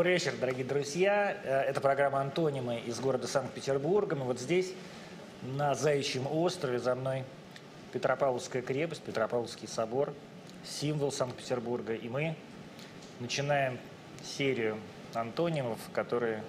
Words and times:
Добрый 0.00 0.14
вечер, 0.14 0.32
дорогие 0.40 0.64
друзья. 0.64 1.36
Э, 1.44 1.60
Это 1.60 1.82
программа 1.82 2.22
«Антонимы» 2.22 2.80
из 2.80 2.98
города 3.00 3.26
Санкт-Петербурга. 3.26 4.16
Мы 4.16 4.24
вот 4.24 4.40
здесь, 4.40 4.72
на 5.42 5.74
Заячьем 5.74 6.26
острове, 6.26 6.78
за 6.78 6.94
мной 6.94 7.24
Петропавловская 7.92 8.62
крепость, 8.62 9.02
Петропавловский 9.02 9.68
собор, 9.68 10.14
символ 10.64 11.12
Санкт-Петербурга. 11.12 11.92
И 11.92 12.08
мы 12.08 12.34
начинаем 13.18 13.78
серию 14.24 14.78
антонимов, 15.12 15.78
которые 15.92 16.44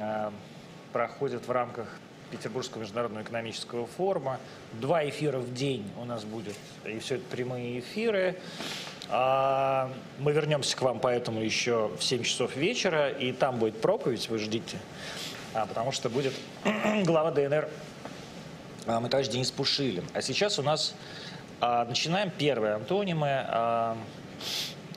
а, 0.00 0.32
проходят 0.92 1.48
в 1.48 1.50
рамках 1.50 1.88
Петербургского 2.30 2.82
международного 2.82 3.24
экономического 3.24 3.88
форума. 3.88 4.38
Два 4.74 5.04
эфира 5.08 5.38
в 5.38 5.52
день 5.52 5.90
у 6.00 6.04
нас 6.04 6.22
будет, 6.22 6.54
и 6.84 7.00
все 7.00 7.16
это 7.16 7.24
прямые 7.24 7.80
эфиры. 7.80 8.36
А, 9.08 9.90
Мы 10.18 10.32
вернемся 10.32 10.76
к 10.76 10.82
вам 10.82 10.98
поэтому 10.98 11.40
еще 11.40 11.90
в 11.98 12.02
7 12.02 12.22
часов 12.22 12.56
вечера, 12.56 13.10
и 13.10 13.32
там 13.32 13.58
будет 13.58 13.80
проповедь, 13.80 14.28
вы 14.28 14.38
ждите, 14.38 14.78
А, 15.54 15.66
потому 15.66 15.92
что 15.92 16.08
будет 16.10 16.34
глава 17.04 17.30
ДНР 17.30 17.68
а, 18.86 19.00
мой 19.00 19.10
товарищ 19.10 19.28
Денис 19.28 19.50
Пушилин. 19.50 20.04
А 20.14 20.22
сейчас 20.22 20.58
у 20.58 20.62
нас 20.62 20.94
а, 21.60 21.84
начинаем 21.84 22.30
первые 22.30 22.74
антонимы. 22.74 23.28
А, 23.28 23.96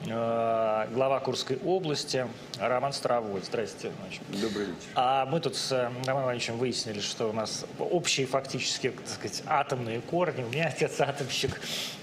а, 0.08 0.88
глава 0.94 1.20
Курской 1.20 1.58
области 1.58 2.28
Роман 2.60 2.94
Старовой. 2.94 3.42
Здрасте. 3.42 3.92
Добрый 4.30 4.66
вечер. 4.68 4.90
А 4.96 5.26
мы 5.26 5.40
тут 5.40 5.56
с 5.56 5.72
э, 5.72 5.90
Романом 6.06 6.26
Ивановичем 6.26 6.58
выяснили, 6.58 7.00
что 7.00 7.30
у 7.30 7.34
нас 7.34 7.66
общие 7.80 8.26
фактически, 8.26 8.92
так 8.92 9.08
сказать, 9.08 9.44
атомные 9.46 10.02
корни. 10.02 10.44
У 10.44 10.50
меня 10.50 10.68
отец 10.68 11.02
атомщик, 11.02 11.60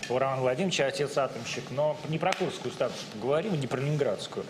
у 0.08 0.18
Романа 0.18 0.42
Владимировича 0.42 0.86
отец 0.86 1.16
атомщик. 1.16 1.64
Но 1.70 1.96
не 2.08 2.18
про 2.18 2.32
Курскую 2.32 2.72
статус 2.72 2.98
поговорим, 3.14 3.58
не 3.58 3.66
про 3.66 3.80
Ленинградскую. 3.80 4.44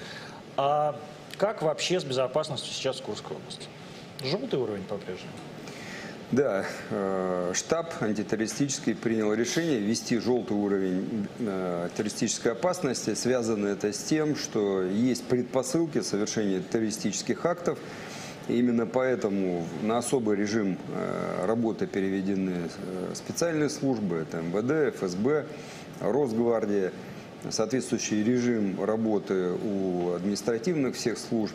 А 0.56 0.98
как 1.38 1.62
вообще 1.62 2.00
с 2.00 2.04
безопасностью 2.04 2.72
сейчас 2.72 2.98
в 2.98 3.02
Курской 3.02 3.36
области? 3.36 3.66
Желтый 4.22 4.58
уровень 4.58 4.84
по-прежнему. 4.84 5.32
Да, 6.32 6.64
э, 6.90 7.52
штаб 7.54 7.94
антитеррористический 8.02 8.96
принял 8.96 9.32
решение 9.32 9.78
ввести 9.78 10.18
желтый 10.18 10.56
уровень 10.56 11.28
э, 11.38 11.88
террористической 11.96 12.52
опасности. 12.52 13.14
Связано 13.14 13.68
это 13.68 13.92
с 13.92 14.02
тем, 14.02 14.34
что 14.34 14.82
есть 14.82 15.24
предпосылки 15.24 16.00
совершения 16.00 16.60
террористических 16.60 17.46
актов. 17.46 17.78
Именно 18.48 18.86
поэтому 18.86 19.66
на 19.82 19.98
особый 19.98 20.36
режим 20.36 20.78
э, 20.94 21.46
работы 21.46 21.86
переведены 21.88 22.52
э, 22.78 23.12
специальные 23.14 23.68
службы, 23.70 24.16
это 24.18 24.40
МВД, 24.40 24.94
ФСБ, 24.96 25.46
Росгвардия, 26.00 26.92
соответствующий 27.50 28.22
режим 28.22 28.82
работы 28.84 29.50
у 29.52 30.12
административных 30.12 30.94
всех 30.94 31.18
служб. 31.18 31.54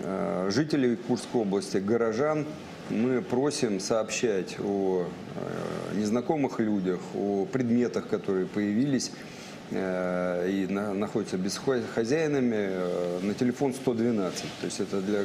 Э, 0.00 0.48
Жителей 0.50 0.96
Курской 0.96 1.42
области, 1.42 1.76
горожан 1.76 2.46
мы 2.88 3.20
просим 3.20 3.78
сообщать 3.80 4.56
о 4.60 5.04
незнакомых 5.94 6.60
людях, 6.60 7.00
о 7.14 7.44
предметах, 7.44 8.08
которые 8.08 8.46
появились 8.46 9.10
и 9.72 10.66
на- 10.70 10.94
находятся 10.94 11.36
без 11.36 11.56
хо- 11.56 11.82
хозяинами 11.94 12.70
на 13.22 13.34
телефон 13.34 13.74
112. 13.74 14.44
То 14.60 14.64
есть 14.66 14.78
это 14.78 15.00
для 15.00 15.24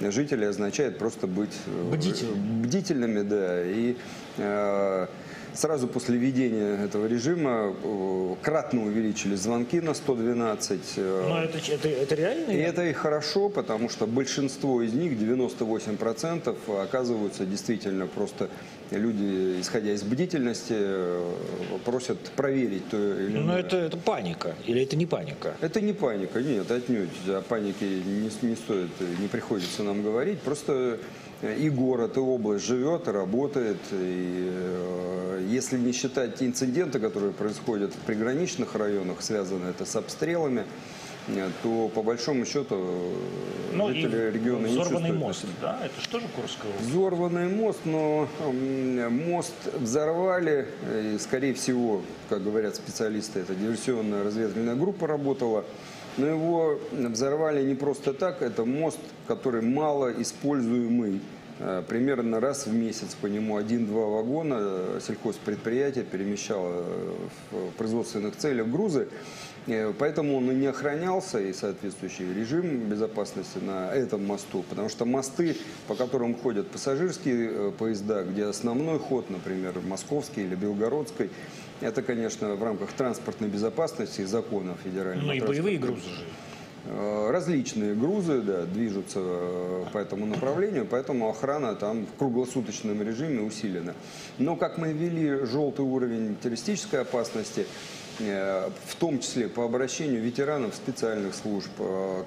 жителей 0.00 0.46
означает 0.48 0.98
просто 0.98 1.26
быть 1.26 1.54
э, 1.66 1.90
Бдительными. 1.94 2.62
бдительными, 2.62 3.22
да. 3.22 3.64
И 3.64 3.96
э, 4.38 5.06
сразу 5.54 5.88
после 5.88 6.16
введения 6.18 6.84
этого 6.84 7.06
режима 7.06 7.74
э, 7.82 8.34
кратно 8.42 8.84
увеличили 8.84 9.34
звонки 9.34 9.80
на 9.80 9.94
112. 9.94 10.80
э, 10.96 11.26
Но 11.28 11.42
это, 11.42 11.58
это, 11.58 11.88
это 11.88 12.14
реально? 12.14 12.50
и 12.50 12.56
это 12.56 12.84
и 12.84 12.92
хорошо, 12.92 13.48
потому 13.48 13.88
что 13.88 14.06
большинство 14.06 14.82
из 14.82 14.92
них, 14.92 15.12
98%, 15.12 16.82
оказываются 16.82 17.44
действительно 17.44 18.06
просто 18.06 18.48
люди, 18.90 19.60
исходя 19.60 19.92
из 19.92 20.02
бдительности, 20.02 20.74
э, 20.76 21.32
просят 21.84 22.18
проверить 22.36 22.88
то 22.90 22.96
или 22.96 23.36
Но 23.36 23.42
иное. 23.42 23.60
это, 23.60 23.76
это 23.76 23.96
паника. 23.96 24.54
Или 24.66 24.82
это 24.82 24.96
не 24.96 25.06
паника? 25.06 25.54
Это 25.60 25.80
не 25.80 25.92
паника, 25.92 26.40
нет, 26.40 26.70
отнюдь. 26.70 27.08
О 27.28 27.42
панике 27.42 27.86
не, 27.86 28.30
не 28.48 28.56
стоит, 28.56 28.90
не 29.20 29.28
приходится 29.28 29.82
нам 29.82 30.02
говорить. 30.02 30.40
Просто 30.40 30.98
и 31.42 31.70
город, 31.70 32.16
и 32.16 32.20
область 32.20 32.66
живет, 32.66 33.06
и 33.06 33.10
работает. 33.10 33.78
И, 33.92 34.50
э, 34.50 35.46
если 35.48 35.78
не 35.78 35.92
считать 35.92 36.42
инциденты, 36.42 36.98
которые 36.98 37.32
происходят 37.32 37.94
в 37.94 37.98
приграничных 37.98 38.74
районах, 38.74 39.22
связано 39.22 39.68
это 39.68 39.84
с 39.84 39.94
обстрелами, 39.94 40.64
э, 41.28 41.48
то 41.62 41.88
по 41.94 42.02
большому 42.02 42.44
счету 42.44 42.74
э, 42.74 43.12
Ну 43.74 43.90
и 43.90 43.94
жители 43.94 44.30
региона 44.32 44.66
не 44.66 44.72
взорванный 44.72 45.10
чувствуют 45.10 45.18
мост, 45.18 45.46
да? 45.60 45.80
Это 45.84 46.00
что 46.00 46.18
же 46.18 46.26
Курская 46.34 46.72
область? 46.72 46.90
Взорванный 46.90 47.48
мост, 47.48 47.80
но 47.84 48.28
мост 49.10 49.54
взорвали, 49.74 50.66
и, 50.92 51.18
скорее 51.18 51.54
всего, 51.54 52.02
как 52.28 52.42
говорят 52.42 52.74
специалисты, 52.74 53.40
это 53.40 53.54
диверсионная 53.54 54.24
разведывательная 54.24 54.74
группа 54.74 55.06
работала, 55.06 55.64
но 56.18 56.26
его 56.26 56.78
взорвали 56.92 57.64
не 57.64 57.74
просто 57.74 58.12
так, 58.12 58.42
это 58.42 58.64
мост, 58.64 58.98
который 59.26 59.62
мало 59.62 60.12
используемый. 60.20 61.20
Э, 61.60 61.82
Примерно 61.86 62.40
раз 62.40 62.66
в 62.66 62.74
месяц 62.74 63.14
по 63.20 63.26
нему 63.26 63.56
один-два 63.56 64.06
вагона 64.06 64.56
э, 64.60 65.00
сельхозпредприятие 65.06 66.04
перемещало 66.04 66.84
э, 66.84 67.14
в 67.52 67.70
производственных 67.76 68.36
целях 68.36 68.68
грузы. 68.68 69.08
Поэтому 69.98 70.38
он 70.38 70.50
и 70.50 70.54
не 70.54 70.66
охранялся, 70.66 71.38
и 71.38 71.52
соответствующий 71.52 72.32
режим 72.32 72.88
безопасности 72.88 73.58
на 73.58 73.92
этом 73.92 74.24
мосту. 74.26 74.64
Потому 74.66 74.88
что 74.88 75.04
мосты, 75.04 75.58
по 75.86 75.94
которым 75.94 76.34
ходят 76.34 76.70
пассажирские 76.70 77.72
поезда, 77.72 78.22
где 78.22 78.44
основной 78.44 78.98
ход, 78.98 79.28
например, 79.28 79.78
московский 79.86 80.44
или 80.44 80.54
белгородский, 80.54 81.28
это, 81.80 82.02
конечно, 82.02 82.54
в 82.54 82.62
рамках 82.62 82.92
транспортной 82.92 83.48
безопасности 83.48 84.22
и 84.22 84.24
законов 84.24 84.78
федерального 84.82 85.26
Ну 85.26 85.32
и 85.32 85.40
боевые 85.40 85.78
грузы 85.78 86.10
же. 86.10 86.24
Э, 86.88 87.30
Различные 87.30 87.94
грузы 87.94 88.40
да, 88.40 88.64
движутся 88.64 89.20
э, 89.22 89.84
по 89.92 89.98
этому 89.98 90.26
направлению, 90.26 90.86
поэтому 90.86 91.28
охрана 91.28 91.74
там 91.74 92.06
в 92.06 92.18
круглосуточном 92.18 93.02
режиме 93.02 93.42
усилена. 93.42 93.94
Но 94.38 94.56
как 94.56 94.78
мы 94.78 94.92
ввели 94.92 95.44
желтый 95.44 95.84
уровень 95.84 96.36
террористической 96.36 97.02
опасности, 97.02 97.66
э, 98.20 98.70
в 98.86 98.94
том 98.96 99.20
числе 99.20 99.48
по 99.48 99.64
обращению 99.64 100.22
ветеранов 100.22 100.74
специальных 100.74 101.34
служб, 101.34 101.70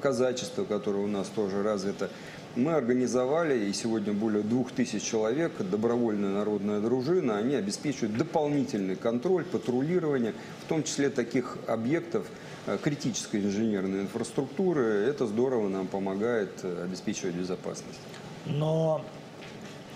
казачества, 0.01 0.65
которое 0.65 0.99
у 0.99 1.07
нас 1.07 1.27
тоже 1.27 1.63
развито, 1.63 2.09
мы 2.55 2.73
организовали, 2.73 3.65
и 3.65 3.73
сегодня 3.73 4.13
более 4.13 4.43
двух 4.43 4.71
тысяч 4.71 5.03
человек, 5.03 5.53
добровольная 5.59 6.31
народная 6.31 6.79
дружина, 6.79 7.37
они 7.37 7.55
обеспечивают 7.55 8.17
дополнительный 8.17 8.95
контроль, 8.95 9.43
патрулирование, 9.45 10.33
в 10.65 10.69
том 10.69 10.83
числе 10.83 11.09
таких 11.09 11.57
объектов, 11.67 12.27
э, 12.65 12.77
критической 12.81 13.41
инженерной 13.41 14.01
инфраструктуры. 14.01 14.83
Это 14.83 15.27
здорово 15.27 15.69
нам 15.69 15.87
помогает 15.87 16.51
э, 16.63 16.83
обеспечивать 16.83 17.35
безопасность. 17.35 17.99
Но 18.45 19.03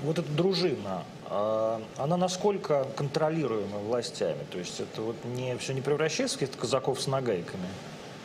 вот 0.04 0.20
эта 0.20 0.32
дружина, 0.32 1.04
а, 1.26 1.82
она 1.98 2.18
насколько 2.18 2.86
контролируема 2.96 3.80
властями? 3.80 4.46
То 4.52 4.60
есть 4.60 4.80
это 4.80 5.02
вот 5.02 5.16
не, 5.26 5.58
все 5.58 5.74
не 5.74 5.82
превращается 5.82 6.38
в 6.38 6.40
каких-то 6.40 6.62
казаков 6.62 7.02
с 7.02 7.08
нагайками? 7.08 7.68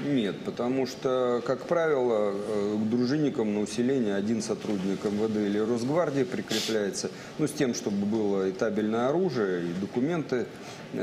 Нет, 0.04 0.36
потому 0.44 0.86
что, 0.86 1.42
как 1.46 1.66
правило, 1.66 2.32
э, 2.32 2.76
к 2.82 2.88
дружинникам 2.88 3.52
на 3.54 3.60
усиление 3.60 4.14
один 4.14 4.40
сотрудник 4.40 5.04
МВД 5.04 5.36
или 5.36 5.58
Росгвардии 5.58 6.24
прикрепляется, 6.24 7.10
ну, 7.38 7.46
с 7.46 7.52
тем, 7.52 7.74
чтобы 7.74 8.06
было 8.06 8.48
и 8.48 8.52
табельное 8.52 9.08
оружие, 9.08 9.64
и 9.64 9.80
документы 9.80 10.46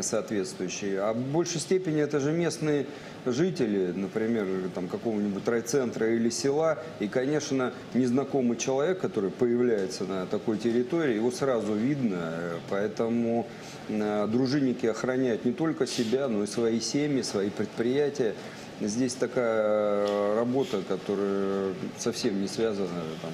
соответствующие. 0.02 1.00
А 1.02 1.14
в 1.14 1.18
большей 1.18 1.62
степени 1.62 2.02
это 2.02 2.20
же 2.20 2.32
местные 2.32 2.86
жители, 3.26 3.92
например, 3.96 4.46
там, 4.74 4.88
какого-нибудь 4.88 5.48
райцентра 5.48 6.14
или 6.14 6.30
села. 6.30 6.80
И, 7.00 7.08
конечно, 7.08 7.74
незнакомый 7.94 8.58
человек, 8.58 9.00
который 9.00 9.30
появляется 9.30 10.06
на 10.06 10.26
такой 10.26 10.58
территории, 10.58 11.16
его 11.16 11.32
сразу 11.32 11.74
видно. 11.74 12.32
Поэтому 12.70 13.48
э, 13.90 14.28
дружинники 14.32 14.86
охраняют 14.86 15.46
не 15.46 15.54
только 15.54 15.88
себя, 15.88 16.28
но 16.28 16.44
и 16.44 16.48
свои 16.48 16.80
семьи, 16.80 17.22
свои 17.22 17.50
предприятия. 17.50 18.34
Здесь 18.80 19.16
такая 19.16 20.06
э, 20.08 20.36
работа, 20.36 20.84
которая 20.88 21.74
совсем 21.98 22.40
не 22.40 22.48
связана 22.48 23.02
там, 23.22 23.32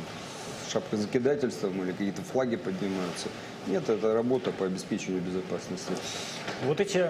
с 0.65 0.71
шапкозакидательством 0.71 1.83
или 1.83 1.91
какие-то 1.91 2.21
флаги 2.21 2.55
поднимаются. 2.55 3.27
Нет, 3.67 3.89
это 3.89 4.13
работа 4.13 4.51
по 4.51 4.65
обеспечению 4.65 5.21
безопасности. 5.21 5.91
Вот 6.65 6.79
эти 6.79 7.09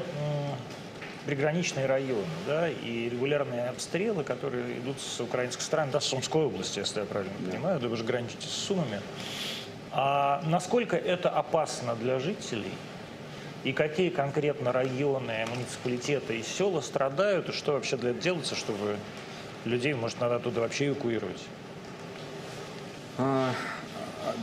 приграничные 1.25 1.85
районы, 1.85 2.25
да, 2.47 2.69
и 2.69 3.09
регулярные 3.09 3.69
обстрелы, 3.69 4.23
которые 4.23 4.79
идут 4.79 4.99
с 4.99 5.19
украинской 5.21 5.61
стороны, 5.61 5.91
да, 5.91 6.01
с 6.01 6.05
Сумской 6.05 6.43
области, 6.43 6.79
если 6.79 6.99
я 6.99 7.05
правильно 7.05 7.33
понимаю, 7.49 7.79
да, 7.79 7.87
вы 7.87 7.95
же 7.95 8.03
граничите 8.03 8.47
с 8.47 8.51
Сумами. 8.51 8.99
А 9.91 10.41
насколько 10.47 10.97
это 10.97 11.29
опасно 11.29 11.95
для 11.95 12.19
жителей? 12.19 12.71
И 13.63 13.71
какие 13.71 14.09
конкретно 14.09 14.71
районы, 14.71 15.45
муниципалитеты 15.49 16.39
и 16.39 16.43
села 16.43 16.81
страдают, 16.81 17.49
и 17.49 17.51
что 17.53 17.73
вообще 17.73 17.97
для 17.97 18.09
этого 18.09 18.23
делается, 18.23 18.55
чтобы 18.55 18.97
людей, 19.65 19.93
может, 19.93 20.19
надо 20.19 20.35
оттуда 20.35 20.61
вообще 20.61 20.87
эвакуировать? 20.87 21.41
А, 23.17 23.53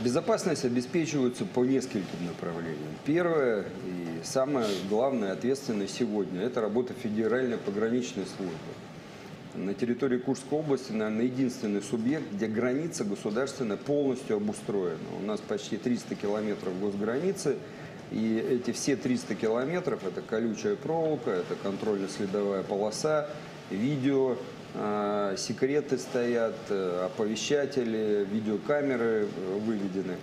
Безопасность 0.03 0.63
обеспечивается 0.63 1.43
по 1.43 1.65
нескольким 1.65 2.25
направлениям. 2.27 2.95
Первое 3.03 3.65
и 3.85 4.23
самое 4.23 4.67
главное 4.89 5.31
ответственность 5.31 5.95
сегодня– 5.95 6.41
это 6.43 6.61
работа 6.61 6.93
Федеральной 6.93 7.57
пограничной 7.57 8.25
службы. 8.25 8.55
На 9.55 9.73
территории 9.73 10.17
Курской 10.17 10.59
области, 10.59 10.91
наверное, 10.91 11.25
единственный 11.25 11.81
субъект, 11.81 12.23
где 12.31 12.47
граница 12.47 13.03
государственная 13.03 13.75
полностью 13.75 14.37
обустроена. 14.37 14.99
У 15.19 15.25
нас 15.25 15.41
почти 15.41 15.77
300 15.77 16.15
километров 16.15 16.79
госграницы, 16.79 17.57
и 18.11 18.37
эти 18.37 18.71
все 18.71 18.95
300 18.95 19.35
километров– 19.35 20.03
это 20.05 20.21
колючая 20.21 20.75
проволока, 20.75 21.31
это 21.31 21.55
контрольно-следовая 21.55 22.63
полоса, 22.63 23.29
видео, 23.69 24.37
а, 24.73 25.35
секреты 25.37 25.97
стоят, 25.97 26.55
э, 26.69 27.05
оповещатели, 27.05 28.25
видеокамеры 28.29 29.27
э, 29.27 29.59
выведены. 29.59 30.15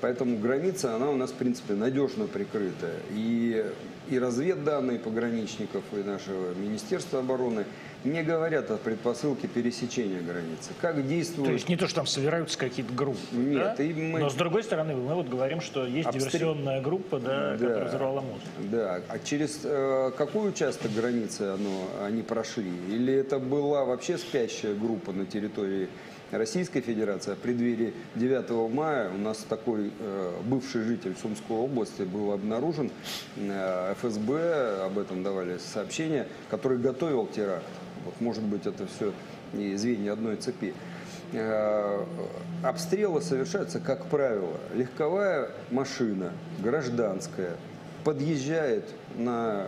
Поэтому 0.00 0.38
граница, 0.38 0.96
она 0.96 1.10
у 1.10 1.16
нас, 1.16 1.30
в 1.30 1.34
принципе, 1.34 1.74
надежно 1.74 2.26
прикрыта. 2.26 2.90
И, 3.12 3.64
и 4.08 4.18
разведданные 4.18 4.98
пограничников, 4.98 5.84
и 5.92 6.02
нашего 6.02 6.52
Министерства 6.54 7.20
обороны 7.20 7.64
не 8.04 8.22
говорят 8.22 8.70
о 8.70 8.76
предпосылке 8.76 9.46
пересечения 9.48 10.20
границы. 10.20 10.70
Как 10.80 11.06
действуют... 11.06 11.46
То 11.48 11.52
есть 11.52 11.68
не 11.68 11.76
то, 11.76 11.86
что 11.86 11.96
там 11.96 12.06
собираются 12.06 12.58
какие-то 12.58 12.92
группы, 12.92 13.18
Нет, 13.32 13.74
да? 13.78 13.84
и 13.84 13.92
мы- 13.92 14.18
Но 14.20 14.28
с 14.30 14.34
другой 14.34 14.64
стороны, 14.64 14.94
мы 14.94 15.14
вот 15.14 15.28
говорим, 15.28 15.60
что 15.60 15.86
есть 15.86 16.08
Обстрел- 16.08 16.18
диверсионная 16.54 16.80
группа, 16.80 17.20
да, 17.20 17.52
Да. 17.52 17.58
которая 17.58 17.88
взорвала 17.88 18.20
мост. 18.20 18.42
Да, 18.58 19.00
а 19.08 19.18
через 19.18 19.60
э, 19.64 20.10
какой 20.16 20.48
участок 20.50 20.92
границы 20.92 21.42
оно, 21.42 21.84
они 22.04 22.22
прошли? 22.22 22.70
Или 22.88 23.12
это 23.14 23.38
была 23.38 23.84
вообще 23.84 24.18
спящая 24.18 24.74
группа 24.74 25.12
на 25.12 25.24
территории 25.26 25.88
Российской 26.32 26.80
Федерации? 26.80 27.32
А 27.32 27.36
в 27.36 27.38
преддверии 27.38 27.94
9 28.16 28.72
мая 28.72 29.10
у 29.10 29.18
нас 29.18 29.38
такой 29.48 29.92
э, 30.00 30.32
бывший 30.44 30.82
житель 30.82 31.14
Сумской 31.20 31.56
области 31.56 32.02
был 32.02 32.32
обнаружен, 32.32 32.90
э, 33.36 33.94
ФСБ 34.00 34.84
об 34.86 34.98
этом 34.98 35.22
давали 35.22 35.58
сообщения, 35.58 36.26
который 36.50 36.78
готовил 36.78 37.26
теракт. 37.26 37.64
Вот, 38.04 38.20
может 38.20 38.42
быть, 38.42 38.66
это 38.66 38.86
все 38.86 39.12
и 39.52 39.74
звенья 39.76 40.12
одной 40.14 40.36
цепи. 40.36 40.74
Э, 41.32 42.04
Обстрелы 42.62 43.20
совершаются, 43.22 43.80
как 43.80 44.06
правило, 44.06 44.52
легковая 44.74 45.50
машина, 45.70 46.32
гражданская, 46.60 47.52
подъезжает 48.04 48.84
на 49.16 49.66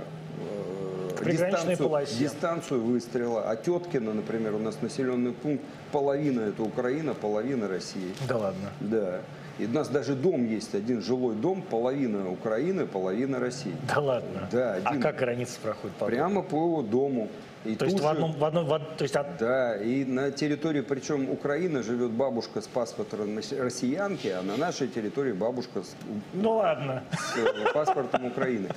э, 1.21 1.31
дистанцию, 1.31 1.77
полосе. 1.79 2.19
дистанцию 2.19 2.83
выстрела. 2.83 3.49
А 3.51 3.57
Теткино, 3.57 4.15
например, 4.15 4.55
у 4.55 4.59
нас 4.59 4.81
населенный 4.83 5.33
пункт, 5.33 5.65
половина 5.93 6.41
это 6.43 6.63
Украина, 6.63 7.15
половина 7.15 7.69
России. 7.69 8.13
Да 8.29 8.37
ладно. 8.37 8.71
Да. 8.81 9.21
И 9.59 9.67
у 9.67 9.71
нас 9.71 9.89
даже 9.89 10.15
дом 10.17 10.47
есть, 10.49 10.75
один 10.75 11.01
жилой 11.01 11.37
дом, 11.37 11.63
половина 11.63 12.29
Украины, 12.29 12.87
половина 12.87 13.39
России. 13.39 13.75
Да 13.89 14.01
ладно. 14.01 14.49
Да, 14.51 14.75
А 14.85 14.89
один. 14.91 15.01
как 15.01 15.17
граница 15.17 15.61
проходит? 15.63 15.95
по 15.97 16.07
Прямо 16.07 16.43
по 16.43 16.83
дому. 16.83 17.29
И 17.65 17.75
То 17.77 17.87
есть 17.87 17.97
тут 17.97 18.05
в 18.05 18.09
же- 18.09 18.11
одном, 18.11 18.33
в 18.33 18.45
одном, 18.45 18.67
в 18.67 18.79
то 18.79 19.03
есть 19.05 19.17
от- 19.17 19.39
да, 19.39 19.77
и 19.77 20.05
на 20.05 20.31
территории, 20.31 20.83
причем 20.83 21.31
Украины, 21.31 21.83
живет 21.83 22.11
бабушка 22.11 22.61
с 22.61 22.67
паспортом 22.67 23.39
рос- 23.39 23.53
россиянки, 23.59 24.29
а 24.29 24.43
на 24.43 24.57
нашей 24.59 24.89
территории 24.89 25.33
бабушка 25.33 25.83
с, 25.83 25.97
Ну 26.35 26.57
ладно. 26.57 27.03
с, 27.13 27.39
э, 27.39 27.73
паспортом 27.73 28.27
Украины. 28.27 28.69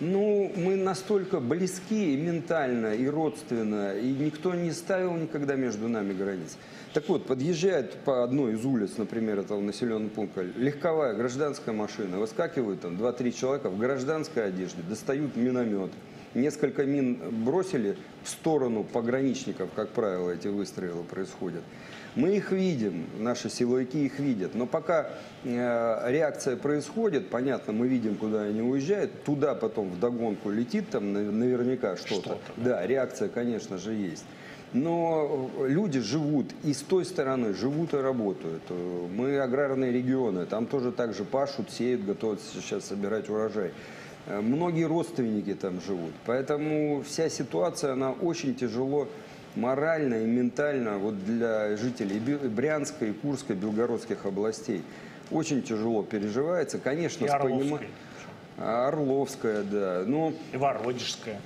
Ну, 0.00 0.52
мы 0.54 0.76
настолько 0.76 1.40
близки 1.40 2.14
и 2.14 2.16
ментально, 2.16 2.94
и 2.94 3.08
родственно, 3.08 3.96
и 3.98 4.12
никто 4.12 4.54
не 4.54 4.70
ставил 4.70 5.14
никогда 5.14 5.56
между 5.56 5.88
нами 5.88 6.12
границ. 6.12 6.56
Так 6.94 7.08
вот, 7.08 7.26
подъезжает 7.26 7.94
по 8.04 8.22
одной 8.22 8.52
из 8.52 8.64
улиц, 8.64 8.92
например, 8.98 9.40
этого 9.40 9.60
населенного 9.60 10.08
пункта, 10.10 10.42
легковая 10.56 11.14
гражданская 11.14 11.74
машина, 11.74 12.18
выскакивают 12.18 12.80
там 12.82 12.94
2-3 12.96 13.32
человека 13.32 13.68
в 13.70 13.76
гражданской 13.78 14.44
одежде, 14.46 14.82
достают 14.88 15.34
миномет. 15.34 15.90
Несколько 16.34 16.84
мин 16.84 17.18
бросили 17.44 17.96
в 18.22 18.28
сторону 18.28 18.84
пограничников, 18.84 19.70
как 19.74 19.88
правило, 19.90 20.30
эти 20.30 20.48
выстрелы 20.48 21.02
происходят. 21.02 21.62
Мы 22.14 22.36
их 22.36 22.52
видим, 22.52 23.06
наши 23.18 23.48
силовики 23.48 24.06
их 24.06 24.18
видят, 24.18 24.54
но 24.54 24.66
пока 24.66 25.10
э, 25.44 26.10
реакция 26.10 26.56
происходит, 26.56 27.28
понятно, 27.28 27.72
мы 27.72 27.86
видим, 27.86 28.16
куда 28.16 28.42
они 28.42 28.60
уезжают, 28.60 29.22
туда 29.24 29.54
потом 29.54 29.90
вдогонку 29.90 30.50
летит 30.50 30.88
там 30.90 31.12
нав- 31.12 31.32
наверняка 31.32 31.96
что-то. 31.96 32.20
Что-то, 32.22 32.38
да, 32.56 32.86
реакция, 32.86 33.28
конечно 33.28 33.78
же, 33.78 33.92
есть. 33.94 34.24
Но 34.72 35.50
люди 35.66 36.00
живут 36.00 36.46
и 36.64 36.74
с 36.74 36.82
той 36.82 37.04
стороны 37.04 37.54
живут 37.54 37.94
и 37.94 37.98
работают. 37.98 38.62
Э, 38.68 39.06
Мы 39.16 39.38
аграрные 39.38 39.92
регионы, 39.92 40.44
там 40.44 40.66
тоже 40.66 40.92
так 40.92 41.14
же 41.14 41.24
пашут, 41.24 41.70
сеют, 41.70 42.04
готовятся 42.04 42.46
сейчас 42.60 42.84
собирать 42.86 43.28
урожай. 43.30 43.70
Э, 44.28 44.40
Многие 44.40 44.84
родственники 44.84 45.54
там 45.54 45.80
живут. 45.80 46.12
Поэтому 46.26 47.02
вся 47.02 47.28
ситуация, 47.30 47.92
она 47.94 48.12
очень 48.12 48.54
тяжело 48.54 49.08
морально 49.56 50.16
и 50.22 50.26
ментально 50.26 50.98
вот 50.98 51.24
для 51.24 51.76
жителей 51.76 52.18
Брянской, 52.20 53.12
Курской, 53.14 53.56
Белгородских 53.56 54.26
областей. 54.26 54.82
Очень 55.30 55.62
тяжело 55.62 56.02
переживается. 56.02 56.78
Конечно, 56.78 57.24
И 57.24 57.28
с 57.28 57.32
понима- 57.32 57.36
Орловской. 57.64 57.88
А, 58.58 58.88
Орловская, 58.88 59.62
да. 59.62 60.02
Ну, 60.06 60.34
И 60.52 60.56
Воронежская, 60.56 61.40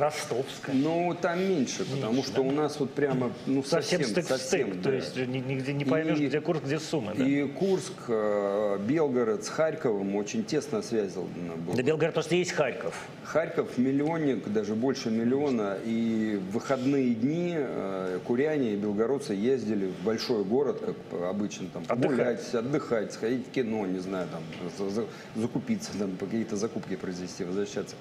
Ростовская. 0.00 0.74
ну, 0.74 1.16
там 1.20 1.40
меньше, 1.40 1.84
потому 1.84 2.12
Меньше, 2.14 2.28
что 2.30 2.42
да? 2.42 2.48
у 2.48 2.52
нас 2.52 2.78
вот 2.80 2.90
прямо, 2.92 3.32
ну, 3.46 3.62
совсем, 3.62 4.00
совсем, 4.00 4.06
стык 4.12 4.24
в 4.24 4.28
совсем, 4.28 4.68
стык. 4.68 4.76
да. 4.82 4.90
То 4.90 4.96
есть 4.96 5.16
ни- 5.16 5.38
нигде 5.38 5.72
не 5.72 5.84
поймешь, 5.84 6.18
И- 6.18 6.26
где 6.26 6.40
Курск, 6.40 6.64
где 6.64 6.78
Сумы. 6.78 7.12
Да? 7.16 7.24
И 7.24 7.46
Курск, 7.48 7.92
э, 8.08 8.78
Белгород 8.86 9.44
с 9.44 9.48
Харьковом 9.48 10.14
очень 10.16 10.44
тесно 10.44 10.82
связан 10.82 11.24
был. 11.66 11.74
Да 11.74 11.82
Белгород 11.82 12.14
просто 12.14 12.34
есть 12.36 12.52
Харьков. 12.52 12.94
Харьков 13.24 13.76
миллионник, 13.78 14.46
даже 14.48 14.74
больше 14.74 15.10
миллиона, 15.10 15.76
и 15.84 16.40
в 16.50 16.52
выходные 16.52 17.14
дни 17.14 17.54
э, 17.56 18.20
куряне 18.24 18.74
и 18.74 18.76
белгородцы 18.76 19.32
ездили 19.32 19.86
в 19.86 20.04
большой 20.04 20.44
город, 20.44 20.80
как 20.84 21.22
обычно, 21.30 21.66
там, 21.72 21.84
Отдыхать. 21.88 22.16
гулять, 22.16 22.54
отдыхать, 22.54 23.12
сходить 23.12 23.46
в 23.48 23.50
кино, 23.50 23.86
не 23.86 23.98
знаю, 23.98 24.28
там, 24.30 24.42
за- 24.78 24.90
за- 24.94 25.06
закупиться, 25.34 25.90
там, 25.98 26.16
какие-то 26.18 26.56
закупки 26.56 26.96
произвести, 26.96 27.44
возвращаться. 27.44 27.96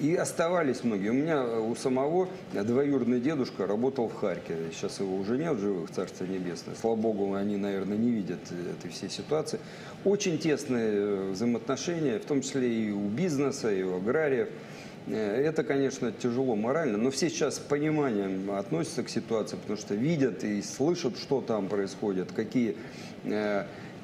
И 0.00 0.16
оставались 0.16 0.82
многие. 0.82 1.10
У 1.10 1.14
меня 1.14 1.36
э, 1.36 1.60
у 1.60 1.74
самого 1.76 2.28
двоюродный 2.52 3.20
дедушка 3.20 3.66
работал 3.66 4.08
в 4.08 4.14
Харькове. 4.14 4.70
Сейчас 4.72 4.98
его 4.98 5.16
уже 5.16 5.38
нет 5.38 5.54
в 5.54 5.60
живых, 5.60 5.90
Царство 5.90 6.24
Небесное. 6.24 6.74
Слава 6.74 6.96
Богу, 6.96 7.34
они, 7.34 7.56
наверное, 7.56 7.96
не 7.96 8.10
видят 8.10 8.40
э, 8.50 8.72
этой 8.72 8.90
всей 8.90 9.08
ситуации. 9.08 9.60
Очень 10.04 10.38
тесные 10.38 10.90
э, 10.92 11.30
взаимоотношения, 11.30 12.18
в 12.18 12.24
том 12.24 12.42
числе 12.42 12.86
и 12.86 12.90
у 12.90 13.06
бизнеса, 13.06 13.72
и 13.72 13.82
у 13.82 13.96
аграриев. 13.96 14.48
Это, 15.06 15.64
конечно, 15.64 16.10
тяжело 16.12 16.56
морально, 16.56 16.96
но 16.96 17.10
все 17.10 17.28
сейчас 17.28 17.56
с 17.56 17.58
пониманием 17.58 18.50
относятся 18.50 19.02
к 19.02 19.10
ситуации, 19.10 19.56
потому 19.56 19.76
что 19.76 19.94
видят 19.94 20.44
и 20.44 20.62
слышат, 20.62 21.18
что 21.18 21.42
там 21.42 21.68
происходит, 21.68 22.32
какие 22.32 22.74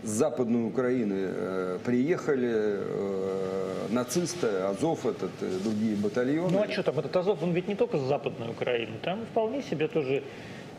с 0.02 0.08
Западной 0.08 0.66
Украины 0.66 1.14
э, 1.18 1.78
приехали 1.84 2.50
э, 2.52 3.86
нацисты, 3.90 4.46
Азов, 4.46 5.06
этот, 5.06 5.30
э, 5.40 5.58
другие 5.62 5.96
батальоны. 5.96 6.50
Ну 6.50 6.62
а 6.62 6.70
что 6.70 6.82
там, 6.82 6.98
этот 6.98 7.14
Азов, 7.16 7.42
он 7.42 7.52
ведь 7.52 7.68
не 7.68 7.74
только 7.74 7.98
с 7.98 8.02
Западной 8.02 8.50
Украины, 8.50 8.92
там 9.02 9.26
вполне 9.26 9.62
себе 9.62 9.88
тоже 9.88 10.22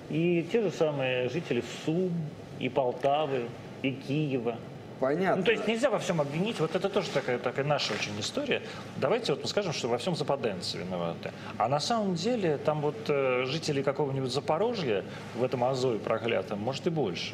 и 0.09 0.45
те 0.51 0.61
же 0.61 0.71
самые 0.71 1.29
жители 1.29 1.63
Сум, 1.85 2.11
и 2.59 2.69
Полтавы, 2.69 3.45
и 3.81 3.91
Киева. 3.91 4.57
Понятно. 4.99 5.37
Ну, 5.37 5.43
то 5.43 5.51
есть 5.51 5.67
нельзя 5.67 5.89
во 5.89 5.97
всем 5.97 6.21
обвинить. 6.21 6.59
Вот 6.59 6.75
это 6.75 6.87
тоже 6.87 7.09
такая, 7.09 7.39
такая 7.39 7.65
наша 7.65 7.93
очень 7.93 8.19
история. 8.19 8.61
Давайте 8.97 9.33
вот 9.33 9.41
мы 9.41 9.47
скажем, 9.47 9.73
что 9.73 9.87
во 9.87 9.97
всем 9.97 10.15
западенцы 10.15 10.77
виноваты. 10.77 11.31
А 11.57 11.67
на 11.67 11.79
самом 11.79 12.13
деле 12.13 12.57
там 12.57 12.81
вот 12.81 12.97
э, 13.07 13.45
жители 13.45 13.81
какого-нибудь 13.81 14.31
Запорожья 14.31 15.03
в 15.35 15.43
этом 15.43 15.63
Азове 15.63 15.97
проклятом, 15.97 16.59
может 16.59 16.85
и 16.85 16.91
больше. 16.91 17.33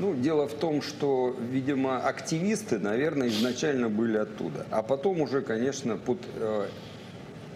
Ну, 0.00 0.14
дело 0.14 0.48
в 0.48 0.54
том, 0.54 0.80
что, 0.80 1.36
видимо, 1.38 1.98
активисты, 1.98 2.78
наверное, 2.78 3.28
изначально 3.28 3.90
были 3.90 4.16
оттуда. 4.16 4.64
А 4.70 4.82
потом 4.82 5.20
уже, 5.20 5.42
конечно, 5.42 5.98
под 5.98 6.16
э, 6.36 6.68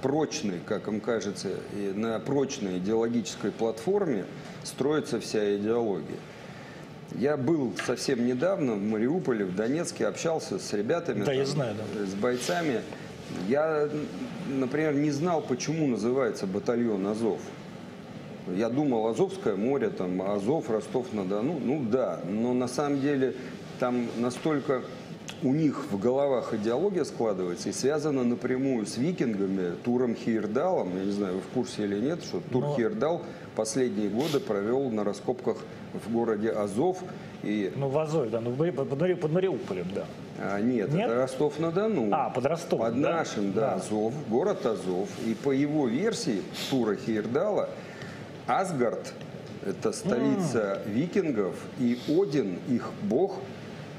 прочной, 0.02 0.60
как 0.66 0.86
им 0.86 1.00
кажется, 1.00 1.48
на 1.94 2.18
прочной 2.18 2.76
идеологической 2.76 3.50
платформе 3.50 4.26
строится 4.62 5.20
вся 5.20 5.56
идеология. 5.56 6.18
Я 7.14 7.38
был 7.38 7.72
совсем 7.86 8.26
недавно 8.26 8.74
в 8.74 8.82
Мариуполе, 8.82 9.46
в 9.46 9.56
Донецке, 9.56 10.06
общался 10.06 10.58
с 10.58 10.70
ребятами, 10.74 11.24
Да, 11.24 11.32
я 11.32 11.46
знаю, 11.46 11.74
да. 11.94 12.04
с 12.04 12.12
бойцами. 12.12 12.82
Я, 13.48 13.88
например, 14.48 14.92
не 14.92 15.10
знал, 15.10 15.40
почему 15.40 15.86
называется 15.86 16.46
батальон 16.46 17.06
Азов. 17.06 17.40
Я 18.48 18.68
думал, 18.68 19.06
Азовское 19.08 19.56
море, 19.56 19.88
там, 19.88 20.20
Азов, 20.20 20.68
Ростов-на-Дону, 20.70 21.58
ну 21.64 21.82
да, 21.90 22.20
но 22.28 22.52
на 22.52 22.68
самом 22.68 23.00
деле 23.00 23.34
там 23.80 24.06
настолько 24.18 24.82
у 25.42 25.52
них 25.52 25.86
в 25.90 25.98
головах 25.98 26.52
идеология 26.52 27.04
складывается 27.04 27.70
и 27.70 27.72
связана 27.72 28.22
напрямую 28.22 28.86
с 28.86 28.98
викингами, 28.98 29.74
Туром 29.82 30.14
Хейердалом. 30.14 30.96
Я 30.96 31.04
не 31.04 31.10
знаю, 31.12 31.36
вы 31.36 31.40
в 31.40 31.46
курсе 31.48 31.84
или 31.84 31.98
нет, 32.00 32.22
что 32.22 32.40
Тур 32.52 32.64
Но- 32.64 32.74
Хейердал 32.76 33.22
последние 33.56 34.08
годы 34.10 34.40
провел 34.40 34.90
на 34.90 35.04
раскопках 35.04 35.56
в 35.94 36.12
городе 36.12 36.50
Азов. 36.50 36.98
И 37.42 37.72
Ну, 37.76 37.88
в 37.88 37.98
Азове, 37.98 38.28
да, 38.30 38.40
ну, 38.40 38.50
под, 38.52 38.98
Мари- 39.00 39.14
под 39.14 39.32
Мариуполем, 39.32 39.86
да. 39.94 40.04
а, 40.38 40.60
нет, 40.60 40.92
Нет? 40.92 41.06
это 41.10 41.16
Ростов-на-Дону. 41.22 42.08
А, 42.12 42.30
под 42.30 42.46
Ростовом, 42.46 42.86
Под 42.86 43.00
да? 43.02 43.12
нашим, 43.18 43.52
да, 43.52 43.60
Да. 43.60 43.74
Азов, 43.74 44.14
город 44.30 44.64
Азов. 44.66 45.08
И 45.26 45.34
по 45.34 45.50
его 45.50 45.86
версии 45.86 46.42
Тура 46.70 46.96
Хейердала, 46.96 47.68
Асгард– 48.46 49.14
это 49.64 49.92
столица 49.92 50.82
викингов, 50.86 51.54
и 51.78 51.98
Один, 52.08 52.58
их 52.68 52.90
бог, 53.02 53.38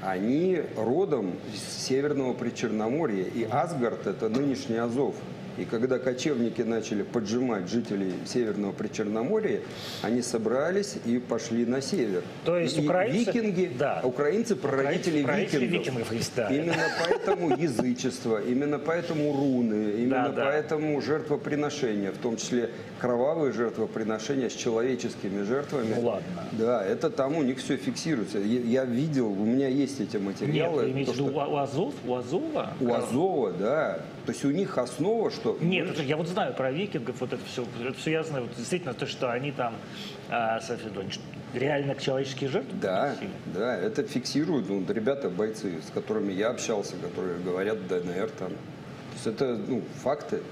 они 0.02 0.62
родом 0.76 1.32
из 1.52 1.62
Северного 1.84 2.32
Причерноморья. 2.32 3.24
И 3.24 3.42
Асгард– 3.42 4.06
это 4.08 4.28
нынешний 4.28 4.76
Азов. 4.76 5.16
И 5.56 5.64
когда 5.64 5.98
кочевники 5.98 6.60
начали 6.62 7.02
поджимать 7.02 7.68
жителей 7.68 8.12
Северного 8.26 8.72
Причерноморья, 8.72 9.60
они 10.02 10.20
собрались 10.22 10.96
и 11.06 11.18
пошли 11.18 11.64
на 11.64 11.80
север. 11.80 12.22
То 12.44 12.58
есть 12.58 12.78
И 12.78 12.82
украинцы- 12.82 13.32
викинги, 13.32 13.70
да. 13.78 14.00
украинцы 14.04 14.54
прародители 14.56 15.22
Прародители 15.22 15.66
викингов. 15.66 16.10
викингов 16.12 16.30
да. 16.36 16.48
Именно 16.50 16.84
поэтому 17.06 17.56
язычество, 17.56 18.42
именно 18.42 18.78
поэтому 18.78 19.32
руны, 19.32 19.92
именно 19.98 20.28
Да, 20.28 20.32
да. 20.32 20.44
поэтому 20.44 21.00
жертвоприношения, 21.00 22.12
в 22.12 22.18
том 22.18 22.36
числе 22.36 22.70
кровавые 23.00 23.52
жертвоприношения 23.52 24.50
с 24.50 24.54
человеческими 24.54 25.42
жертвами. 25.42 25.94
Ну 25.94 26.06
ладно. 26.06 26.44
Да, 26.52 26.84
это 26.84 27.08
там 27.10 27.36
у 27.36 27.42
них 27.42 27.58
все 27.58 27.76
фиксируется. 27.76 28.38
Я, 28.38 28.60
я 28.60 28.84
видел, 28.84 29.28
у 29.28 29.44
меня 29.44 29.68
есть 29.68 30.00
эти 30.00 30.16
Нет, 30.16 30.22
материалы. 30.22 30.82
вы 30.84 30.90
имеете 30.90 31.12
в 31.12 31.14
виду 31.14 31.30
что 31.30 31.38
у, 31.38 31.52
у 31.52 31.56
Азов? 31.56 31.94
У 32.06 32.14
Азова? 32.14 32.74
у 32.80 32.92
Азова, 32.92 33.52
да. 33.52 34.00
То 34.26 34.32
есть 34.32 34.44
у 34.44 34.50
них 34.50 34.76
основа, 34.76 35.30
что... 35.30 35.56
Нет, 35.60 35.88
это, 35.88 36.02
я 36.02 36.16
вот 36.16 36.26
знаю 36.26 36.52
про 36.52 36.72
викингов, 36.72 37.20
вот 37.20 37.32
это 37.32 37.42
все, 37.46 37.64
это 37.80 37.96
все 37.96 38.10
я 38.10 38.24
знаю. 38.24 38.46
Вот 38.46 38.56
действительно, 38.56 38.92
то, 38.92 39.06
что 39.06 39.30
они 39.30 39.52
там, 39.52 39.74
а, 40.28 40.60
реально 41.54 41.94
человеческие 41.94 42.50
жертвы 42.50 42.76
Да, 42.82 43.14
приносили. 43.16 43.30
да, 43.54 43.78
это 43.78 44.02
фиксируют 44.02 44.68
ну, 44.68 44.84
ребята, 44.88 45.30
бойцы, 45.30 45.80
с 45.80 45.92
которыми 45.92 46.32
я 46.32 46.50
общался, 46.50 46.96
которые 46.96 47.38
говорят 47.38 47.86
ДНР 47.86 48.30
там. 48.36 48.48
То 48.48 49.14
есть 49.14 49.26
это 49.28 49.56
ну, 49.68 49.82
факты. 50.02 50.42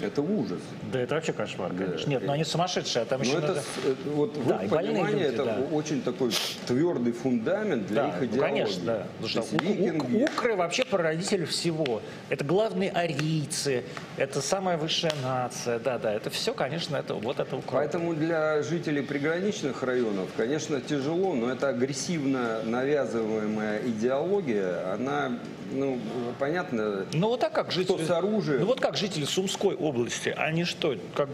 Это 0.00 0.22
ужас. 0.22 0.58
Да 0.92 1.00
это 1.00 1.14
вообще 1.14 1.32
кошмар, 1.32 1.72
Да. 1.72 1.84
конечно. 1.84 2.10
Нет, 2.10 2.22
но 2.26 2.32
они 2.32 2.44
сумасшедшие, 2.44 3.02
а 3.02 3.06
там 3.06 3.20
Но 3.20 3.24
еще 3.26 3.38
это, 3.38 3.46
надо... 3.48 3.60
э, 3.84 3.94
вот 4.06 4.46
Да, 4.46 4.58
понимании 4.58 5.12
люди, 5.12 5.22
это 5.24 5.44
да. 5.44 5.58
очень 5.72 6.02
такой 6.02 6.30
твердый 6.66 7.12
фундамент 7.12 7.86
для 7.86 8.02
Да, 8.02 8.08
их 8.08 8.14
ну, 8.20 8.24
идеологии. 8.26 8.40
конечно, 8.54 8.84
да. 8.84 9.06
Потому 9.20 9.22
То 9.22 9.28
что 9.28 9.56
ук- 9.56 9.62
викинги- 9.62 10.24
укры 10.24 10.56
вообще 10.56 10.84
прародители 10.84 11.44
всего. 11.44 12.02
Это 12.28 12.44
главные 12.44 12.90
арийцы, 12.90 13.84
это 14.16 14.40
самая 14.40 14.76
высшая 14.76 15.12
нация. 15.22 15.78
Да, 15.78 15.98
да, 15.98 16.12
это 16.12 16.28
все, 16.30 16.54
конечно, 16.54 16.96
это 16.96 17.14
вот 17.14 17.38
это 17.40 17.56
укроп. 17.56 17.74
Поэтому 17.74 18.14
для 18.14 18.62
жителей 18.62 19.02
приграничных 19.02 19.82
районов, 19.82 20.28
конечно, 20.36 20.80
тяжело, 20.80 21.34
но 21.34 21.50
это 21.50 21.68
агрессивно 21.68 22.62
навязываемая 22.64 23.80
идеология, 23.86 24.92
она, 24.94 25.38
ну, 25.72 25.98
понятно, 26.38 27.06
Ну 27.12 27.28
вот 27.28 27.40
так 27.40 27.52
как 27.52 27.70
жители... 27.72 28.04
с 28.04 28.10
оружием? 28.10 28.60
Ну 28.60 28.66
вот 28.66 28.80
как 28.80 28.96
жители 28.96 29.24
Сумской 29.24 29.74
области, 29.84 30.30
они 30.36 30.64
что, 30.64 30.96
как 31.14 31.28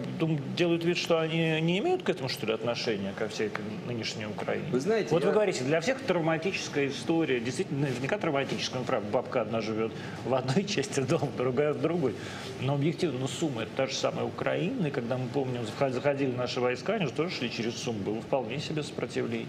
делают 0.57 0.85
вид, 0.85 0.97
что 0.99 1.21
они 1.21 1.61
не 1.61 1.78
имеют 1.78 2.02
к 2.02 2.09
этому 2.09 2.28
что 2.28 2.47
ли 2.47 2.52
отношения, 2.52 3.12
ко 3.19 3.28
всей 3.28 3.49
к 3.49 3.61
нынешней 3.87 4.26
Украине? 4.26 4.66
Вы 4.71 4.80
знаете, 4.80 5.11
Вот 5.11 5.23
я- 5.23 5.28
вы 5.28 5.33
говорите, 5.35 5.64
для 5.64 5.80
всех 5.80 6.00
травматическая 6.02 6.88
история, 6.88 7.40
действительно, 7.40 7.83
наверняка 7.83 8.19
травматическая, 8.19 8.80
ну 8.80 8.85
правда, 8.85 9.09
бабка 9.11 9.40
одна 9.42 9.61
живет 9.61 9.92
в 10.25 10.35
одной 10.35 10.64
части 10.75 11.00
дома, 11.00 11.28
другая 11.37 11.73
в 11.73 11.80
другой. 11.80 12.14
Но 12.61 12.75
объективно, 12.75 13.21
ну 13.21 13.28
Сумма 13.28 13.62
это 13.62 13.71
та 13.76 13.87
же 13.87 13.95
самая 13.95 14.25
Украина, 14.25 14.88
и 14.88 14.90
когда 14.90 15.16
мы 15.16 15.28
помним, 15.28 15.62
заход- 15.62 15.92
заходили 15.92 16.33
наши 16.33 16.61
войска, 16.61 16.95
они 16.95 17.07
же 17.07 17.12
тоже 17.12 17.35
шли 17.35 17.50
через 17.50 17.76
Сум, 17.76 17.97
было 17.99 18.21
вполне 18.21 18.59
себе 18.59 18.83
сопротивление. 18.83 19.47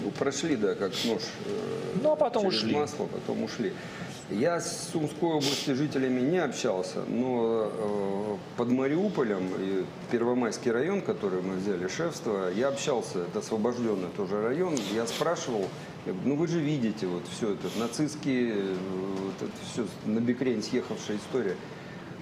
Ну, 0.00 0.10
прошли, 0.10 0.56
да, 0.56 0.74
как 0.74 0.90
нож 1.04 1.22
э, 1.46 1.50
Ну, 2.02 2.12
а 2.12 2.16
потом 2.16 2.46
ушли. 2.46 2.74
масло, 2.74 3.06
потом 3.06 3.44
ушли. 3.44 3.72
Я 4.38 4.60
с 4.60 4.90
Сумской 4.92 5.28
области 5.28 5.72
жителями 5.72 6.20
не 6.20 6.38
общался, 6.38 7.00
но 7.06 7.70
э, 7.70 8.36
под 8.56 8.70
Мариуполем 8.70 9.46
и 9.58 9.84
Первомайский 10.10 10.70
район, 10.70 11.02
который 11.02 11.42
мы 11.42 11.56
взяли, 11.56 11.86
шефство, 11.88 12.50
я 12.50 12.68
общался, 12.68 13.20
это 13.20 13.40
освобожденный 13.40 14.08
тоже 14.16 14.42
район, 14.42 14.74
я 14.94 15.06
спрашивал, 15.06 15.68
я 16.06 16.12
говорю, 16.12 16.28
ну 16.30 16.36
вы 16.36 16.48
же 16.48 16.60
видите 16.60 17.06
вот 17.06 17.24
все 17.28 17.52
это, 17.52 17.68
нацистские, 17.78 18.54
э, 18.54 18.76
вот 19.24 19.48
это 19.48 19.52
все 19.70 19.86
на 20.06 20.20
бекрень 20.20 20.62
съехавшая 20.62 21.18
история. 21.18 21.56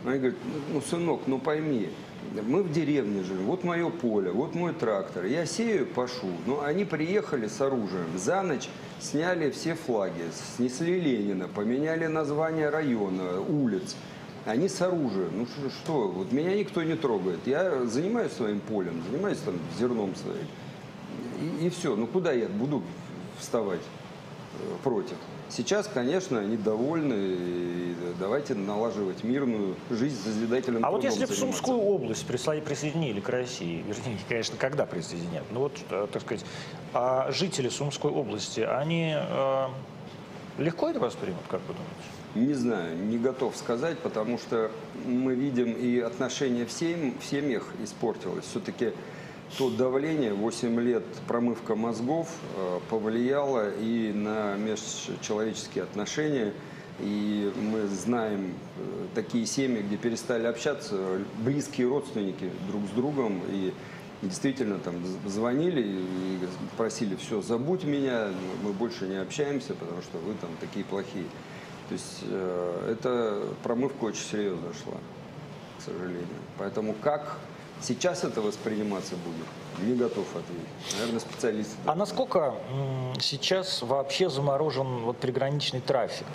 Они 0.05 0.19
говорят, 0.19 0.39
ну, 0.73 0.81
сынок, 0.81 1.23
ну 1.27 1.39
пойми, 1.39 1.91
мы 2.33 2.63
в 2.63 2.73
деревне 2.73 3.23
живем, 3.25 3.47
вот 3.47 3.65
мое 3.65 3.91
поле, 3.91 4.31
вот 4.31 4.55
мой 4.55 4.73
трактор, 4.73 5.25
я 5.25 5.47
сею, 5.47 5.87
пашу, 5.87 6.29
но 6.47 6.63
они 6.63 6.85
приехали 6.85 7.49
с 7.49 7.61
оружием, 7.61 8.17
за 8.17 8.43
ночь 8.43 8.69
сняли 9.01 9.51
все 9.51 9.75
флаги, 9.75 10.23
снесли 10.57 11.01
Ленина, 11.01 11.49
поменяли 11.49 12.07
название 12.07 12.69
района, 12.69 13.41
улиц, 13.41 13.97
они 14.47 14.69
с 14.69 14.81
оружием, 14.81 15.31
ну 15.35 15.47
что, 15.71 16.09
вот 16.09 16.33
меня 16.33 16.57
никто 16.57 16.83
не 16.83 16.95
трогает, 16.95 17.41
я 17.47 17.85
занимаюсь 17.87 18.33
своим 18.33 18.61
полем, 18.61 19.03
занимаюсь 19.11 19.39
там 19.39 19.55
зерном 19.79 20.15
своим, 20.15 20.47
и, 21.61 21.67
и 21.67 21.71
все, 21.71 21.97
ну 21.97 22.07
куда 22.07 22.33
я 22.33 22.49
буду 22.49 22.83
вставать 23.39 23.83
э, 24.61 24.77
против? 24.85 25.17
Сейчас, 25.51 25.89
конечно, 25.93 26.39
они 26.39 26.57
довольны, 26.57 27.15
и 27.17 27.95
давайте 28.21 28.55
налаживать 28.55 29.25
мирную 29.25 29.75
жизнь 29.91 30.17
с 30.17 30.25
созидательным 30.25 30.85
А 30.85 30.91
вот 30.91 31.03
если 31.03 31.25
в. 31.25 31.31
Сумскую 31.33 31.79
область 31.79 32.25
присоединили 32.27 33.21
к 33.21 33.29
России, 33.29 33.83
вернее, 33.89 34.19
конечно, 34.29 34.57
когда 34.59 34.87
присоединят, 34.87 35.43
ну 35.51 35.61
вот, 35.61 35.77
э, 35.91 36.07
так 36.13 36.23
сказать, 36.23 36.45
а 36.93 37.31
жители 37.33 37.69
Сумской 37.69 38.11
области, 38.13 38.61
они 38.61 39.15
э, 39.17 39.67
легко 40.59 40.89
это 40.89 41.01
воспримут, 41.01 41.43
как 41.49 41.61
вы 41.67 41.75
думаете? 41.75 42.47
Не 42.49 42.55
знаю, 42.55 42.97
не 42.97 43.19
готов 43.19 43.57
сказать, 43.57 43.99
потому 43.99 44.39
что 44.39 44.71
мы 45.05 45.35
видим 45.35 45.73
и 45.73 45.99
отношение 45.99 46.65
в, 46.65 46.71
сем- 46.71 47.19
в 47.19 47.25
семьях 47.25 47.67
испортилось. 47.83 48.45
Все-таки 48.45 48.93
то 49.59 49.71
давление, 49.71 50.33
8 50.33 50.81
лет 50.81 51.05
промывка 51.27 51.75
мозгов 51.75 52.29
э, 52.57 52.81
повлияло 52.89 53.71
и 53.71 54.13
на 54.13 54.57
межчеловеческие 54.57 55.85
отношения. 55.85 56.53
И 57.01 57.53
мы 57.57 57.87
знаем 57.89 58.55
э, 58.77 59.07
такие 59.15 59.47
семьи, 59.47 59.83
где 59.83 59.97
перестали 59.97 60.47
общаться 60.47 60.97
близкие 61.39 61.89
родственники 61.89 62.51
друг 62.69 62.83
с 62.87 62.91
другом. 62.91 63.43
И 63.51 63.73
действительно 64.23 64.79
там 64.79 64.95
звонили 65.27 65.83
и 65.83 66.39
просили, 66.77 67.17
все, 67.17 67.41
забудь 67.43 67.85
меня, 67.85 68.29
мы 68.63 68.73
больше 68.73 69.07
не 69.07 69.17
общаемся, 69.17 69.75
потому 69.75 70.03
что 70.03 70.19
вы 70.19 70.35
там 70.41 70.51
такие 70.61 70.85
плохие. 70.85 71.25
То 71.89 71.95
есть 71.95 72.21
э, 72.23 72.93
эта 72.93 73.43
промывка 73.63 74.05
очень 74.05 74.25
серьезно 74.25 74.69
шла, 74.85 74.99
к 75.79 75.83
сожалению. 75.83 76.27
Поэтому 76.57 76.95
как 77.03 77.39
сейчас 77.81 78.25
это 78.25 78.41
восприниматься 78.41 79.15
будет, 79.17 79.87
не 79.87 79.95
готов 79.95 80.27
ответить. 80.37 80.99
Наверное, 80.99 81.21
специалисты. 81.21 81.77
А 81.87 81.95
насколько 81.95 82.55
сейчас 83.21 83.83
вообще 83.83 84.29
заморожен 84.29 85.05
вот 85.05 85.17
приграничный 85.19 85.81
трафик? 85.81 86.27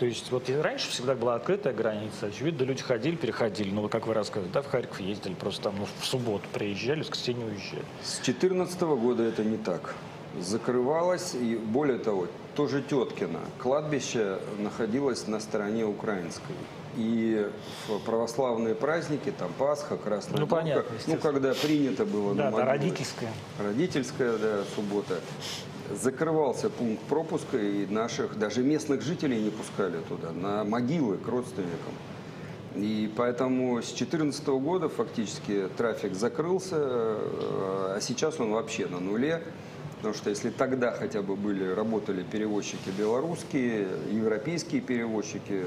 То 0.00 0.06
есть 0.06 0.30
вот 0.30 0.48
раньше 0.48 0.88
всегда 0.88 1.14
была 1.14 1.34
открытая 1.34 1.74
граница, 1.74 2.26
очевидно, 2.28 2.64
люди 2.64 2.82
ходили, 2.82 3.16
переходили, 3.16 3.70
ну, 3.70 3.86
как 3.90 4.06
вы 4.06 4.14
рассказывали, 4.14 4.50
да, 4.50 4.62
в 4.62 4.66
Харьков 4.66 4.98
ездили, 4.98 5.34
просто 5.34 5.64
там 5.64 5.74
ну, 5.78 5.86
в 6.00 6.06
субботу 6.06 6.44
приезжали, 6.54 7.02
в 7.02 7.08
воскресенье 7.08 7.44
уезжали. 7.44 7.84
С 8.02 8.14
2014 8.20 8.80
года 8.80 9.24
это 9.24 9.44
не 9.44 9.58
так. 9.58 9.94
Закрывалось, 10.40 11.34
и 11.34 11.56
более 11.56 11.98
того, 11.98 12.28
тоже 12.56 12.80
Теткино. 12.80 13.40
Кладбище 13.58 14.38
находилось 14.58 15.26
на 15.26 15.38
стороне 15.38 15.84
украинской. 15.84 16.54
И 16.96 17.48
в 17.86 17.98
православные 18.00 18.74
праздники, 18.74 19.32
там 19.36 19.52
Пасха, 19.58 19.96
Красная 19.96 20.40
Ну, 20.40 20.46
Горка, 20.46 20.56
понятно, 20.56 20.92
ну, 21.06 21.16
когда 21.18 21.54
принято 21.54 22.04
было 22.04 22.34
Да, 22.34 22.50
да, 22.50 22.64
родительская. 22.64 23.30
родительская 23.58 24.36
да, 24.38 24.64
суббота, 24.74 25.20
закрывался 25.94 26.68
пункт 26.68 27.02
пропуска, 27.04 27.58
и 27.58 27.86
наших, 27.86 28.38
даже 28.38 28.62
местных 28.62 29.02
жителей 29.02 29.40
не 29.40 29.50
пускали 29.50 29.98
туда, 30.08 30.32
на 30.32 30.64
могилы 30.64 31.16
к 31.18 31.26
родственникам. 31.28 31.94
И 32.74 33.12
поэтому 33.16 33.82
с 33.82 33.86
2014 33.86 34.46
года 34.48 34.88
фактически 34.88 35.68
трафик 35.76 36.14
закрылся, 36.14 36.76
а 36.76 37.98
сейчас 38.00 38.38
он 38.38 38.52
вообще 38.52 38.86
на 38.86 39.00
нуле. 39.00 39.42
Потому 39.96 40.14
что 40.14 40.30
если 40.30 40.48
тогда 40.48 40.92
хотя 40.92 41.20
бы 41.20 41.36
были, 41.36 41.74
работали 41.74 42.22
перевозчики 42.22 42.88
белорусские, 42.96 43.86
европейские 44.10 44.80
перевозчики, 44.80 45.62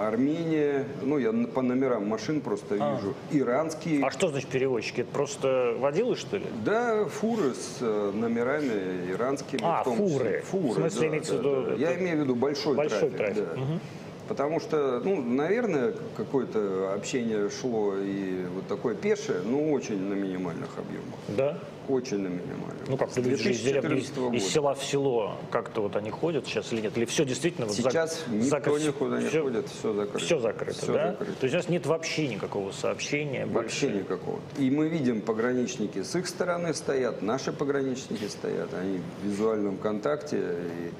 Армения, 0.00 0.86
ну 1.02 1.18
я 1.18 1.32
по 1.32 1.62
номерам 1.62 2.06
машин 2.08 2.40
просто 2.40 2.74
вижу, 2.74 3.14
иранские, 3.30 4.04
А 4.04 4.10
что 4.10 4.28
значит 4.28 4.48
перевозчики? 4.48 5.02
Это 5.02 5.10
просто 5.10 5.74
водилы, 5.78 6.16
что 6.16 6.36
ли? 6.36 6.44
да, 6.64 7.04
фуры 7.06 7.54
с 7.54 7.78
э, 7.80 8.12
номерами 8.14 9.10
иранскими. 9.12 9.60
А, 9.62 9.82
в 9.82 9.84
том 9.84 9.96
числе. 9.96 10.08
фуры. 10.08 10.42
Фуры, 10.50 10.68
В 10.68 10.74
смысле, 10.74 11.00
да, 11.00 11.06
имеется 11.08 11.32
да, 11.32 11.38
в 11.38 11.42
виду, 11.42 11.62
да. 11.62 11.72
это 11.72 11.80
Я 11.80 11.94
имею 12.00 12.16
в 12.16 12.20
виду 12.20 12.34
большой, 12.34 12.74
большой 12.76 13.10
трафик. 13.10 13.16
трафик. 13.36 13.44
да. 13.54 13.60
Мгм. 13.60 13.80
Потому 14.26 14.58
что, 14.58 15.00
ну, 15.04 15.20
наверное, 15.20 15.94
какое-то 16.16 16.94
общение 16.94 17.50
шло 17.50 17.94
и 17.98 18.46
вот 18.54 18.66
такое 18.68 18.94
пешее, 18.94 19.40
но 19.44 19.70
очень 19.70 20.00
на 20.00 20.14
минимальных 20.14 20.70
объемах. 20.78 21.18
Да? 21.28 21.58
Очень 21.88 22.18
на 22.20 22.28
минимальных. 22.28 22.88
Ну 22.88 22.96
как, 22.96 23.14
люди 23.16 23.36
же 23.36 23.50
из, 23.50 23.60
деревни, 23.60 23.88
2014 23.88 24.16
года. 24.18 24.36
из 24.36 24.46
села 24.48 24.74
в 24.74 24.82
село, 24.84 25.36
как-то 25.50 25.82
вот 25.82 25.96
они 25.96 26.10
ходят 26.10 26.46
сейчас 26.46 26.72
или 26.72 26.80
нет? 26.80 26.96
Или 26.96 27.04
все 27.04 27.24
действительно... 27.26 27.66
вот 27.66 27.76
Сейчас 27.76 28.24
зак- 28.26 28.34
никто 28.34 28.56
закры- 28.76 28.86
никуда 28.86 29.20
не 29.20 29.28
всё- 29.28 29.42
ходит, 29.42 29.68
все 29.68 29.92
закрыто. 29.92 30.18
Все 30.24 30.38
закрыто, 30.40 30.78
Всё 30.82 30.92
да? 30.94 31.10
закрыто. 31.12 31.32
То 31.40 31.44
есть 31.44 31.54
у 31.54 31.58
нас 31.58 31.68
нет 31.68 31.86
вообще 31.86 32.28
никакого 32.28 32.72
сообщения. 32.72 33.44
Вообще 33.46 33.86
больше. 33.88 33.98
никакого. 34.02 34.40
И 34.58 34.70
мы 34.70 34.88
видим, 34.88 35.20
пограничники 35.20 36.02
с 36.02 36.14
их 36.16 36.26
стороны 36.26 36.72
стоят, 36.72 37.20
наши 37.22 37.52
пограничники 37.52 38.24
стоят, 38.28 38.72
они 38.74 39.00
в 39.22 39.26
визуальном 39.26 39.76
контакте. 39.76 40.38
И, 40.38 40.90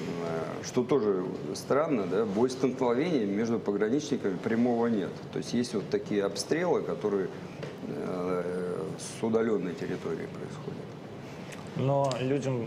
э, 0.00 0.64
что 0.64 0.82
тоже 0.84 1.24
странно, 1.54 2.04
да, 2.06 2.26
бой 2.26 2.50
столкновений 2.50 3.24
между 3.24 3.58
пограничниками 3.58 4.36
прямого 4.36 4.86
нет. 4.88 5.10
То 5.32 5.38
есть 5.38 5.54
есть 5.54 5.72
вот 5.74 5.88
такие 5.90 6.24
обстрелы, 6.24 6.82
которые 6.82 7.28
э, 7.88 8.73
с 8.98 9.22
удаленной 9.22 9.74
территории 9.74 10.26
происходят. 10.26 10.84
Но 11.76 12.12
людям 12.20 12.66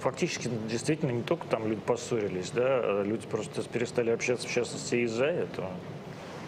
фактически 0.00 0.48
действительно 0.70 1.10
не 1.10 1.22
только 1.22 1.46
там 1.48 1.66
люди 1.66 1.80
поссорились, 1.80 2.50
да, 2.50 3.02
люди 3.02 3.26
просто 3.26 3.62
перестали 3.68 4.10
общаться, 4.10 4.48
в 4.48 4.50
частности, 4.52 4.96
из-за 4.96 5.26
этого. 5.26 5.70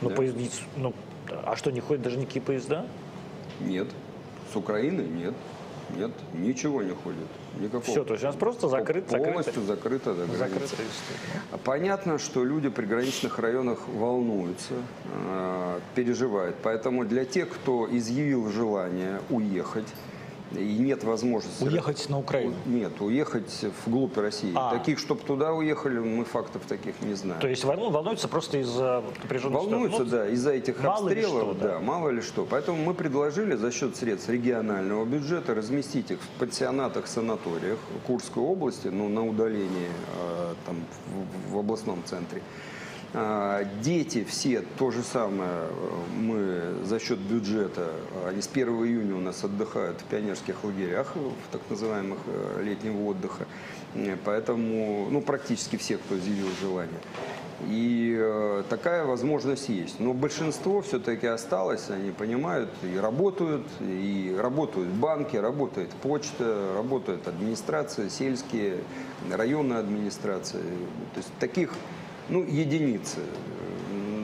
Ну, 0.00 0.08
Да. 0.10 0.14
поезд- 0.16 0.62
ну, 0.76 0.92
а 1.44 1.56
что, 1.56 1.70
не 1.70 1.80
ходят 1.80 2.02
даже 2.02 2.16
никакие 2.18 2.42
поезда? 2.42 2.86
Нет. 3.60 3.88
С 4.52 4.56
Украины 4.56 5.02
нет. 5.02 5.34
Нет, 5.96 6.12
ничего 6.32 6.82
не 6.82 6.92
ходит. 6.94 7.26
Никакого. 7.58 7.82
Все, 7.82 8.04
то 8.04 8.14
есть 8.14 8.24
у 8.24 8.26
нас 8.26 8.36
просто 8.36 8.68
закрыт, 8.68 9.06
Полностью 9.06 9.62
закрыто, 9.62 10.14
да, 10.14 10.24
граница. 10.24 10.38
закрытая 10.38 10.86
история. 10.86 11.58
Понятно, 11.64 12.18
что 12.18 12.44
люди 12.44 12.68
при 12.68 12.86
граничных 12.86 13.38
районах 13.38 13.86
волнуются, 13.88 14.74
э, 15.28 15.78
переживают. 15.94 16.56
Поэтому 16.62 17.04
для 17.04 17.24
тех, 17.24 17.48
кто 17.48 17.88
изъявил 17.90 18.50
желание 18.50 19.20
уехать, 19.30 19.86
и 20.56 20.78
нет 20.78 21.04
возможности... 21.04 21.62
Уехать 21.62 22.08
на 22.08 22.18
Украину. 22.18 22.54
Нет, 22.66 23.00
уехать 23.00 23.64
вглубь 23.84 24.16
России. 24.16 24.52
А. 24.54 24.76
Таких, 24.76 24.98
чтобы 24.98 25.22
туда 25.22 25.52
уехали, 25.52 25.98
мы 25.98 26.24
фактов 26.24 26.62
таких 26.68 26.94
не 27.02 27.14
знаем. 27.14 27.40
То 27.40 27.48
есть 27.48 27.64
волну- 27.64 27.90
волнуются 27.90 28.28
просто 28.28 28.58
из-за 28.58 29.02
напряженной 29.22 29.56
Волнуются. 29.56 30.04
Ну, 30.04 30.10
да, 30.10 30.28
из-за 30.28 30.52
этих 30.52 30.82
мало 30.82 31.06
обстрелов, 31.06 31.42
что, 31.42 31.54
да. 31.54 31.68
да. 31.74 31.80
мало 31.80 32.08
ли 32.10 32.20
что. 32.22 32.46
Поэтому 32.48 32.78
мы 32.82 32.94
предложили 32.94 33.54
за 33.54 33.70
счет 33.70 33.96
средств 33.96 34.28
регионального 34.28 35.04
бюджета 35.04 35.54
разместить 35.54 36.10
их 36.10 36.18
в 36.20 36.38
пансионатах, 36.38 37.06
санаториях 37.06 37.78
Курской 38.06 38.42
области, 38.42 38.88
ну, 38.88 39.08
на 39.08 39.26
удалении 39.26 39.88
э, 40.16 40.54
там, 40.66 40.76
в, 41.50 41.54
в 41.54 41.58
областном 41.58 42.02
центре. 42.04 42.42
А, 43.16 43.64
Дети 43.80 44.24
все 44.24 44.62
то 44.76 44.90
же 44.90 45.02
самое 45.02 45.68
мы 46.18 46.84
за 46.84 46.98
счет 46.98 47.18
бюджета, 47.18 47.92
они 48.26 48.42
с 48.42 48.48
1 48.48 48.68
июня 48.68 49.14
у 49.14 49.20
нас 49.20 49.44
отдыхают 49.44 50.00
в 50.00 50.04
пионерских 50.04 50.64
лагерях, 50.64 51.14
в 51.14 51.52
так 51.52 51.60
называемых 51.70 52.18
э, 52.26 52.62
летнего 52.64 53.04
отдыха. 53.04 53.46
Поэтому, 54.24 55.08
ну, 55.10 55.20
практически 55.20 55.76
все, 55.76 55.98
кто 55.98 56.18
изъявил 56.18 56.48
желание. 56.60 56.98
И 57.68 58.16
э, 58.18 58.64
такая 58.68 59.04
возможность 59.04 59.68
есть. 59.68 60.00
Но 60.00 60.12
большинство 60.12 60.82
все-таки 60.82 61.28
осталось, 61.28 61.90
они 61.90 62.10
понимают 62.10 62.70
и 62.82 62.98
работают, 62.98 63.66
и 63.80 64.36
работают 64.36 64.88
банки, 64.88 65.36
работает 65.36 65.90
почта, 65.90 66.72
работает 66.74 67.28
администрация, 67.28 68.10
сельские, 68.10 68.78
районные 69.30 69.78
администрации. 69.78 70.62
То 71.14 71.18
есть 71.18 71.30
таких, 71.38 71.70
ну, 72.28 72.44
единицы. 72.44 73.18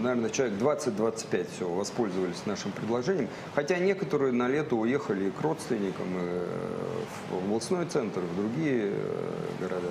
Наверное, 0.02 0.30
человек 0.30 0.58
20-25 0.58 1.46
все 1.54 1.68
воспользовались 1.68 2.46
нашим 2.46 2.72
предложением. 2.72 3.28
Хотя 3.54 3.78
некоторые 3.78 4.32
на 4.32 4.48
лето 4.48 4.76
уехали 4.76 5.28
и 5.28 5.30
к 5.30 5.40
родственникам, 5.42 6.06
и 6.14 6.20
э, 6.20 6.46
в 7.30 7.36
областной 7.36 7.84
центр, 7.84 8.20
в 8.20 8.36
другие 8.36 8.92
э, 8.92 9.32
города 9.60 9.90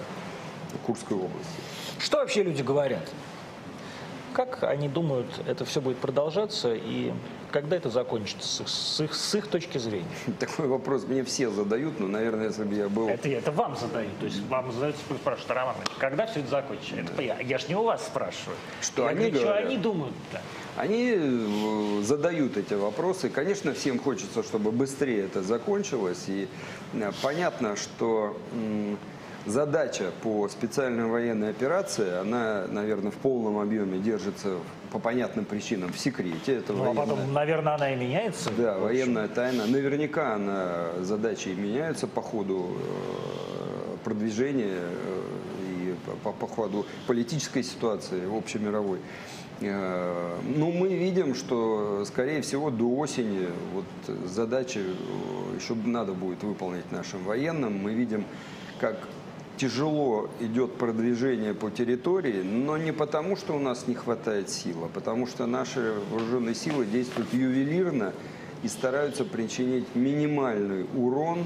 Курской 0.86 1.18
области. 1.18 1.62
Что 2.00 2.18
вообще 2.18 2.44
люди 2.44 2.62
говорят? 2.64 3.08
Как 4.34 4.64
они 4.64 4.88
думают, 4.88 5.28
это 5.48 5.66
все 5.66 5.82
будет 5.82 5.98
продолжаться 5.98 6.74
и 6.74 7.12
когда 7.52 7.78
это 7.78 7.90
закончится 7.90 8.48
с 8.48 8.62
их, 8.62 8.68
с 8.70 9.02
их, 9.02 9.14
с 9.16 9.36
их 9.36 9.48
точки 9.48 9.78
зрения? 9.78 10.06
Такой 10.40 10.68
вопрос 10.68 11.06
мне 11.08 11.24
все 11.24 11.50
задают, 11.50 12.00
но, 12.00 12.08
наверное, 12.08 12.48
если 12.48 12.64
бы 12.64 12.76
я 12.76 12.90
был... 12.90 13.08
Это, 13.08 13.28
это 13.28 13.52
вам 13.52 13.76
задают, 13.76 14.18
то 14.20 14.26
есть 14.26 14.42
вам 14.48 14.72
задают, 14.72 14.96
спрашивают, 14.98 15.52
Роман, 15.52 15.76
когда 15.98 16.28
все 16.28 16.42
это 16.42 16.50
закончится? 16.50 16.96
Это 16.96 17.22
я, 17.22 17.40
я 17.40 17.58
ж 17.58 17.68
не 17.68 17.76
у 17.76 17.84
вас 17.84 18.06
спрашиваю. 18.06 18.58
Что 18.82 19.04
я 19.04 19.10
они 19.10 19.20
говорю, 19.20 19.38
что 19.38 19.46
говорят? 19.48 19.66
они 19.66 19.78
думают-то? 19.78 20.42
Они 20.78 21.14
э, 21.18 22.02
задают 22.04 22.56
эти 22.56 22.74
вопросы. 22.74 23.30
Конечно, 23.30 23.74
всем 23.74 24.00
хочется, 24.00 24.44
чтобы 24.44 24.72
быстрее 24.72 25.26
это 25.26 25.42
закончилось. 25.42 26.26
И 26.28 26.48
э, 26.94 27.12
понятно, 27.22 27.76
что 27.76 28.38
м, 28.54 28.98
задача 29.50 30.12
по 30.22 30.48
специальной 30.48 31.06
военной 31.08 31.50
операции, 31.50 32.20
она, 32.20 32.66
наверное, 32.68 33.12
в 33.12 33.16
полном 33.16 33.58
объеме 33.60 33.98
держится 34.00 34.58
по 34.92 35.00
понятным 35.00 35.46
причинам 35.46 35.92
в 35.92 36.00
секрете. 36.00 36.56
Это 36.58 36.74
Ну, 36.74 36.84
а 36.84 36.88
военная- 36.88 37.06
потом, 37.06 37.34
наверное, 37.34 37.76
она 37.76 37.94
и 37.94 37.96
меняется. 37.96 38.50
Да, 38.58 38.78
военная 38.78 39.28
тайна. 39.28 39.66
Наверняка 39.68 40.36
она, 40.36 40.88
задачи 41.02 41.50
меняются 41.50 42.08
по 42.08 42.22
ходу 42.22 42.70
э, 42.80 43.98
продвижения 44.04 44.80
э, 44.80 45.22
и 45.72 45.96
по, 46.24 46.32
по 46.32 46.48
ходу 46.48 46.86
политической 47.08 47.64
ситуации 47.64 48.22
общемировой. 48.38 49.00
Э, 49.62 50.38
Ну, 50.56 50.72
мы 50.72 50.88
видим, 50.96 51.36
что, 51.36 52.04
скорее 52.06 52.42
всего, 52.42 52.70
до 52.72 52.86
осени 52.98 53.48
вот 53.74 53.86
задачи 54.28 54.80
еще 55.60 55.76
надо 55.86 56.14
будет 56.14 56.44
выполнить 56.44 56.92
нашим 56.92 57.24
военным. 57.26 57.78
Мы 57.84 57.94
видим, 57.94 58.24
как 58.80 58.96
тяжело 59.60 60.30
идет 60.40 60.74
продвижение 60.76 61.54
по 61.54 61.70
территории, 61.70 62.42
но 62.42 62.78
не 62.78 62.94
потому, 62.94 63.36
что 63.36 63.54
у 63.54 63.60
нас 63.60 63.88
не 63.88 63.94
хватает 63.94 64.50
сил, 64.50 64.86
а 64.86 64.88
потому 64.88 65.28
что 65.28 65.46
наши 65.46 65.94
вооруженные 66.12 66.56
силы 66.56 66.86
действуют 66.86 67.34
ювелирно 67.34 68.14
и 68.64 68.68
стараются 68.70 69.26
причинить 69.26 69.86
минимальный 69.96 70.86
урон 70.96 71.44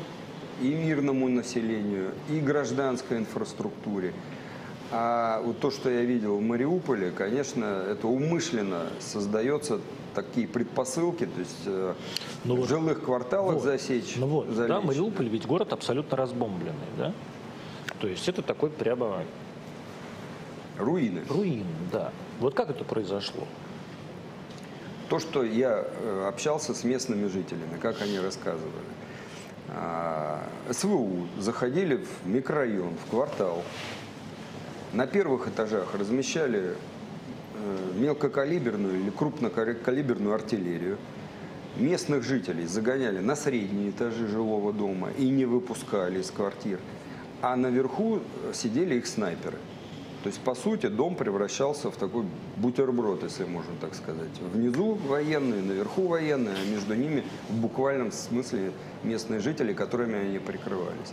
и 0.62 0.68
мирному 0.68 1.28
населению, 1.28 2.12
и 2.30 2.40
гражданской 2.40 3.18
инфраструктуре. 3.18 4.14
А 4.92 5.42
вот 5.42 5.60
то, 5.60 5.72
что 5.72 5.90
я 5.90 6.02
видел 6.02 6.38
в 6.38 6.42
Мариуполе, 6.42 7.10
конечно, 7.10 7.66
это 7.66 8.08
умышленно 8.08 8.84
создается 9.00 9.80
такие 10.14 10.48
предпосылки, 10.48 11.26
то 11.26 11.40
есть 11.40 11.64
э, 11.66 11.94
Ну 12.46 12.56
в 12.56 12.60
вот- 12.60 12.70
жилых 12.70 13.04
кварталах 13.04 13.56
Вот. 13.56 13.64
засечь. 13.64 14.14
Ну 14.18 14.28
вот, 14.28 14.50
да, 14.50 14.54
залечь. 14.68 14.86
Мариуполь 14.86 15.28
ведь 15.30 15.48
город 15.48 15.74
абсолютно 15.74 16.16
разбомбленный, 16.16 16.78
да? 16.96 17.12
То 18.04 18.10
есть 18.10 18.28
это 18.28 18.42
такой 18.42 18.70
прямо 18.70 19.24
Руины. 20.78 21.22
руин, 21.30 21.66
да. 21.90 22.12
Вот 22.42 22.54
как 22.54 22.70
это 22.70 22.84
произошло? 22.84 23.48
То, 25.08 25.20
что 25.20 25.42
я 25.42 25.86
э, 25.88 26.26
общался 26.28 26.74
с 26.74 26.84
местными 26.84 27.30
жителями, 27.30 27.78
как 27.82 28.02
они 28.02 28.20
рассказывали. 28.20 28.84
А, 29.70 30.44
СВУ 30.70 31.30
заходили 31.40 31.96
в 31.96 32.28
микрорайон, 32.28 32.94
в 33.06 33.10
квартал. 33.10 33.64
На 34.92 35.08
первых 35.08 35.48
этажах 35.48 35.96
размещали 35.96 36.76
э, 36.76 37.92
мелкокалиберную 37.96 39.00
или 39.00 39.12
крупнокалиберную 39.12 40.36
артиллерию. 40.36 40.98
Местных 41.78 42.24
жителей 42.24 42.66
загоняли 42.66 43.20
на 43.20 43.38
средние 43.38 43.92
этажи 43.92 44.28
жилого 44.28 44.74
дома 44.74 45.12
и 45.18 45.30
не 45.30 45.46
выпускали 45.46 46.20
из 46.20 46.32
квартир. 46.32 46.82
А 47.44 47.58
наверху 47.58 48.20
э, 48.20 48.54
сидели 48.54 48.96
их 48.96 49.06
снайперы. 49.06 49.58
То 50.24 50.28
есть, 50.28 50.40
по 50.40 50.56
сути, 50.56 50.88
дом 50.88 51.16
превращался 51.16 51.92
в 51.92 51.98
такой 51.98 52.24
бутерброд, 52.56 53.22
если 53.24 53.44
можно 53.44 53.74
так 53.82 53.96
сказать. 53.96 54.30
Внизу 54.54 54.94
военные, 54.94 55.62
наверху 55.62 56.08
военные, 56.08 56.56
а 56.56 56.72
между 56.72 56.96
ними 56.96 57.26
в 57.50 57.56
буквальном 57.60 58.14
смысле 58.14 58.72
местные 59.04 59.42
жители, 59.42 59.74
которыми 59.74 60.20
они 60.20 60.40
прикрывались. 60.40 61.12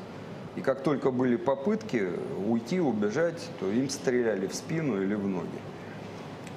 И 0.54 0.60
как 0.60 0.84
только 0.84 1.10
были 1.10 1.34
попытки 1.34 2.10
уйти, 2.46 2.78
убежать, 2.78 3.50
то 3.58 3.68
им 3.68 3.90
стреляли 3.90 4.46
в 4.46 4.54
спину 4.54 5.02
или 5.02 5.14
в 5.14 5.26
ноги. 5.26 5.48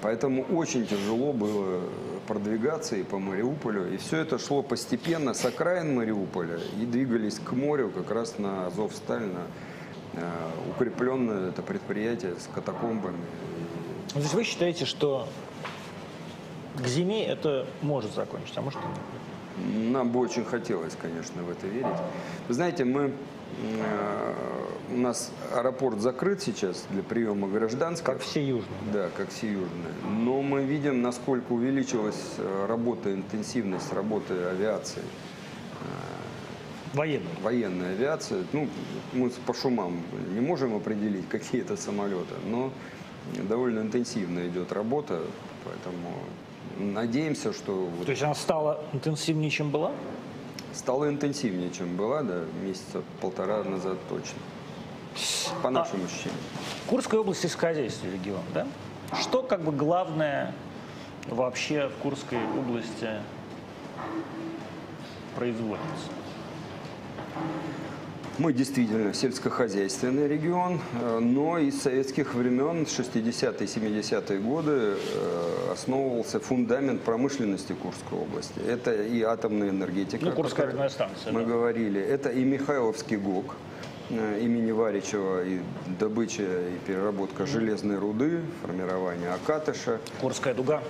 Поэтому 0.03 0.43
очень 0.43 0.85
тяжело 0.85 1.31
было 1.31 1.79
продвигаться 2.27 2.97
и 2.97 3.03
по 3.03 3.19
Мариуполю. 3.19 3.93
И 3.93 3.95
все 3.95 4.17
это 4.17 4.37
шло 4.37 4.61
постепенно 4.61 5.33
с 5.33 5.45
окраин 5.45 5.95
Мариуполя 5.95 6.59
и 6.79 6.85
двигались 6.85 7.39
к 7.39 7.53
морю, 7.53 7.89
как 7.89 8.11
раз 8.11 8.37
на 8.37 8.67
Азовсталь, 8.67 9.23
на 9.23 9.47
э, 10.13 10.29
укрепленное 10.71 11.49
это 11.49 11.61
предприятие 11.61 12.35
с 12.37 12.49
катакомбами. 12.53 13.23
То 14.13 14.19
есть 14.19 14.33
вы 14.33 14.43
считаете, 14.43 14.83
что 14.83 15.29
к 16.77 16.85
зиме 16.85 17.25
это 17.25 17.65
может 17.81 18.13
закончиться, 18.13 18.59
а 18.59 18.63
может 18.63 18.81
и 18.81 18.85
нет? 18.85 19.91
Нам 19.93 20.09
бы 20.09 20.19
очень 20.19 20.43
хотелось, 20.43 20.97
конечно, 21.01 21.43
в 21.43 21.49
это 21.49 21.65
верить. 21.67 21.95
Вы 22.49 22.53
знаете, 22.53 22.83
мы, 22.83 23.13
э, 23.61 24.33
у 24.91 24.97
нас 24.97 25.31
аэропорт 25.53 25.99
закрыт 26.01 26.41
сейчас 26.41 26.85
для 26.89 27.03
приема 27.03 27.47
гражданских. 27.47 28.05
Как 28.05 28.21
все 28.21 28.45
южные. 28.45 28.77
Да, 28.91 29.09
как 29.15 29.29
все 29.29 29.47
южные. 29.51 29.93
Но 30.03 30.41
мы 30.41 30.63
видим, 30.63 31.01
насколько 31.01 31.53
увеличилась 31.53 32.35
э, 32.37 32.65
работа, 32.67 33.13
интенсивность 33.13 33.91
работы 33.93 34.33
авиации, 34.33 35.01
Военные. 36.93 37.33
военной 37.41 37.93
авиации. 37.93 38.45
Ну, 38.53 38.67
мы 39.13 39.29
по 39.47 39.53
шумам 39.53 40.01
не 40.29 40.41
можем 40.41 40.75
определить, 40.75 41.27
какие 41.29 41.61
это 41.61 41.75
самолеты, 41.75 42.35
но 42.45 42.71
довольно 43.49 43.79
интенсивно 43.79 44.47
идет 44.47 44.71
работа, 44.71 45.21
поэтому 45.65 46.13
надеемся, 46.77 47.53
что 47.53 47.89
То 48.05 48.11
есть 48.11 48.21
она 48.21 48.35
стала 48.35 48.83
интенсивнее, 48.93 49.49
чем 49.49 49.71
была? 49.71 49.91
стало 50.73 51.07
интенсивнее, 51.07 51.69
чем 51.69 51.95
была, 51.95 52.23
да, 52.23 52.41
месяца 52.63 53.03
полтора 53.21 53.63
назад 53.63 53.97
точно. 54.09 54.39
По 55.61 55.69
нашим 55.69 56.03
ощущениям. 56.05 56.39
Курская 56.87 57.19
область 57.19 57.41
сельскохозяйственный 57.41 58.13
регион, 58.13 58.41
да? 58.53 58.67
Что 59.19 59.43
как 59.43 59.61
бы 59.61 59.71
главное 59.71 60.53
вообще 61.27 61.87
в 61.87 62.01
Курской 62.01 62.39
области 62.57 63.09
производится? 65.35 66.09
Мы 68.39 68.51
действительно 68.51 69.13
сельскохозяйственный 69.13 70.27
регион, 70.27 70.79
но 71.19 71.59
из 71.59 71.79
советских 71.83 72.33
времен, 72.33 72.83
60-е, 72.83 73.67
70-е 73.67 74.39
годы, 74.39 74.71
э, 74.97 75.71
основывался 75.71 76.39
фундамент 76.39 77.01
промышленности 77.03 77.73
Курской 77.73 78.17
области. 78.17 78.59
Это 78.59 78.91
и 78.91 79.21
атомная 79.21 79.69
энергетика. 79.69 80.25
Ну, 80.25 80.31
Курская 80.31 80.67
атомная 80.67 80.89
станция, 80.89 81.31
Мы 81.31 81.41
да. 81.41 81.45
говорили. 81.45 82.01
Это 82.01 82.29
и 82.29 82.43
Михайловский 82.43 83.17
ГОК 83.17 83.55
имени 84.09 84.71
Варичева, 84.71 85.43
и 85.45 85.59
добыча 85.99 86.43
и 86.43 86.77
переработка 86.85 87.45
железной 87.45 87.97
руды, 87.97 88.41
формирование 88.61 89.29
Акатыша. 89.31 89.99
Курская 90.21 90.53
дуга, 90.53 90.81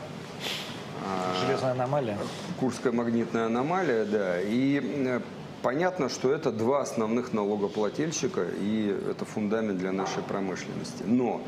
железная 1.42 1.72
аномалия. 1.72 2.18
Курская 2.60 2.92
магнитная 2.92 3.48
аномалия, 3.48 4.06
да. 4.06 4.42
И 4.42 4.80
э, 4.82 5.20
понятно, 5.62 6.10
что 6.10 6.32
это 6.32 6.52
два 6.52 6.82
основных 6.82 7.34
налогоплательщика, 7.34 8.46
и 8.60 8.96
это 9.10 9.26
фундамент 9.26 9.80
для 9.80 9.92
нашей 9.92 10.24
промышленности. 10.24 11.04
Но 11.06 11.42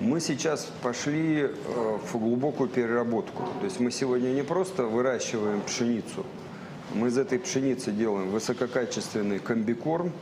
мы 0.00 0.20
сейчас 0.20 0.68
пошли 0.82 1.42
э, 1.42 1.98
в 2.12 2.18
глубокую 2.18 2.68
переработку. 2.68 3.42
То 3.60 3.64
есть 3.64 3.80
мы 3.80 3.90
сегодня 3.90 4.28
не 4.28 4.42
просто 4.42 4.84
выращиваем 4.84 5.60
пшеницу, 5.62 6.24
мы 6.94 7.08
из 7.08 7.18
этой 7.18 7.38
пшеницы 7.38 7.92
делаем 7.92 8.30
высококачественный 8.30 9.38
комбикорм, 9.38 10.12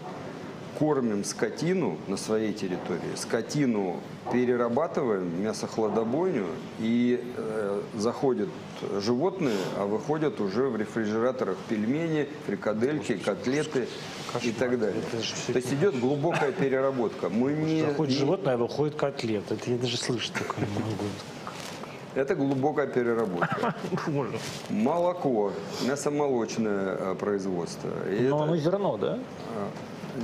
кормим 0.78 1.24
скотину 1.24 1.98
на 2.06 2.16
своей 2.16 2.52
территории, 2.52 3.16
скотину 3.16 3.96
перерабатываем, 4.32 5.42
мясохладобойню, 5.42 6.46
и 6.78 7.20
э, 7.36 7.82
заходят 7.96 8.48
животные, 9.00 9.56
а 9.76 9.86
выходят 9.86 10.40
уже 10.40 10.68
в 10.68 10.76
рефрижераторах 10.76 11.56
пельмени, 11.68 12.28
фрикадельки, 12.46 13.16
котлеты 13.16 13.88
и 14.42 14.52
так 14.52 14.78
далее. 14.78 15.02
То 15.48 15.56
есть 15.56 15.72
идет 15.72 15.98
глубокая 15.98 16.52
переработка. 16.52 17.28
Мы 17.28 17.52
не, 17.54 17.82
Заходит 17.82 18.16
животное, 18.16 18.54
а 18.54 18.56
выходит 18.56 18.94
котлет. 18.94 19.50
Это 19.50 19.70
я 19.70 19.78
даже 19.78 19.96
слышать 19.96 20.32
такое 20.34 20.64
не 20.64 20.78
могу. 20.78 21.04
Это 22.14 22.34
глубокая 22.34 22.86
переработка. 22.86 23.74
Молоко, 24.70 25.52
мясомолочное 25.86 26.96
э, 26.98 27.14
производство. 27.16 27.90
И 28.08 28.28
Но 28.28 28.36
это- 28.36 28.44
оно 28.44 28.56
зерно, 28.56 28.96
да? 28.96 29.18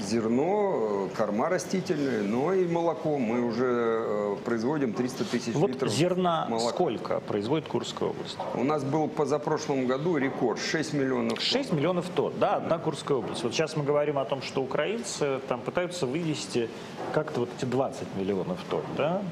Зерно, 0.03 1.09
э, 1.13 1.17
корма 1.17 1.49
растительные, 1.49 2.23
но 2.23 2.53
и 2.53 2.67
молоко. 2.67 3.19
Мы 3.19 3.43
уже 3.43 3.67
э, 3.67 4.37
производим 4.45 4.93
300 4.93 5.25
тысяч 5.25 5.55
Вот 5.55 5.71
литров 5.71 5.93
зерна 5.93 6.47
молока. 6.49 6.71
сколько 6.71 7.21
производит 7.21 7.69
Курская 7.69 8.09
область? 8.11 8.37
У 8.55 8.65
нас 8.65 8.83
был 8.85 9.09
позапрошлом 9.09 9.87
году 9.87 10.17
рекорд 10.17 10.59
6 10.61 10.95
миллионов. 10.95 11.41
6 11.41 11.73
миллионов 11.73 12.09
тонн, 12.09 12.33
да, 12.39 12.57
одна 12.57 12.79
Курская 12.79 13.19
область. 13.19 13.43
Вот 13.45 13.53
сейчас 13.53 13.77
мы 13.77 13.85
говорим 13.85 14.19
о 14.19 14.25
том, 14.25 14.43
что 14.43 14.63
украинцы 14.63 15.41
там 15.49 15.61
пытаются 15.61 16.07
вывести 16.07 16.69
как-то 17.13 17.41
вот 17.41 17.51
эти 17.57 17.65
20 17.65 18.09
миллионов 18.17 18.59
тонн, 18.69 18.83
да? 18.97 19.23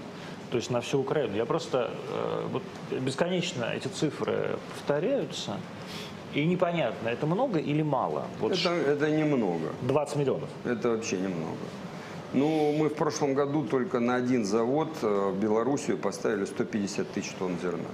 То 0.51 0.59
есть 0.59 0.71
на 0.71 0.83
всю 0.83 1.01
Украину. 1.01 1.35
Я 1.35 1.47
просто 1.47 1.91
э, 2.11 2.47
вот 2.53 2.63
бесконечно 3.01 3.65
эти 3.75 3.89
цифры 3.89 4.59
повторяются, 4.75 5.57
и 6.35 6.45
непонятно, 6.47 7.09
это 7.09 7.27
много 7.27 7.59
или 7.59 7.83
мало? 7.83 8.25
Вот 8.41 8.53
Это, 8.53 8.71
это 8.71 9.11
немного. 9.11 9.71
20 9.83 10.17
миллионов. 10.17 10.49
Это 10.65 10.91
вообще 10.91 11.17
немного. 11.17 11.57
Ну, 12.35 12.73
мы 12.79 12.89
в 12.89 12.95
прошлом 12.95 13.35
году 13.35 13.63
только 13.65 14.01
на 14.01 14.15
один 14.15 14.45
завод 14.45 14.89
э, 15.03 15.31
в 15.31 15.39
Белоруссию 15.39 15.99
поставили 15.99 16.47
150 16.47 17.07
тысяч 17.11 17.31
тонн 17.39 17.57
зерна. 17.63 17.91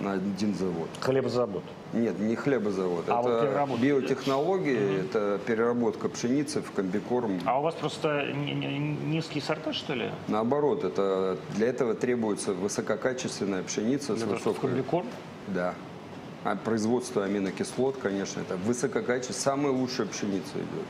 На 0.00 0.12
один 0.14 0.54
завод. 0.54 0.88
Хлебозавод. 1.00 1.62
Нет, 1.92 2.18
не 2.18 2.34
хлебозавод. 2.34 3.04
А 3.08 3.22
вот 3.22 3.30
это 3.30 3.46
переработка. 3.46 3.82
биотехнологии, 3.84 5.00
это 5.02 5.38
переработка 5.46 6.08
пшеницы 6.08 6.62
в 6.62 6.72
комбикорм. 6.72 7.38
А 7.44 7.60
у 7.60 7.62
вас 7.62 7.74
просто 7.74 8.32
ни- 8.34 8.52
ни- 8.52 8.98
низкие 9.14 9.40
сорта, 9.42 9.72
что 9.72 9.94
ли? 9.94 10.10
Наоборот, 10.28 10.82
это, 10.82 11.36
для 11.54 11.68
этого 11.68 11.94
требуется 11.94 12.54
высококачественная 12.54 13.62
пшеница 13.62 14.16
с 14.16 14.22
Это 14.22 14.32
высокой... 14.34 14.60
комбикорм? 14.70 15.06
Да. 15.48 15.74
А 16.44 16.56
производство 16.56 17.24
аминокислот, 17.24 17.96
конечно, 17.96 18.40
это 18.40 18.56
высококачественная, 18.56 19.40
самая 19.40 19.72
лучшая 19.72 20.06
пшеница 20.06 20.56
идет. 20.56 20.86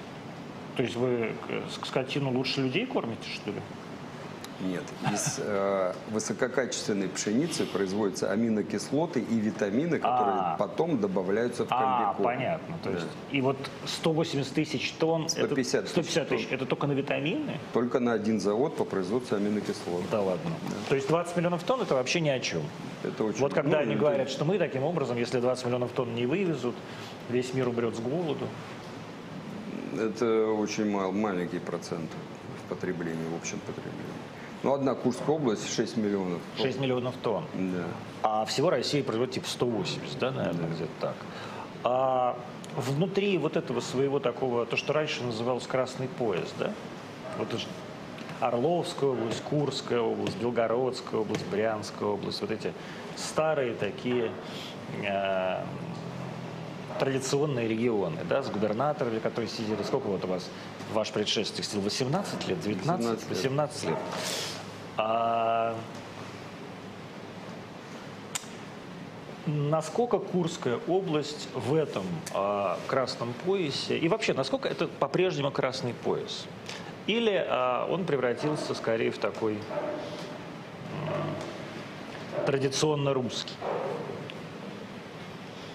То 0.77 0.83
есть 0.83 0.97
вы 0.97 1.33
скотину 1.85 2.33
лучше 2.33 2.63
людей 2.63 2.87
кормите, 2.87 3.29
что 3.33 3.53
ли? 3.53 3.61
Нет, 4.61 4.83
из 5.13 5.41
э, 5.43 5.93
высококачественной 6.11 7.09
пшеницы 7.09 7.67
производятся 7.67 8.31
аминокислоты 8.31 9.21
и 9.21 9.35
витамины, 9.41 9.99
которые 9.99 10.37
А. 10.39 10.57
потом 10.57 11.01
добавляются 11.01 11.65
в 11.65 11.69
А, 11.71 12.15
комбикорм. 12.15 12.25
понятно. 12.25 12.79
То 12.83 12.91
Да. 12.91 12.95
есть, 12.97 13.07
и 13.33 13.41
вот 13.41 13.57
180 13.87 14.55
тысяч 14.55 14.93
тонн, 14.93 15.29
150 15.29 15.83
это, 15.83 15.91
150 15.91 16.29
тысяч 16.29 16.49
это 16.51 16.67
только 16.67 16.87
на 16.87 16.93
витамины? 16.93 17.59
Только 17.73 17.99
на 17.99 18.13
один 18.13 18.39
завод 18.41 18.77
по 18.77 18.85
производству 18.85 19.37
аминокислот. 19.37 20.03
Да 20.11 20.21
ладно. 20.23 20.51
То 20.89 20.95
есть 20.95 21.09
20 21.09 21.37
миллионов 21.37 21.63
тонн 21.65 21.83
это 21.83 21.95
вообще 21.95 22.21
ни 22.21 22.29
о 22.29 22.39
чем. 22.39 22.63
Это 23.03 23.25
очень... 23.25 23.41
Вот 23.41 23.53
когда 23.53 23.79
ну, 23.79 23.83
они 23.83 23.97
говорят, 23.97 24.31
что 24.31 24.45
мы 24.45 24.59
таким 24.59 24.85
образом, 24.85 25.19
если 25.19 25.41
20 25.41 25.67
миллионов 25.67 25.91
тонн 25.93 26.15
не 26.15 26.27
вывезут, 26.27 26.77
весь 27.29 27.53
мир 27.55 27.69
умрет 27.69 27.97
с 27.97 28.01
голоду. 28.01 28.47
Это 29.99 30.47
очень 30.47 30.89
мал- 30.91 31.13
маленький 31.13 31.59
процент 31.59 32.09
в 32.65 32.69
потреблении, 32.69 33.29
в 33.33 33.37
общем 33.41 33.59
потреблении. 33.67 34.14
Ну, 34.65 34.73
одна 34.73 34.95
Курская 34.95 35.37
область 35.37 35.71
6 35.75 35.99
миллионов. 35.99 36.41
6 36.57 36.81
миллионов 36.81 37.15
тонн. 37.23 37.45
Да. 37.53 37.85
А 38.23 38.45
всего 38.47 38.71
Россия 38.71 39.05
производит 39.05 39.35
типа 39.35 39.47
180, 39.47 40.19
да, 40.19 40.31
наверное, 40.31 40.71
где-то 40.71 40.91
так. 41.01 41.15
А 41.85 42.39
внутри 42.75 43.37
вот 43.37 43.59
этого 43.59 43.81
своего 43.81 44.21
такого, 44.21 44.65
то, 44.65 44.77
что 44.79 44.95
раньше 44.95 45.23
называлось 45.23 45.67
красный 45.67 46.09
пояс, 46.09 46.49
да? 46.59 46.73
Вот 47.37 47.53
это 47.53 47.63
Орловская 48.41 49.11
область, 49.11 49.43
Курская 49.43 50.01
область, 50.01 50.39
Белгородская 50.39 51.21
область, 51.21 51.47
Брянская 51.51 52.09
область, 52.09 52.41
вот 52.41 52.51
эти 52.51 52.73
старые 53.17 53.75
такие 53.75 54.31
э, 55.03 55.63
традиционные 56.99 57.69
регионы, 57.69 58.21
да, 58.29 58.43
с 58.43 58.49
губернаторами, 58.49 59.19
которые 59.19 59.49
сидели. 59.51 59.83
Сколько 59.83 60.07
вот 60.07 60.25
у 60.25 60.29
вас 60.29 60.49
ваш 60.95 61.11
предшественник 61.11 61.65
сидел? 61.65 61.83
18 61.83 62.49
лет, 62.49 62.61
19, 62.61 63.29
18 63.29 63.29
лет. 63.29 63.37
18 63.37 63.85
лет. 63.85 63.99
А 64.97 65.77
насколько 69.47 70.19
Курская 70.19 70.81
область 70.89 71.49
в 71.55 71.75
этом 71.75 72.07
а, 72.33 72.79
красном 72.87 73.35
поясе, 73.45 73.99
и 73.99 74.09
вообще, 74.09 74.33
насколько 74.33 74.69
это 74.69 74.87
по-прежнему 74.87 75.51
красный 75.51 75.95
пояс? 75.95 76.47
Или 77.07 77.45
а, 77.47 77.87
он 77.91 78.05
превратился 78.07 78.75
скорее 78.75 79.11
в 79.11 79.19
такой 79.19 79.59
традиционно 82.47 83.13
русский? 83.13 83.55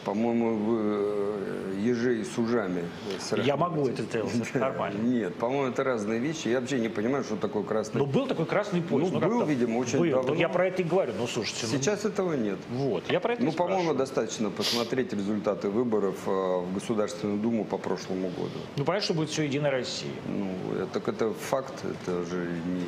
По-моему, 0.06 0.78
э, 0.80 1.74
ежей 1.80 2.24
с 2.24 2.38
ужами 2.38 2.84
Я 3.14 3.20
сравниваете. 3.20 3.56
могу 3.56 3.88
это 3.88 4.04
делать, 4.04 4.36
это 4.36 4.60
нормально. 4.60 5.02
Нет, 5.02 5.36
по-моему, 5.36 5.68
это 5.68 5.84
разные 5.84 6.20
вещи. 6.20 6.48
Я 6.48 6.60
вообще 6.60 6.80
не 6.80 6.90
понимаю, 6.90 7.24
что 7.24 7.36
такое 7.36 7.64
красный. 7.64 8.00
Ну, 8.00 8.06
был 8.06 8.28
такой 8.28 8.46
красный 8.46 8.82
пояс. 8.82 9.10
Ну, 9.12 9.20
как 9.20 9.30
был, 9.30 9.46
видимо, 9.46 9.78
очень 9.78 10.00
Был. 10.00 10.12
давно. 10.12 10.36
Я 10.36 10.50
про 10.50 10.68
это 10.68 10.82
и 10.82 10.86
говорю. 10.86 11.14
Ну, 11.18 11.28
слушайте, 11.28 11.68
ну, 11.70 11.78
Сейчас 11.78 12.06
этого 12.06 12.34
нет. 12.34 12.58
вот, 12.70 13.04
я 13.10 13.20
про 13.20 13.34
это 13.34 13.44
Ну, 13.44 13.52
по-моему, 13.52 13.94
достаточно 13.94 14.50
посмотреть 14.50 15.14
результаты 15.14 15.70
выборов 15.70 16.16
э, 16.26 16.30
в 16.32 16.74
Государственную 16.74 17.40
Думу 17.40 17.66
по 17.66 17.78
прошлому 17.78 18.30
году. 18.30 18.60
Ну, 18.78 18.86
понятно, 18.86 19.06
что 19.06 19.14
будет 19.14 19.30
все 19.30 19.44
Единая 19.44 19.72
Россия. 19.72 20.12
Ну, 20.28 20.54
э, 20.74 20.88
так 20.94 21.08
это 21.08 21.34
факт, 21.34 21.74
это 21.84 22.24
же 22.26 22.48
не 22.66 22.84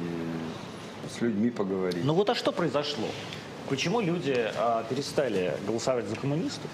с 1.09 1.21
людьми 1.21 1.49
поговорить. 1.49 2.03
Ну 2.05 2.13
вот 2.13 2.29
а 2.29 2.35
что 2.35 2.51
произошло? 2.51 3.07
Почему 3.69 4.01
люди 4.01 4.35
а, 4.57 4.83
перестали 4.89 5.53
голосовать 5.65 6.05
за 6.07 6.15
коммунистов? 6.15 6.69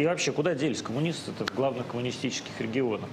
И 0.00 0.06
вообще, 0.06 0.32
куда 0.32 0.54
делись 0.54 0.80
коммунисты 0.80 1.30
в 1.32 1.54
главных 1.54 1.86
коммунистических 1.88 2.58
регионах? 2.58 3.10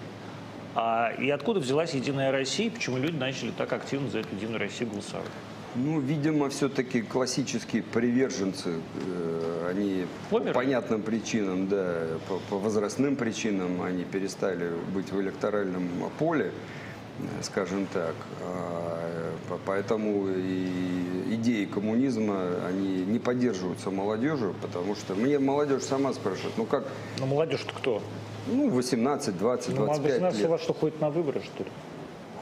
А, 0.73 1.12
и 1.19 1.30
откуда 1.30 1.60
взялась 1.60 1.93
Единая 1.93 2.32
Россия? 2.32 2.71
Почему 2.71 2.97
люди 2.97 3.17
начали 3.17 3.52
так 3.52 3.73
активно 3.73 4.10
за 4.10 4.19
эту 4.19 4.34
Единую 4.34 4.58
Россию 4.60 4.91
голосовать? 4.91 5.28
Ну, 5.76 6.00
видимо, 6.00 6.50
все-таки 6.50 7.02
классические 7.02 7.84
приверженцы, 7.84 8.76
э, 9.06 9.67
они 9.69 10.06
Померли? 10.30 10.54
по 10.54 10.60
понятным 10.62 11.02
причинам, 11.02 11.67
да, 11.67 12.08
по, 12.30 12.38
по 12.50 12.58
возрастным 12.58 13.17
причинам, 13.17 13.82
они 13.82 14.06
перестали 14.06 14.69
быть 14.93 15.12
в 15.12 15.19
электоральном 15.19 15.89
поле, 16.17 16.54
э, 17.19 17.23
скажем 17.41 17.86
так. 17.93 18.15
А, 18.43 19.34
по- 19.50 19.60
Поэтому 19.65 20.30
и 20.30 21.17
идеи 21.38 21.65
коммунизма, 21.65 22.41
они 22.67 23.06
не 23.06 23.19
поддерживаются 23.19 23.91
молодежью, 23.91 24.56
потому 24.62 24.95
что 24.95 25.15
мне 25.15 25.39
молодежь 25.39 25.84
сама 25.84 26.13
спрашивает, 26.13 26.54
ну 26.58 26.65
как, 26.65 26.86
Ну 27.19 27.26
молодежь-то 27.28 27.73
кто? 27.73 28.02
ну 28.47 28.69
18, 28.69 29.38
20, 29.38 29.69
Ну, 29.76 29.84
а 29.84 29.86
25 29.86 30.12
18 30.13 30.39
у 30.39 30.41
лет. 30.41 30.50
вас 30.52 30.62
что, 30.62 30.73
ходит 30.73 31.02
на 31.02 31.10
выборы, 31.10 31.41
что 31.41 31.63
ли? 31.63 31.69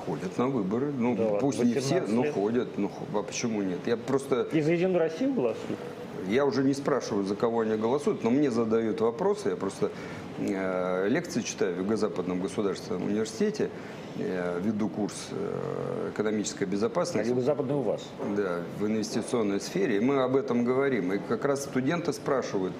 Ходят 0.05 0.38
на 0.38 0.47
выборы. 0.47 0.91
Ну, 0.91 1.15
Да 1.15 1.23
пусть 1.39 1.63
не 1.63 1.71
все, 1.73 1.95
18 2.01 2.10
но 2.13 2.23
лет? 2.23 2.34
ходят. 2.34 2.77
Ну, 2.77 2.91
а 3.13 3.23
почему 3.23 3.62
нет? 3.63 3.79
Я 3.86 3.97
просто 3.97 4.43
И 4.53 4.62
за 4.62 4.73
Единую 4.73 4.99
Россию 4.99 5.34
голосуют? 5.34 5.79
Я 6.27 6.45
уже 6.45 6.63
не 6.63 6.73
спрашиваю, 6.73 7.23
за 7.25 7.36
кого 7.36 7.62
они 7.62 7.75
голосуют, 7.75 8.23
но 8.23 8.29
мне 8.31 8.49
задают 8.51 8.99
вопросы. 9.01 9.49
Я 9.49 9.55
просто 9.55 9.91
э, 10.39 11.08
лекции 11.10 11.41
читаю 11.41 11.75
в 11.75 11.77
Юго-Западном 11.79 12.41
государственном 12.41 13.03
университете, 13.03 13.69
веду 14.15 14.89
курс 14.89 15.28
э, 15.32 16.10
экономической 16.13 16.65
безопасности. 16.65 17.30
юго-западный 17.30 17.75
у 17.75 17.82
вас? 17.82 18.01
Да, 18.36 18.62
в 18.80 18.88
инвестиционной 18.88 19.60
сфере. 19.60 19.97
И 19.97 19.99
мы 19.99 20.23
об 20.23 20.36
этом 20.36 20.63
говорим. 20.63 21.13
И 21.13 21.17
как 21.17 21.45
раз 21.45 21.63
студенты 21.63 22.13
спрашивают, 22.13 22.73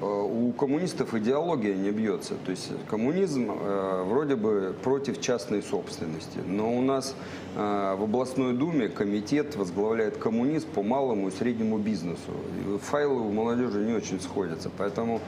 э, 0.00 0.04
у 0.04 0.52
коммунистов 0.52 1.14
идеология 1.14 1.74
не 1.74 1.92
бьется. 1.92 2.34
То 2.44 2.50
есть 2.50 2.72
коммунизм 2.88 3.52
э, 3.52 4.04
вроде 4.04 4.34
бы 4.34 4.74
против 4.82 5.20
частной 5.20 5.62
собственности. 5.62 6.38
Но 6.44 6.76
у 6.76 6.82
нас 6.82 7.14
э, 7.54 7.94
в 7.96 8.02
областной 8.02 8.52
думе 8.52 8.88
комитет 8.88 9.54
возглавляет 9.54 10.16
коммунист 10.16 10.66
по 10.66 10.82
малому 10.82 11.28
и 11.28 11.30
среднему 11.30 11.78
бизнесу. 11.78 12.32
И 12.66 12.78
файлы 12.78 13.20
у 13.20 13.30
молодежи 13.30 13.78
не 13.78 13.92
очень 13.92 14.20
сходятся. 14.20 14.70
Поэтому, 14.76 15.20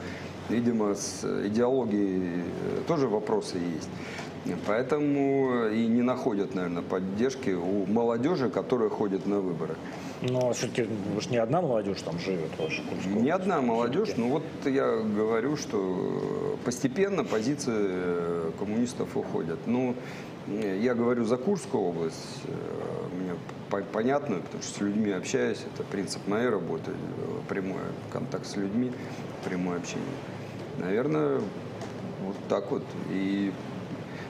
видимо, 0.48 0.96
с 0.96 1.24
идеологией 1.46 2.42
тоже 2.88 3.06
вопросы 3.06 3.59
есть. 3.59 3.88
Поэтому 4.66 5.66
и 5.68 5.87
не 5.87 6.02
находят, 6.02 6.54
наверное, 6.54 6.82
поддержки 6.82 7.50
у 7.50 7.87
молодежи, 7.87 8.50
которая 8.50 8.88
ходит 8.88 9.26
на 9.26 9.40
выборы. 9.40 9.74
Но 10.22 10.52
все-таки 10.52 10.88
уж 11.16 11.28
не 11.30 11.37
одна 11.37 11.61
молодежь 11.61 12.00
там 12.02 12.18
живет 12.18 12.50
в 12.56 12.62
вашей 12.62 12.85
Курской 12.85 13.12
Не 13.12 13.30
одна 13.30 13.61
молодежь, 13.61 14.11
но 14.16 14.28
вот 14.28 14.42
я 14.64 14.96
говорю, 14.98 15.56
что 15.56 16.56
постепенно 16.64 17.22
позиции 17.24 17.72
э, 17.76 18.50
коммунистов 18.59 19.14
уходят. 19.16 19.59
Ну, 19.66 19.94
э, 20.48 20.78
я 20.82 20.94
говорю 20.94 21.24
за 21.24 21.37
Курскую 21.37 21.82
область, 21.85 22.40
э, 22.44 22.50
мне 23.20 23.32
по- 23.68 23.82
понятно, 23.92 24.37
потому 24.37 24.62
что 24.62 24.78
с 24.78 24.80
людьми 24.80 25.11
общаюсь, 25.11 25.61
это 25.74 25.82
принцип 25.85 26.26
моей 26.26 26.48
работы, 26.48 26.92
э, 26.92 27.48
прямой 27.48 27.80
контакт 28.11 28.46
с 28.46 28.56
людьми, 28.56 28.92
прямое 29.44 29.78
общение. 29.78 30.06
Наверное, 30.78 31.40
вот 32.24 32.37
так 32.48 32.70
вот. 32.70 32.82
И 33.11 33.52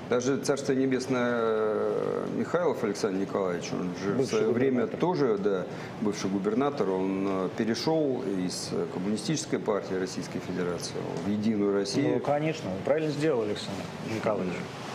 даже 0.08 0.36
Царство 0.38 0.72
Небесное 0.72 1.32
э, 1.34 2.26
Михайлов 2.36 2.82
Александр 2.84 3.18
Николаевич, 3.20 3.70
он 3.72 3.92
же 4.02 4.12
в 4.12 4.16
Бывший 4.18 4.28
свое 4.38 4.52
время 4.52 4.86
тоже, 4.86 5.36
да, 5.38 5.66
бывший 6.00 6.30
губернатор, 6.30 6.88
он 6.90 7.26
э, 7.28 7.48
перешел 7.56 8.22
из 8.38 8.68
э, 8.72 8.86
коммунистической 8.94 9.58
партии 9.58 9.94
Российской 9.94 10.38
Федерации 10.38 10.94
в 11.24 11.28
Единую 11.30 11.72
Ну, 11.72 11.78
Россию. 11.78 12.20
конечно, 12.20 12.70
вы 12.70 12.76
правильно 12.84 13.10
сделал, 13.10 13.42
Александр 13.42 13.82
Николаевич. 14.14 14.54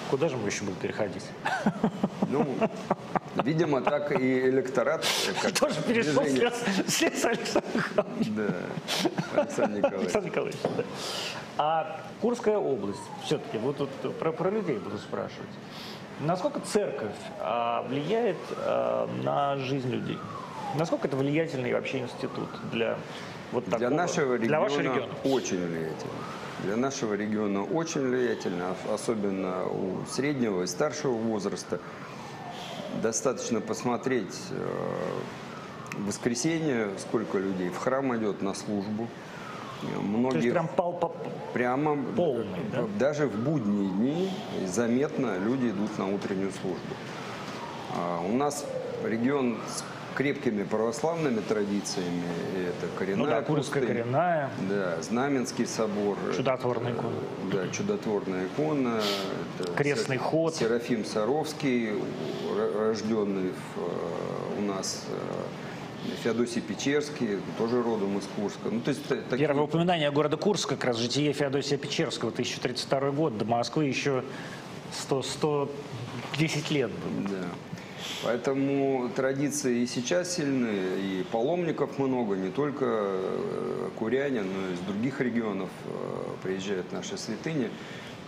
Куда 0.09 0.27
же 0.29 0.35
мы 0.37 0.47
еще 0.47 0.63
будем 0.65 0.77
переходить? 0.79 1.23
Ну, 2.29 2.45
видимо, 3.43 3.81
так 3.81 4.11
и 4.19 4.39
электорат, 4.49 5.05
как 5.41 5.51
Тоже 5.57 5.75
перешел 5.87 6.21
движение. 6.23 6.49
вслед, 6.51 6.87
вслед 6.87 7.17
за 7.17 7.29
Александром 7.29 7.73
Николаевичем. 7.75 8.35
Да, 8.35 9.41
Александр 9.41 9.77
Николаевич. 9.77 10.01
Александр 10.03 10.27
Николаевич, 10.27 10.59
да. 10.63 10.83
А 11.63 11.95
Курская 12.21 12.57
область, 12.57 12.99
все-таки, 13.23 13.59
вот 13.59 13.77
тут 13.77 13.89
про, 14.17 14.31
про 14.31 14.49
людей 14.49 14.79
буду 14.79 14.97
спрашивать. 14.97 15.49
Насколько 16.19 16.59
церковь 16.61 17.13
а, 17.39 17.83
влияет 17.83 18.37
а, 18.57 19.07
на 19.23 19.57
жизнь 19.57 19.87
людей? 19.91 20.17
Насколько 20.75 21.07
это 21.07 21.17
влиятельный 21.17 21.71
вообще 21.71 21.99
институт 21.99 22.49
для 22.71 22.97
вот 23.51 23.65
такого, 23.65 23.77
Для 23.77 23.89
нашего 23.91 24.39
для 24.39 24.59
вашего 24.59 24.79
региона 24.79 24.95
региона? 25.01 25.35
очень 25.35 25.67
влиятельно. 25.67 26.11
Для 26.63 26.75
нашего 26.77 27.13
региона 27.13 27.63
очень 27.63 28.07
влиятельно, 28.09 28.71
ос- 28.71 28.99
особенно 28.99 29.65
у 29.67 30.03
среднего 30.09 30.63
и 30.63 30.67
старшего 30.67 31.13
возраста. 31.13 31.79
Достаточно 33.03 33.61
посмотреть 33.61 34.35
э, 34.49 34.67
в 35.93 36.07
воскресенье, 36.07 36.87
сколько 36.97 37.37
людей 37.37 37.69
в 37.69 37.77
храм 37.77 38.17
идет 38.17 38.41
на 38.41 38.55
службу. 38.55 39.07
Э, 39.83 39.95
То 39.95 40.01
Многие 40.01 40.37
есть 40.37 40.51
прям 40.51 40.67
пол, 40.67 40.93
по- 40.93 41.11
прямо 41.53 41.97
полный, 42.15 42.59
да? 42.71 42.83
даже 42.99 43.27
в 43.27 43.35
будние 43.35 43.89
дни 43.89 44.29
заметно 44.67 45.37
люди 45.39 45.67
идут 45.69 45.97
на 45.97 46.07
утреннюю 46.13 46.51
службу. 46.51 46.95
А 47.95 48.21
У 48.21 48.33
нас 48.35 48.65
регион 49.03 49.57
с 49.67 49.83
крепкими 50.15 50.63
православными 50.63 51.39
традициями. 51.39 52.23
И 52.55 52.61
Это 52.69 52.87
коренная 52.99 53.25
ну 53.25 53.29
да, 53.31 53.41
Курская 53.41 53.81
пустынь. 53.81 53.87
коренная, 54.03 54.49
Да, 54.69 55.01
Знаменский 55.01 55.65
собор. 55.65 56.17
чудотворная 56.35 56.93
икона. 56.93 57.15
Да, 57.51 57.67
чудотворная 57.69 58.45
икона. 58.45 59.01
это 59.59 59.71
Крестный 59.73 60.17
Се- 60.17 60.23
ход. 60.23 60.55
Серафим 60.55 61.05
Саровский, 61.05 61.91
рожденный 62.77 63.51
в, 63.51 63.79
э, 63.79 64.59
у 64.59 64.61
нас 64.61 65.05
э, 65.09 65.15
Феодосий 66.23 66.61
Печерский, 66.61 67.37
тоже 67.57 67.81
родом 67.81 68.17
из 68.17 68.25
Курска. 68.35 68.69
Ну, 68.71 68.79
то 68.81 68.89
есть, 68.89 69.05
та- 69.05 69.15
такие- 69.15 69.47
Первое 69.47 69.63
упоминание 69.63 70.11
города 70.11 70.37
Курск, 70.37 70.69
как 70.69 70.83
раз 70.83 70.97
житие 70.97 71.31
Феодосия 71.33 71.77
Печерского, 71.77 72.31
1032 72.31 73.11
год, 73.11 73.37
до 73.37 73.45
Москвы 73.45 73.85
еще 73.85 74.23
100, 74.93 75.21
110 75.23 76.71
лет 76.71 76.89
было. 76.91 77.29
Да. 77.29 77.45
Поэтому 78.23 79.09
традиции 79.15 79.81
и 79.81 79.87
сейчас 79.87 80.35
сильны, 80.35 80.69
и 80.99 81.25
паломников 81.31 81.97
много, 81.97 82.35
не 82.35 82.49
только 82.51 82.85
э, 82.87 83.89
куряне, 83.97 84.41
но 84.41 84.69
и 84.69 84.73
из 84.73 84.79
других 84.79 85.21
регионов 85.21 85.69
э, 85.85 85.89
приезжают 86.43 86.91
наши 86.91 87.17
святыни. 87.17 87.69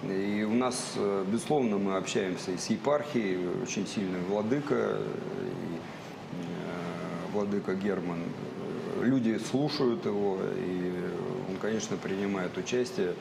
И 0.09 0.43
у 0.43 0.53
нас, 0.53 0.93
э, 0.95 1.25
безусловно, 1.27 1.77
мы 1.77 1.95
общаемся 1.97 2.51
и 2.51 2.57
с 2.57 2.69
епархией, 2.71 3.37
очень 3.61 3.85
сильный 3.87 4.19
владыка, 4.29 4.73
и 4.75 4.79
э, 4.79 5.79
владыка 7.33 7.73
Герман. 7.75 8.19
Люди 9.01 9.37
слушают 9.51 10.05
его, 10.05 10.37
и 10.55 10.93
он, 11.49 11.57
конечно, 11.57 11.97
принимает 11.97 12.57
участие 12.57 13.15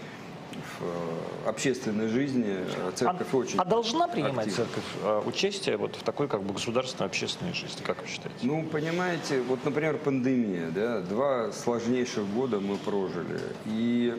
в 0.78 1.48
общественной 1.48 2.08
жизни. 2.08 2.58
Церковь 2.94 3.28
а, 3.32 3.36
очень 3.36 3.58
а 3.58 3.64
должна 3.64 4.06
принимать 4.06 4.46
активна. 4.48 4.66
церковь 4.66 4.84
э, 5.02 5.22
участие 5.26 5.76
вот 5.76 5.96
в 5.96 6.02
такой 6.02 6.28
как 6.28 6.42
бы 6.42 6.52
государственной 6.52 7.06
общественной 7.06 7.54
жизни, 7.54 7.82
как 7.82 8.00
вы 8.02 8.06
считаете? 8.06 8.38
Ну, 8.42 8.64
понимаете, 8.64 9.40
вот, 9.42 9.64
например, 9.64 9.96
пандемия, 9.98 10.68
да, 10.70 11.00
два 11.00 11.52
сложнейших 11.52 12.26
года 12.28 12.60
мы 12.60 12.76
прожили. 12.76 13.40
И 13.66 14.14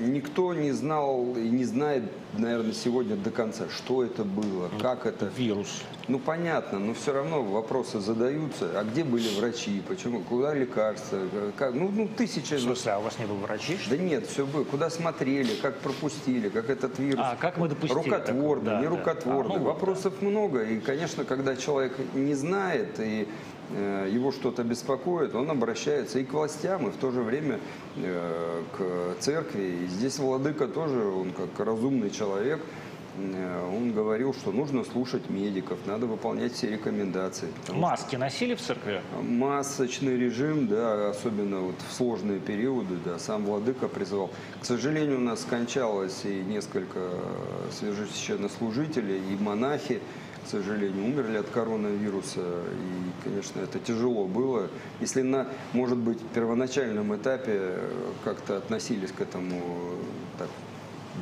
никто 0.00 0.54
не 0.54 0.72
знал 0.72 1.36
и 1.36 1.48
не 1.48 1.64
знает, 1.64 2.04
наверное, 2.36 2.72
сегодня 2.72 3.16
до 3.16 3.30
конца, 3.30 3.64
что 3.74 4.02
это 4.02 4.24
было, 4.24 4.70
как 4.80 5.06
это. 5.06 5.30
Вирус. 5.36 5.82
Ну, 6.08 6.18
понятно, 6.20 6.78
но 6.78 6.94
все 6.94 7.12
равно 7.12 7.42
вопросы 7.42 7.98
задаются. 8.00 8.78
А 8.78 8.84
где 8.84 9.02
были 9.02 9.28
врачи, 9.36 9.82
почему, 9.86 10.20
куда 10.20 10.54
лекарства, 10.54 11.18
как, 11.56 11.74
ну, 11.74 11.90
ну, 11.92 12.08
тысячи... 12.08 12.54
В 12.54 12.60
смысле, 12.60 12.92
а 12.92 12.98
у 12.98 13.02
вас 13.02 13.18
не 13.18 13.26
было 13.26 13.36
врачей? 13.38 13.76
что 13.78 13.90
Да 13.90 13.96
нет, 13.96 14.26
все 14.26 14.46
было. 14.46 14.64
Куда 14.64 14.88
смотрели, 14.88 15.54
как 15.60 15.78
пропустили, 15.78 16.48
как 16.48 16.70
этот 16.70 16.98
вирус. 16.98 17.20
А, 17.24 17.36
как 17.36 17.56
мы 17.56 17.68
допустили 17.68 17.98
Рукотворный, 17.98 18.60
такое? 18.60 18.60
Да, 18.60 18.80
не 18.80 18.84
да. 18.84 18.90
рукотворный. 18.90 19.56
А, 19.56 19.58
ну 19.58 19.64
Вопросов 19.64 20.22
много. 20.22 20.62
И, 20.62 20.78
конечно, 20.78 21.24
когда 21.24 21.56
человек 21.56 21.96
не 22.14 22.34
знает 22.34 23.00
и 23.00 23.26
его 23.70 24.32
что-то 24.32 24.62
беспокоит, 24.62 25.34
он 25.34 25.50
обращается 25.50 26.18
и 26.18 26.24
к 26.24 26.32
властям, 26.32 26.88
и 26.88 26.90
в 26.90 26.96
то 26.96 27.10
же 27.10 27.22
время 27.22 27.58
э, 27.96 28.62
к 28.76 29.20
церкви. 29.20 29.84
И 29.84 29.86
здесь 29.88 30.18
владыка 30.18 30.68
тоже, 30.68 31.04
он 31.04 31.32
как 31.32 31.48
разумный 31.58 32.10
человек, 32.10 32.60
э, 33.18 33.76
он 33.76 33.92
говорил, 33.92 34.34
что 34.34 34.52
нужно 34.52 34.84
слушать 34.84 35.28
медиков, 35.30 35.78
надо 35.86 36.06
выполнять 36.06 36.52
все 36.52 36.70
рекомендации. 36.70 37.48
Маски 37.72 38.14
носили 38.16 38.54
в 38.54 38.60
церкви? 38.60 39.00
Масочный 39.20 40.16
режим, 40.16 40.68
да, 40.68 41.10
особенно 41.10 41.60
вот 41.60 41.76
в 41.88 41.92
сложные 41.92 42.38
периоды, 42.38 42.96
да, 43.04 43.18
сам 43.18 43.44
владыка 43.44 43.88
призывал. 43.88 44.30
К 44.60 44.64
сожалению, 44.64 45.18
у 45.18 45.22
нас 45.22 45.42
скончалось 45.42 46.24
и 46.24 46.42
несколько 46.44 47.00
священнослужителей, 47.72 49.18
и 49.18 49.42
монахи, 49.42 50.00
к 50.46 50.48
сожалению, 50.48 51.04
умерли 51.04 51.38
от 51.38 51.48
коронавируса. 51.48 52.40
И, 52.40 53.24
конечно, 53.24 53.60
это 53.60 53.80
тяжело 53.80 54.26
было. 54.26 54.68
Если 55.00 55.22
на, 55.22 55.48
может 55.72 55.98
быть, 55.98 56.20
первоначальном 56.34 57.16
этапе 57.16 57.52
э, 57.52 57.90
как-то 58.24 58.56
относились 58.56 59.10
к 59.10 59.20
этому 59.20 59.56
э, 59.56 60.38
так, 60.38 60.48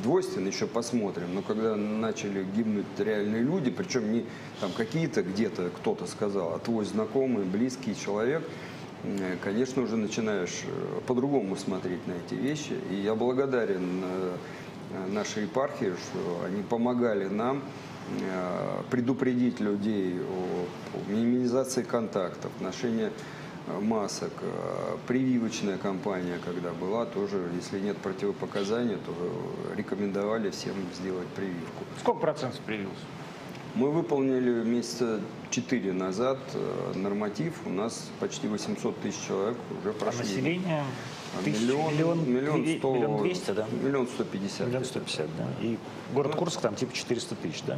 двойственно, 0.03 0.47
еще 0.47 0.67
посмотрим. 0.67 1.33
Но 1.33 1.41
когда 1.41 1.75
начали 1.75 2.45
гибнуть 2.55 2.85
реальные 2.99 3.41
люди, 3.41 3.71
причем 3.71 4.11
не 4.11 4.25
там 4.61 4.71
какие-то 4.71 5.23
где-то 5.23 5.71
кто-то 5.71 6.05
сказал, 6.05 6.53
а 6.53 6.59
твой 6.59 6.85
знакомый, 6.85 7.45
близкий 7.45 7.95
человек, 7.95 8.43
э, 9.03 9.37
конечно, 9.43 9.81
уже 9.81 9.97
начинаешь 9.97 10.65
по-другому 11.07 11.55
смотреть 11.55 12.05
на 12.05 12.11
эти 12.11 12.35
вещи. 12.35 12.75
И 12.91 12.95
я 12.95 13.15
благодарен 13.15 14.03
нашей 15.09 15.43
епархии, 15.43 15.93
что 15.95 16.45
они 16.45 16.61
помогали 16.61 17.25
нам 17.25 17.63
предупредить 18.89 19.59
людей 19.59 20.19
о, 20.19 20.65
о 20.97 21.11
минимизации 21.11 21.83
контактов, 21.83 22.51
ношении 22.61 23.11
э, 23.67 23.79
масок. 23.79 24.31
Э, 24.41 24.97
Прививочная 25.07 25.77
кампания, 25.77 26.39
когда 26.43 26.71
была, 26.71 27.05
тоже, 27.05 27.49
если 27.55 27.79
нет 27.79 27.97
противопоказаний, 27.97 28.97
то 29.05 29.13
рекомендовали 29.75 30.49
всем 30.49 30.75
сделать 30.93 31.27
прививку. 31.29 31.83
Сколько 31.99 32.21
процентов 32.21 32.59
привился? 32.61 32.95
Мы 33.75 33.91
выполнили 33.91 34.63
месяца 34.63 35.19
4 35.49 35.91
назад 35.91 36.37
э, 36.53 36.93
норматив. 36.97 37.53
У 37.65 37.69
нас 37.69 38.09
почти 38.21 38.47
800 38.47 38.97
тысяч 39.01 39.17
человек 39.27 39.57
уже 39.81 39.89
А 39.89 39.93
прошли. 39.93 40.19
население? 40.21 40.83
А 41.37 41.43
Тысяч- 41.43 41.59
миллион, 41.61 41.93
миллион, 41.93 42.33
миллион 42.33 42.63
две- 42.63 42.77
сто, 42.77 42.95
миллион 42.95 43.21
двести, 43.23 43.51
да? 43.51 43.67
Миллион 43.83 44.07
сто 44.07 44.23
пятьдесят. 44.23 44.67
Миллион 44.67 44.85
сто 44.85 44.99
пятьдесят, 45.01 45.27
да. 45.37 45.45
И 45.61 45.77
город 46.13 46.31
Ну, 46.33 46.37
Курск 46.39 46.61
там 46.61 46.75
типа 46.75 46.93
400 46.93 47.35
тысяч, 47.35 47.63
да? 47.67 47.77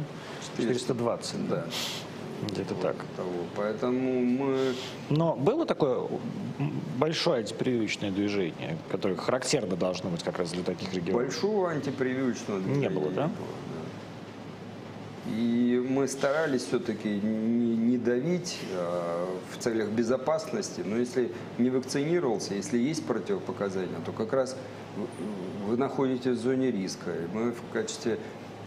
400. 0.56 0.74
420. 0.94 1.48
Да. 1.48 1.64
Где-то 2.48 2.74
так. 2.76 2.94
Того. 3.16 3.30
Поэтому 3.56 4.20
мы 4.22 4.74
Но 5.10 5.34
было 5.34 5.66
такое 5.66 6.06
большое 6.96 7.40
антипрививочное 7.40 8.12
движение, 8.12 8.78
которое 8.92 9.16
характерно 9.16 9.74
должно 9.74 10.10
быть 10.10 10.22
как 10.22 10.38
раз 10.38 10.52
для 10.52 10.62
таких 10.62 10.94
регионов? 10.94 11.24
большого 11.24 11.70
антипрививочного 11.72 12.60
движения 12.60 12.90
было, 12.90 13.10
да? 13.10 13.22
да. 13.26 13.30
И 15.36 15.84
мы 15.88 16.08
старались 16.08 16.62
все-таки 16.64 17.08
не, 17.08 17.98
давить 17.98 18.58
а, 18.72 19.26
в 19.52 19.62
целях 19.62 19.88
безопасности, 19.90 20.82
но 20.84 20.96
если 20.96 21.30
не 21.58 21.70
вакцинировался, 21.70 22.54
если 22.54 22.78
есть 22.78 23.04
противопоказания, 23.06 23.98
то 24.06 24.12
как 24.12 24.32
раз 24.32 24.56
вы- 24.96 25.06
вы 25.66 25.76
находитесь 25.76 26.38
в 26.38 26.40
зоне 26.40 26.70
риска. 26.70 27.10
И 27.10 27.26
мы 27.36 27.52
в 27.52 27.60
качестве 27.72 28.18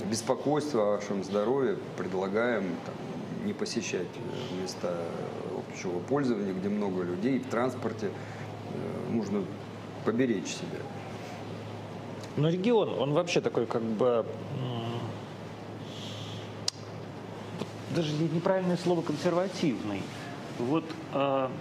беспокойства 0.09 0.81
о 0.83 0.97
вашем 0.97 1.23
здоровье 1.23 1.77
предлагаем 1.97 2.63
там, 2.85 2.95
не 3.47 3.53
посещать 3.53 4.07
э, 4.15 4.61
места 4.61 4.95
общего 5.69 5.99
пользования, 5.99 6.53
где 6.53 6.69
много 6.69 7.03
людей, 7.03 7.39
в 7.39 7.47
транспорте. 7.47 8.07
Э, 8.07 9.11
Нужно 9.11 9.43
поберечь 10.05 10.47
себя. 10.47 10.79
Но 12.37 12.49
регион, 12.49 12.89
он 12.99 13.13
вообще 13.13 13.41
такой 13.41 13.65
как 13.65 13.81
бы... 13.81 14.25
Даже 17.95 18.13
не- 18.13 18.29
неправильное 18.29 18.77
слово 18.77 19.01
консервативный. 19.01 20.01
Вот, 20.59 20.85
а, 21.13 21.51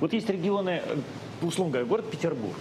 вот 0.00 0.12
есть 0.12 0.28
регионы, 0.28 0.82
э, 0.84 0.96
условно 1.42 1.72
говоря, 1.72 1.88
город 1.88 2.10
Петербург. 2.10 2.56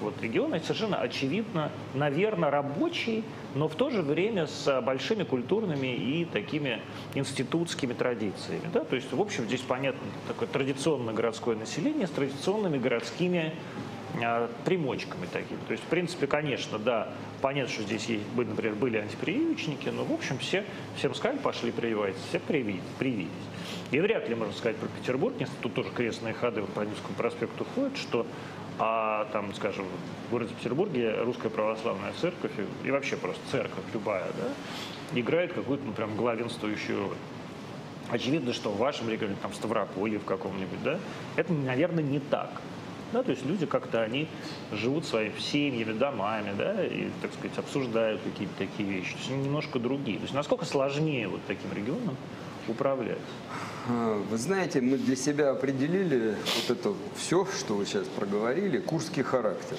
Вот 0.00 0.20
регионы 0.20 0.60
совершенно 0.60 0.98
очевидно, 0.98 1.70
наверное, 1.94 2.50
рабочие, 2.50 3.22
но 3.54 3.68
в 3.68 3.74
то 3.74 3.90
же 3.90 4.02
время 4.02 4.46
с 4.46 4.80
большими 4.82 5.22
культурными 5.22 5.94
и 5.94 6.24
такими 6.24 6.82
институтскими 7.14 7.92
традициями. 7.92 8.68
Да? 8.72 8.80
То 8.84 8.96
есть, 8.96 9.12
в 9.12 9.20
общем, 9.20 9.44
здесь 9.44 9.60
понятно 9.60 10.00
такое 10.26 10.48
традиционное 10.48 11.14
городское 11.14 11.56
население 11.56 12.06
с 12.06 12.10
традиционными 12.10 12.76
городскими 12.76 13.54
а, 14.22 14.50
примочками 14.64 15.26
такими. 15.32 15.58
То 15.66 15.72
есть, 15.72 15.82
в 15.84 15.86
принципе, 15.86 16.26
конечно, 16.26 16.78
да, 16.78 17.08
понятно, 17.44 17.70
что 17.70 17.82
здесь 17.82 18.06
есть, 18.06 18.24
например, 18.34 18.74
были 18.74 18.96
антипрививочники, 18.96 19.90
но, 19.90 20.02
в 20.02 20.12
общем, 20.14 20.38
все, 20.38 20.64
всем 20.96 21.14
сказали, 21.14 21.36
пошли 21.36 21.72
прививайтесь, 21.72 22.22
все 22.30 22.38
привились. 22.38 22.80
привились. 22.98 23.28
И 23.90 24.00
вряд 24.00 24.26
ли 24.30 24.34
можно 24.34 24.54
сказать 24.54 24.78
про 24.78 24.88
Петербург, 24.88 25.34
если 25.38 25.52
тут 25.60 25.74
тоже 25.74 25.90
крестные 25.90 26.32
ходы 26.32 26.62
по 26.62 26.80
Невскому 26.80 27.14
проспекту 27.18 27.66
ходят, 27.74 27.98
что 27.98 28.26
а 28.78 29.26
там, 29.30 29.52
скажем, 29.52 29.84
в 30.26 30.30
городе 30.30 30.54
Петербурге 30.54 31.16
русская 31.20 31.50
православная 31.50 32.14
церковь 32.18 32.52
и, 32.82 32.90
вообще 32.90 33.18
просто 33.18 33.42
церковь 33.50 33.84
любая, 33.92 34.24
да, 34.38 35.20
играет 35.20 35.52
какую-то, 35.52 35.84
ну, 35.84 35.92
прям 35.92 36.16
главенствующую 36.16 37.08
роль. 37.08 37.16
Очевидно, 38.08 38.54
что 38.54 38.70
в 38.70 38.78
вашем 38.78 39.10
регионе, 39.10 39.36
там, 39.42 39.52
в 39.52 39.54
Ставрополье 39.54 40.18
в 40.18 40.24
каком-нибудь, 40.24 40.82
да, 40.82 40.98
это, 41.36 41.52
наверное, 41.52 42.02
не 42.02 42.20
так. 42.20 42.62
Да, 43.14 43.22
то 43.22 43.30
есть 43.30 43.46
люди 43.46 43.64
как-то, 43.64 44.02
они 44.02 44.26
живут 44.72 45.06
своими 45.06 45.38
семьями, 45.38 45.92
домами, 45.92 46.52
да, 46.58 46.84
и, 46.84 47.10
так 47.22 47.32
сказать, 47.32 47.56
обсуждают 47.58 48.20
какие-то 48.22 48.54
такие 48.58 48.88
вещи. 48.88 49.12
То 49.12 49.18
есть 49.18 49.30
они 49.30 49.44
немножко 49.44 49.78
другие. 49.78 50.18
То 50.18 50.24
есть 50.24 50.34
насколько 50.34 50.64
сложнее 50.64 51.28
вот 51.28 51.40
таким 51.46 51.72
регионом 51.72 52.16
управлять? 52.66 53.18
А, 53.88 54.20
Вы 54.28 54.36
знаете, 54.36 54.80
мы 54.80 54.98
для 54.98 55.14
себя 55.14 55.52
определили 55.52 56.34
вот 56.56 56.76
это 56.76 56.92
все, 57.14 57.46
что 57.56 57.74
вы 57.74 57.86
сейчас 57.86 58.08
проговорили, 58.08 58.78
курский 58.78 59.22
характер. 59.22 59.76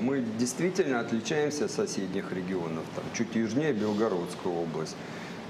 Мы 0.00 0.24
действительно 0.38 1.00
отличаемся 1.00 1.64
от 1.64 1.72
соседних 1.72 2.30
регионов, 2.30 2.84
там, 2.94 3.04
чуть 3.12 3.34
южнее 3.34 3.72
Белгородская 3.72 4.52
область, 4.52 4.94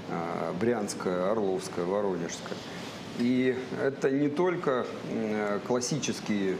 а, 0.09 0.51
Брянская, 0.59 1.29
Орловская, 1.29 1.85
Воронежская. 1.85 2.57
И 3.19 3.55
это 3.81 4.09
не 4.09 4.27
только 4.27 4.85
классические 5.67 6.53
э, 6.53 6.57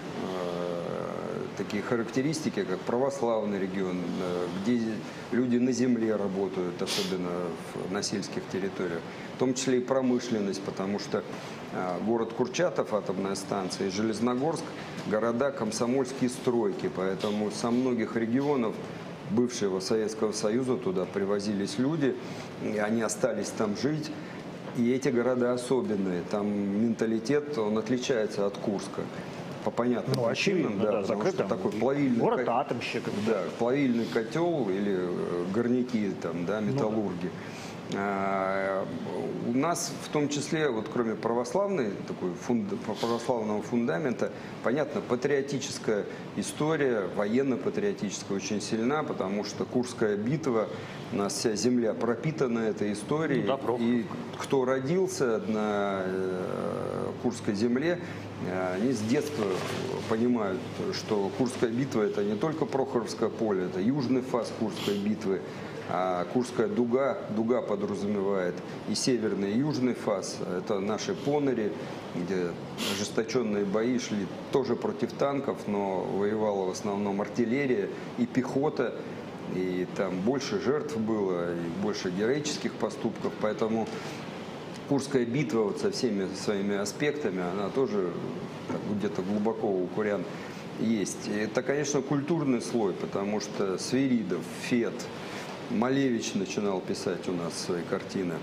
такие 1.58 1.82
характеристики, 1.82 2.64
как 2.64 2.80
православный 2.82 3.60
регион, 3.60 3.98
э, 4.22 4.48
где 4.62 4.82
люди 5.32 5.58
на 5.58 5.72
земле 5.72 6.16
работают, 6.16 6.82
особенно 6.82 7.32
на 7.90 8.04
сельских 8.04 8.44
территориях, 8.52 9.02
в 9.36 9.40
том 9.40 9.54
числе 9.54 9.78
и 9.80 9.82
промышленность, 9.82 10.62
потому 10.62 11.00
что 11.00 11.24
э, 11.74 12.00
город 12.06 12.34
Курчатов, 12.34 12.94
атомная 12.94 13.36
станция, 13.36 13.88
и 13.88 13.92
Железногорск– 13.92 14.64
города 15.08 15.52
комсомольские 15.52 16.30
стройки, 16.30 16.90
поэтому 16.94 17.52
со 17.52 17.72
многих 17.72 18.16
регионов 18.16 18.76
бывшего 19.32 19.80
Советского 19.80 20.32
Союза 20.32 20.78
туда 20.78 21.06
привозились 21.06 21.78
люди, 21.78 22.16
и 22.64 22.78
они 22.78 23.02
остались 23.02 23.50
там 23.50 23.76
жить. 23.78 24.12
И 24.78 24.92
эти 24.92 25.10
города 25.10 25.54
особенные, 25.54 26.24
там 26.32 26.48
менталитет, 26.48 27.58
он 27.58 27.78
отличается 27.78 28.48
от 28.48 28.58
Курска. 28.58 29.02
По 29.64 29.72
понятным 29.72 30.16
Ну, 30.18 30.28
причинам, 30.28 30.66
очевидно, 30.68 30.84
да, 30.84 30.92
потому 31.02 31.06
закрыт 31.06 31.34
что 31.36 31.44
там 31.44 31.58
такой 31.58 31.72
плавильный 31.72 32.20
город 32.20 32.50
атомщиков. 32.50 33.14
да, 33.26 33.44
плавильный 33.60 34.06
котел 34.06 34.68
или 34.70 34.98
э, 35.00 35.46
горняки 35.54 36.12
там, 36.22 36.46
да, 36.46 36.60
металлурги. 36.60 37.30
А, 37.30 37.63
У 37.92 39.56
нас 39.58 39.94
в 40.04 40.10
том 40.10 40.30
числе, 40.30 40.70
вот 40.70 40.90
кроме 40.92 41.16
православной, 41.16 41.92
такой 42.08 42.32
фунда- 42.34 42.78
православного 42.78 43.62
фундамента, 43.62 44.32
понятно, 44.64 45.02
патриотическая 45.02 46.06
история, 46.38 47.08
военно-патриотическая 47.16 48.38
очень 48.38 48.62
сильна, 48.62 49.04
потому 49.04 49.44
что 49.44 49.66
Курская 49.66 50.16
битва, 50.18 50.70
у 51.12 51.18
нас 51.18 51.34
вся 51.34 51.56
земля 51.56 51.94
пропитана 51.94 52.60
этой 52.60 52.94
историей. 52.94 53.44
Ну 53.44 53.58
да, 53.58 53.84
и 53.84 54.06
кто 54.40 54.66
родился 54.66 55.40
на 55.48 56.02
э, 56.06 57.12
Курской 57.22 57.54
земле, 57.54 58.00
э, 58.48 58.76
они 58.76 58.92
с 58.94 59.00
детства 59.02 59.46
понимают, 60.10 60.60
что 60.94 61.30
Курская 61.38 61.70
битва 61.70 62.02
это 62.04 62.24
не 62.24 62.36
только 62.36 62.66
Прохоровское 62.66 63.30
поле, 63.30 63.66
это 63.66 63.80
южный 63.80 64.22
фаз 64.22 64.52
Курской 64.60 64.98
битвы, 64.98 65.42
а 65.96 66.26
Курская 66.34 66.68
дуга, 66.68 67.20
дуга 67.30 67.62
подразумевает 67.62 68.56
и 68.90 68.96
северный, 68.96 69.54
и 69.54 69.60
южный 69.60 69.94
фаз. 69.94 70.40
Это 70.58 70.80
наши 70.80 71.14
понери, 71.14 71.72
где 72.16 72.48
ожесточенные 72.94 73.64
бои 73.64 74.00
шли 74.00 74.26
тоже 74.52 74.76
против 74.76 75.14
танков, 75.14 75.60
но 75.68 76.02
воевала 76.02 76.66
в 76.66 76.72
основном 76.72 77.22
артиллерия 77.22 77.90
и 78.18 78.26
пехота. 78.26 78.96
И 79.56 79.86
там 79.96 80.20
больше 80.22 80.60
жертв 80.60 80.98
было, 80.98 81.54
и 81.54 81.82
больше 81.84 82.10
героических 82.10 82.74
поступков. 82.74 83.32
Поэтому 83.40 83.88
Курская 84.90 85.26
битва 85.26 85.62
вот 85.66 85.80
со 85.80 85.92
всеми 85.92 86.28
своими 86.34 86.76
аспектами, 86.76 87.44
она 87.54 87.70
тоже 87.70 88.10
где-то 88.98 89.22
глубоко 89.22 89.68
у 89.68 89.86
курян 89.88 90.24
есть. 90.80 91.30
Это, 91.30 91.62
конечно, 91.62 92.02
культурный 92.02 92.62
слой, 92.62 92.94
потому 92.94 93.40
что 93.40 93.78
Свиридов, 93.78 94.42
Фет, 94.64 94.94
Малевич 95.74 96.36
начинал 96.36 96.80
писать 96.82 97.28
у 97.28 97.32
нас 97.32 97.58
свои 97.58 97.82
картины. 97.84 98.36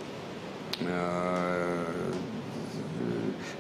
Э, 0.81 1.85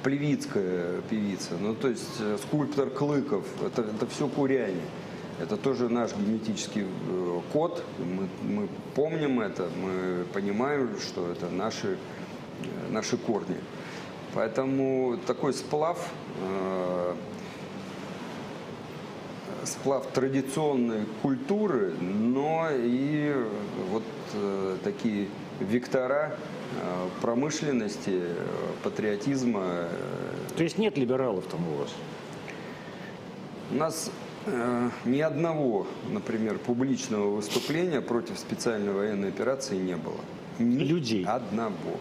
Плевицкая 0.02 1.02
певица, 1.02 1.54
ну 1.60 1.74
то 1.74 1.88
есть 1.88 2.20
э, 2.20 2.38
скульптор 2.42 2.90
Клыков, 2.90 3.44
это, 3.64 3.82
это 3.82 4.06
все 4.06 4.28
куряне. 4.28 4.82
Это 5.38 5.56
тоже 5.56 5.88
наш 5.88 6.14
генетический 6.14 6.84
э, 6.84 7.40
код, 7.52 7.84
мы, 7.98 8.28
мы 8.42 8.68
помним 8.94 9.40
это, 9.40 9.68
мы 9.82 10.24
понимаем, 10.32 10.98
что 11.00 11.30
это 11.30 11.48
наши 11.48 11.96
наши 12.90 13.16
корни. 13.16 13.56
Поэтому 14.34 15.18
такой 15.26 15.54
сплав, 15.54 16.08
сплав 19.64 20.07
традиционной 20.07 21.07
культуры, 21.22 21.92
но 22.01 22.68
и 22.70 23.34
вот 23.90 24.03
э, 24.34 24.76
такие 24.82 25.28
вектора 25.61 26.34
э, 26.80 27.09
промышленности, 27.20 28.22
э, 28.22 28.46
патриотизма. 28.82 29.88
То 30.57 30.62
есть 30.62 30.78
нет 30.78 30.96
либералов 30.98 31.46
там 31.46 31.61
у 31.68 31.76
вас? 31.76 31.90
У 33.70 33.74
нас 33.74 34.11
ни 35.05 35.20
одного, 35.20 35.86
например, 36.09 36.59
публичного 36.59 37.36
выступления 37.36 38.01
против 38.01 38.38
специальной 38.38 38.92
военной 38.92 39.28
операции 39.28 39.76
не 39.76 39.96
было. 39.96 40.20
Ни 40.59 40.82
Людей. 40.82 41.24
Одного. 41.26 41.98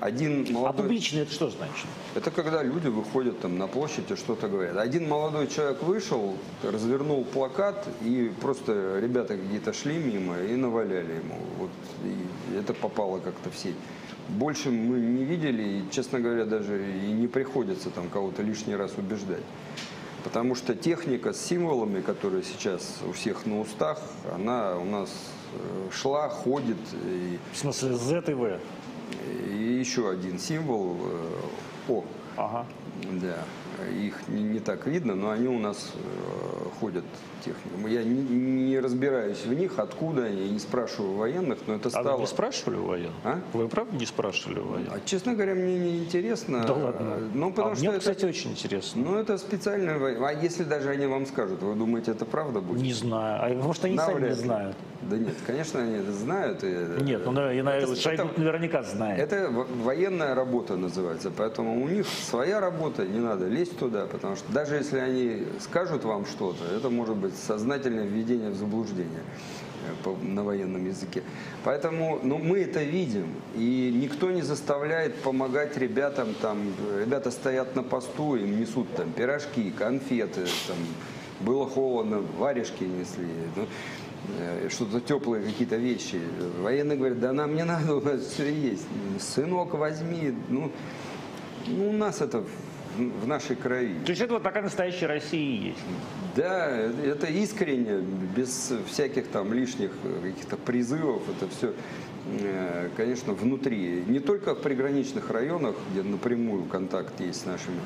Один 0.00 0.46
А 0.48 0.52
молодой... 0.52 0.82
публично 0.82 1.20
это 1.20 1.32
что 1.32 1.50
значит? 1.50 1.86
Это 2.14 2.30
когда 2.30 2.62
люди 2.62 2.88
выходят 2.88 3.40
там 3.40 3.58
на 3.58 3.66
площадь 3.66 4.10
и 4.10 4.16
что-то 4.16 4.48
говорят. 4.48 4.76
Один 4.76 5.08
молодой 5.08 5.48
человек 5.48 5.82
вышел, 5.82 6.36
развернул 6.62 7.24
плакат, 7.24 7.88
и 8.02 8.32
просто 8.40 8.98
ребята 9.00 9.36
какие-то 9.36 9.72
шли 9.72 9.98
мимо 9.98 10.38
и 10.38 10.54
наваляли 10.54 11.14
ему. 11.14 11.36
Вот, 11.58 11.70
и 12.04 12.56
это 12.56 12.74
попало 12.74 13.18
как-то 13.18 13.50
в 13.50 13.56
сеть. 13.56 13.76
Больше 14.28 14.70
мы 14.70 14.98
не 14.98 15.24
видели, 15.24 15.62
и, 15.62 15.90
честно 15.90 16.20
говоря, 16.20 16.44
даже 16.44 16.80
и 16.80 17.12
не 17.12 17.26
приходится 17.26 17.90
там 17.90 18.08
кого-то 18.08 18.42
лишний 18.42 18.76
раз 18.76 18.92
убеждать. 18.98 19.42
Потому 20.22 20.54
что 20.54 20.74
техника 20.74 21.32
с 21.32 21.40
символами, 21.40 22.02
которая 22.02 22.42
сейчас 22.42 22.98
у 23.08 23.12
всех 23.12 23.46
на 23.46 23.60
устах, 23.60 24.00
она 24.34 24.76
у 24.76 24.84
нас 24.84 25.10
э, 25.54 25.90
шла, 25.92 26.28
ходит, 26.28 26.76
и 27.04 27.38
В 27.52 27.56
смысле 27.56 27.94
Z 27.94 28.24
и 28.28 28.34
V? 28.34 28.60
И 29.12 29.78
еще 29.80 30.10
один 30.10 30.38
символ 30.38 30.96
э, 31.00 31.40
О. 31.88 32.04
Ага. 32.36 32.66
Да, 33.20 33.44
их 33.86 34.14
не, 34.28 34.42
не 34.42 34.60
так 34.60 34.86
видно, 34.86 35.14
но 35.14 35.30
они 35.30 35.48
у 35.48 35.58
нас 35.58 35.92
э, 35.94 36.68
ходят 36.80 37.04
технику. 37.44 37.86
Я 37.88 38.02
не, 38.02 38.20
не 38.68 38.78
разбираюсь 38.80 39.44
в 39.44 39.52
них, 39.52 39.78
откуда 39.78 40.24
они, 40.24 40.42
я 40.46 40.48
не 40.52 40.58
спрашиваю 40.58 41.14
военных, 41.14 41.58
но 41.66 41.74
это 41.74 41.88
А 41.88 41.90
стало... 41.90 42.14
вы 42.16 42.20
не 42.22 42.26
спрашивали 42.26 42.76
у 42.76 42.84
военных? 42.86 43.14
А? 43.24 43.40
Вы 43.52 43.68
правда 43.68 43.96
не 43.96 44.06
спрашивали 44.06 44.58
у 44.60 44.64
военных? 44.68 44.92
А, 44.94 45.00
честно 45.04 45.34
говоря, 45.34 45.54
мне 45.54 45.78
не 45.78 45.98
интересно. 45.98 46.64
Да 46.66 46.74
ладно. 46.74 47.18
Ну, 47.34 47.50
потому 47.50 47.72
а 47.72 47.74
что 47.76 47.84
мне, 47.84 47.90
это, 47.92 48.00
кстати, 48.00 48.24
очень 48.24 48.50
интересно. 48.52 49.02
ну, 49.04 49.16
это 49.18 49.38
специальная 49.38 49.98
война. 49.98 50.28
А 50.28 50.32
если 50.32 50.64
даже 50.64 50.90
они 50.90 51.06
вам 51.06 51.26
скажут, 51.26 51.62
вы 51.62 51.74
думаете, 51.74 52.10
это 52.12 52.24
правда 52.24 52.60
будет? 52.60 52.82
Не 52.82 52.92
знаю. 52.92 53.40
А 53.60 53.62
может, 53.62 53.84
они 53.84 53.96
сами 53.96 54.14
Навряд 54.14 54.30
не 54.30 54.36
ли. 54.36 54.42
знают? 54.42 54.76
Да 55.02 55.16
нет, 55.16 55.34
конечно, 55.46 55.80
они 55.80 55.94
это 55.98 56.12
знают. 56.12 56.64
и- 56.64 57.02
Нет, 57.02 57.22
ну, 57.24 57.32
я, 57.50 57.62
наверное, 57.62 57.92
Это- 57.92 57.96
Шойгу 57.96 58.22
это- 58.24 58.40
наверняка 58.40 58.82
знает. 58.82 59.20
Это 59.20 59.48
во- 59.50 59.66
военная 59.84 60.34
работа 60.34 60.76
называется, 60.76 61.30
поэтому 61.34 61.82
у 61.82 61.88
них 61.88 62.06
своя 62.28 62.60
работа, 62.60 63.06
не 63.06 63.20
надо 63.20 63.46
лезть 63.46 63.67
туда, 63.76 64.06
потому 64.06 64.36
что 64.36 64.50
даже 64.52 64.76
если 64.76 64.98
они 64.98 65.44
скажут 65.60 66.04
вам 66.04 66.26
что-то, 66.26 66.64
это 66.64 66.90
может 66.90 67.16
быть 67.16 67.34
сознательное 67.36 68.04
введение 68.04 68.50
в 68.50 68.56
заблуждение 68.56 69.22
э, 70.04 70.14
на 70.22 70.44
военном 70.44 70.86
языке. 70.86 71.22
Поэтому 71.64 72.20
ну, 72.22 72.38
мы 72.38 72.60
это 72.60 72.82
видим, 72.82 73.34
и 73.54 73.92
никто 73.94 74.30
не 74.30 74.42
заставляет 74.42 75.16
помогать 75.16 75.76
ребятам, 75.76 76.34
там, 76.40 76.58
э, 76.92 77.04
ребята 77.04 77.30
стоят 77.30 77.76
на 77.76 77.82
посту, 77.82 78.36
им 78.36 78.60
несут 78.60 78.92
там 78.94 79.12
пирожки, 79.12 79.70
конфеты, 79.70 80.46
там, 80.66 80.76
было 81.40 81.66
холодно, 81.68 82.22
варежки 82.38 82.84
несли. 82.84 83.26
ну, 83.56 83.66
э, 84.38 84.68
что-то 84.70 85.00
теплые 85.00 85.44
какие-то 85.44 85.76
вещи. 85.76 86.20
Военные 86.60 86.98
говорят, 86.98 87.20
да 87.20 87.32
нам 87.32 87.54
не 87.54 87.64
надо, 87.64 87.96
у 87.96 88.00
нас 88.00 88.20
все 88.22 88.52
есть. 88.52 88.86
Сынок, 89.20 89.74
возьми. 89.74 90.34
Ну, 90.48 90.70
ну 91.66 91.90
у 91.90 91.92
нас 91.92 92.20
это 92.20 92.44
в, 92.98 93.26
нашей 93.26 93.56
крови. 93.56 93.94
То 94.04 94.10
есть 94.10 94.22
это 94.22 94.34
вот 94.34 94.42
такая 94.42 94.62
настоящая 94.62 95.06
Россия 95.06 95.40
и 95.40 95.66
есть. 95.68 95.78
Да, 96.36 96.68
это 96.68 97.26
искренне, 97.26 98.04
без 98.36 98.72
всяких 98.86 99.28
там 99.28 99.52
лишних 99.52 99.90
э, 100.04 100.20
каких-то 100.30 100.56
призывов, 100.56 101.22
это 101.28 101.48
все, 101.48 101.72
конечно, 102.96 103.32
внутри. 103.32 104.04
Не 104.06 104.20
только 104.20 104.54
в 104.54 104.60
приграничных 104.60 105.30
районах, 105.30 105.74
где 105.90 106.02
напрямую 106.02 106.64
контакт 106.64 107.20
есть 107.20 107.42
с 107.42 107.46
нашими 107.46 107.80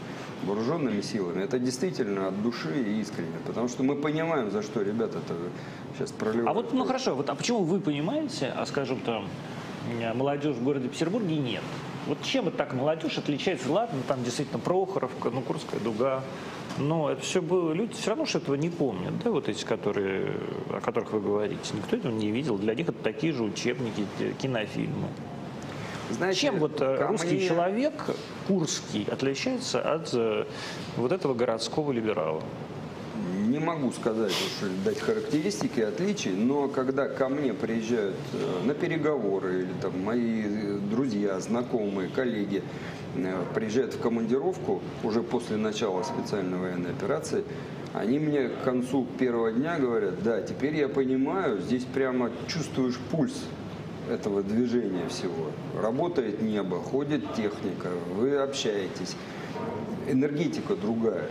вооруженными 0.45 1.01
силами, 1.01 1.43
это 1.43 1.59
действительно 1.59 2.29
от 2.29 2.43
души 2.43 2.83
и 2.83 3.01
искренне, 3.01 3.39
потому 3.47 3.69
что 3.69 3.83
мы 3.83 3.97
понимаем, 3.97 4.51
за 4.51 4.63
что 4.63 4.83
ребята-то 4.83 5.35
сейчас 5.97 6.11
проливают. 6.13 6.49
А 6.49 6.53
вот, 6.53 6.73
ну 6.73 6.85
хорошо, 6.85 7.15
вот, 7.15 7.31
а 7.31 7.35
почему 7.35 7.65
вы 7.65 7.81
понимаете, 7.81 8.53
а 8.55 8.67
скажем 8.67 9.01
там, 9.01 9.29
э, 10.01 10.13
молодежь 10.13 10.57
в 10.57 10.65
городе 10.65 10.89
Петербурге 10.89 11.37
нет? 11.37 11.63
Вот 12.07 12.23
чем 12.23 12.47
вот 12.47 12.57
так 12.57 12.73
молодежь 12.73 13.19
отличается? 13.19 13.71
Ладно, 13.71 14.01
там 14.09 14.25
действительно 14.25 14.59
Прохоровка, 14.59 15.31
ну, 15.31 15.41
Курская 15.41 15.79
дуга, 15.81 16.23
но 16.79 17.11
это 17.11 17.23
все 17.23 17.41
было, 17.41 17.73
люди 17.73 17.95
все 17.95 18.11
равно 18.11 18.27
что 18.27 18.39
этого 18.39 18.57
не 18.57 18.71
помнят, 18.71 19.17
да, 19.23 19.31
вот 19.31 19.49
эти, 19.49 19.65
которые, 19.65 20.35
о 20.71 20.81
которых 20.81 21.13
вы 21.13 21.21
говорите. 21.21 21.75
Никто 21.75 21.97
этого 21.97 22.11
не 22.13 22.31
видел, 22.31 22.59
для 22.59 22.75
них 22.75 22.89
это 22.89 22.99
такие 23.03 23.33
же 23.33 23.45
учебники, 23.45 24.05
кинофильмы. 24.41 25.09
Знаете, 26.11 26.41
Чем 26.41 26.59
вот 26.59 26.81
э, 26.81 27.07
русский 27.07 27.37
мне- 27.37 27.47
человек, 27.49 27.95
курский, 28.49 29.07
отличается 29.11 29.81
от 29.81 30.11
э, 30.13 30.45
вот 30.97 31.13
этого 31.13 31.35
городского 31.35 31.93
либерала? 31.93 32.43
Не 33.49 33.59
могу 33.59 33.91
сказать, 33.91 34.31
уж 34.31 34.71
дать 34.85 35.01
характеристики 35.01 35.81
отличий, 35.81 36.31
но 36.31 36.69
когда 36.69 37.09
ко 37.09 37.29
мне 37.29 37.53
приезжают 37.53 38.15
э, 38.33 38.67
на 38.67 38.73
переговоры 38.73 39.63
или 39.63 39.73
там 39.81 40.01
мои 40.05 40.43
э, 40.45 40.79
друзья, 40.79 41.41
знакомые, 41.41 42.09
коллеги 42.09 42.63
э, 43.17 43.45
приезжают 43.53 43.95
в 43.95 44.01
командировку 44.01 44.81
уже 45.03 45.23
после 45.23 45.57
начала 45.57 46.05
специальной 46.05 46.59
военной 46.59 46.91
операции, 46.91 47.43
они 47.95 48.21
мне 48.21 48.49
к 48.49 48.63
концу 48.63 49.09
первого 49.19 49.51
дня 49.51 49.77
говорят, 49.79 50.23
да, 50.23 50.41
теперь 50.41 50.77
я 50.77 50.89
понимаю, 50.89 51.61
здесь 51.61 51.85
прямо 51.85 52.31
чувствуешь 52.47 52.99
пульс 53.11 53.45
этого 54.09 54.45
движения 54.45 55.09
всего. 55.09 55.51
Работает 55.81 56.43
небо, 56.43 56.77
ходит 56.77 57.35
техника, 57.35 57.89
вы 58.15 58.37
общаетесь, 58.37 59.17
энергетика 60.09 60.77
другая. 60.77 61.29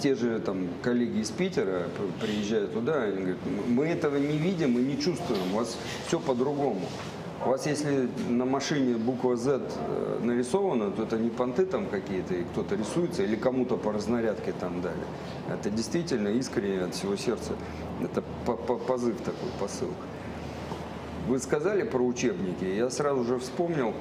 Те 0.00 0.14
же 0.14 0.38
там 0.40 0.68
коллеги 0.82 1.20
из 1.20 1.30
Питера 1.30 1.84
приезжают 2.20 2.72
туда, 2.72 3.02
они 3.04 3.16
говорят, 3.18 3.38
мы 3.68 3.86
этого 3.86 4.16
не 4.16 4.36
видим 4.36 4.78
и 4.78 4.82
не 4.82 4.98
чувствуем, 4.98 5.54
у 5.54 5.58
вас 5.58 5.76
все 6.06 6.18
по-другому. 6.18 6.80
У 7.44 7.50
вас 7.50 7.66
если 7.66 8.08
на 8.28 8.44
машине 8.44 8.96
буква 8.96 9.36
Z 9.36 9.60
э, 9.60 10.18
нарисована, 10.22 10.90
то 10.90 11.02
это 11.04 11.16
не 11.18 11.28
понты 11.30 11.66
там 11.66 11.86
какие-то, 11.86 12.34
и 12.34 12.42
кто-то 12.44 12.74
рисуется, 12.76 13.22
или 13.22 13.36
кому-то 13.36 13.76
по 13.76 13.92
разнарядке 13.92 14.52
там 14.58 14.80
дали. 14.80 14.96
Это 15.48 15.70
действительно 15.70 16.28
искренне 16.28 16.80
от 16.82 16.94
всего 16.94 17.14
сердца. 17.16 17.52
Это 18.02 18.22
по- 18.46 18.56
по- 18.56 18.78
позыв 18.78 19.18
такой, 19.18 19.50
посыл. 19.60 19.90
Вы 21.28 21.38
сказали 21.38 21.82
про 21.82 22.02
учебники, 22.02 22.64
я 22.64 22.88
сразу 22.90 23.24
же 23.24 23.38
вспомнил, 23.38 23.92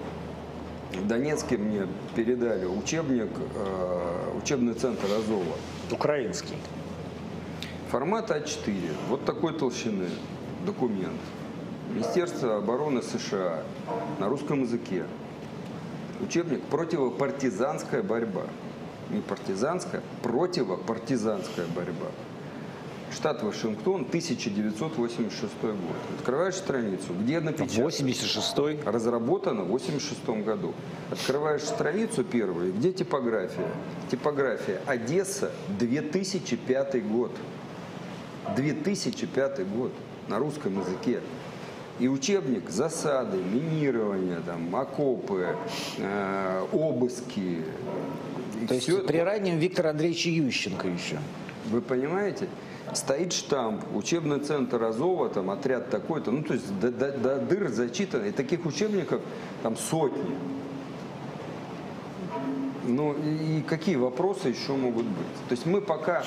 в 0.94 1.08
Донецке 1.08 1.58
мне 1.58 1.88
передали 2.16 2.66
учебник, 2.66 3.30
э, 3.56 4.38
учебный 4.42 4.74
центр 4.74 5.06
Азова. 5.06 5.56
Украинский. 5.92 6.58
Формат 7.92 8.32
А4, 8.32 8.92
вот 9.10 9.26
такой 9.26 9.58
толщины 9.58 10.08
документ. 10.66 11.20
Министерство 11.90 12.58
обороны 12.58 13.02
США 13.02 13.64
на 14.20 14.28
русском 14.28 14.64
языке. 14.64 15.06
Учебник 16.20 16.64
«Противопартизанская 16.64 18.02
борьба». 18.02 18.44
Не 19.12 19.22
партизанская, 19.22 20.02
противопартизанская 20.24 21.68
борьба. 21.76 22.08
Штат 23.14 23.44
Вашингтон, 23.44 24.02
1986 24.02 25.54
год. 25.62 25.74
Открываешь 26.20 26.56
страницу, 26.56 27.14
где 27.20 27.40
напечатано? 27.40 27.88
86-й. 27.88 28.80
разработана 28.86 29.62
в 29.64 29.74
1986 29.74 30.46
году. 30.46 30.74
Открываешь 31.12 31.62
страницу 31.64 32.24
первую, 32.24 32.74
где 32.74 32.92
типография? 32.92 33.68
Типография 34.12 34.82
Одесса, 34.86 35.52
2005 35.80 37.08
год. 37.08 37.32
2005 38.56 39.68
год 39.68 39.92
на 40.28 40.38
русском 40.40 40.80
языке. 40.80 41.20
И 42.00 42.08
учебник 42.10 42.70
засады, 42.70 43.38
минирование, 43.38 44.40
там, 44.46 44.76
окопы, 44.76 45.56
э, 45.98 46.66
обыски. 46.74 47.64
То 48.68 48.74
есть 48.74 48.86
всё- 48.88 49.02
при 49.08 49.18
раннем 49.18 49.58
Виктора 49.60 49.92
Андреевича 49.92 50.30
Ющенко 50.30 50.88
еще. 50.90 51.18
вы 51.72 51.82
понимаете? 51.82 52.48
Стоит 52.94 53.34
штамп, 53.34 53.84
учебный 53.96 54.40
центр 54.40 54.82
Азова, 54.84 55.30
там 55.30 55.50
отряд 55.50 55.90
такой-то, 55.90 56.32
ну 56.32 56.44
то 56.44 56.54
есть 56.54 56.80
до, 56.80 56.92
до- 56.92 57.12
до 57.18 57.36
дыр 57.40 57.70
зачитано, 57.70 58.26
и 58.26 58.32
таких 58.32 58.66
учебников 58.66 59.22
там 59.64 59.76
сотни. 59.76 60.36
Ну 62.88 63.14
и, 63.14 63.62
какие 63.64 63.96
вопросы 63.96 64.50
еще 64.50 64.74
могут 64.74 65.06
быть? 65.06 65.34
То 65.50 65.54
есть 65.54 65.66
мы 65.66 65.82
пока 65.82 66.24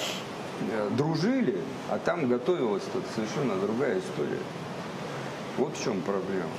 э, 0.73 0.89
дружили, 0.97 1.59
а 1.89 1.99
там 1.99 2.29
готовилась 2.29 2.83
тут 2.93 3.05
совершенно 3.15 3.55
другая 3.61 3.99
история. 4.01 4.41
Вот 5.57 5.77
в 5.77 5.83
чем 5.85 6.01
проблема. 6.03 6.51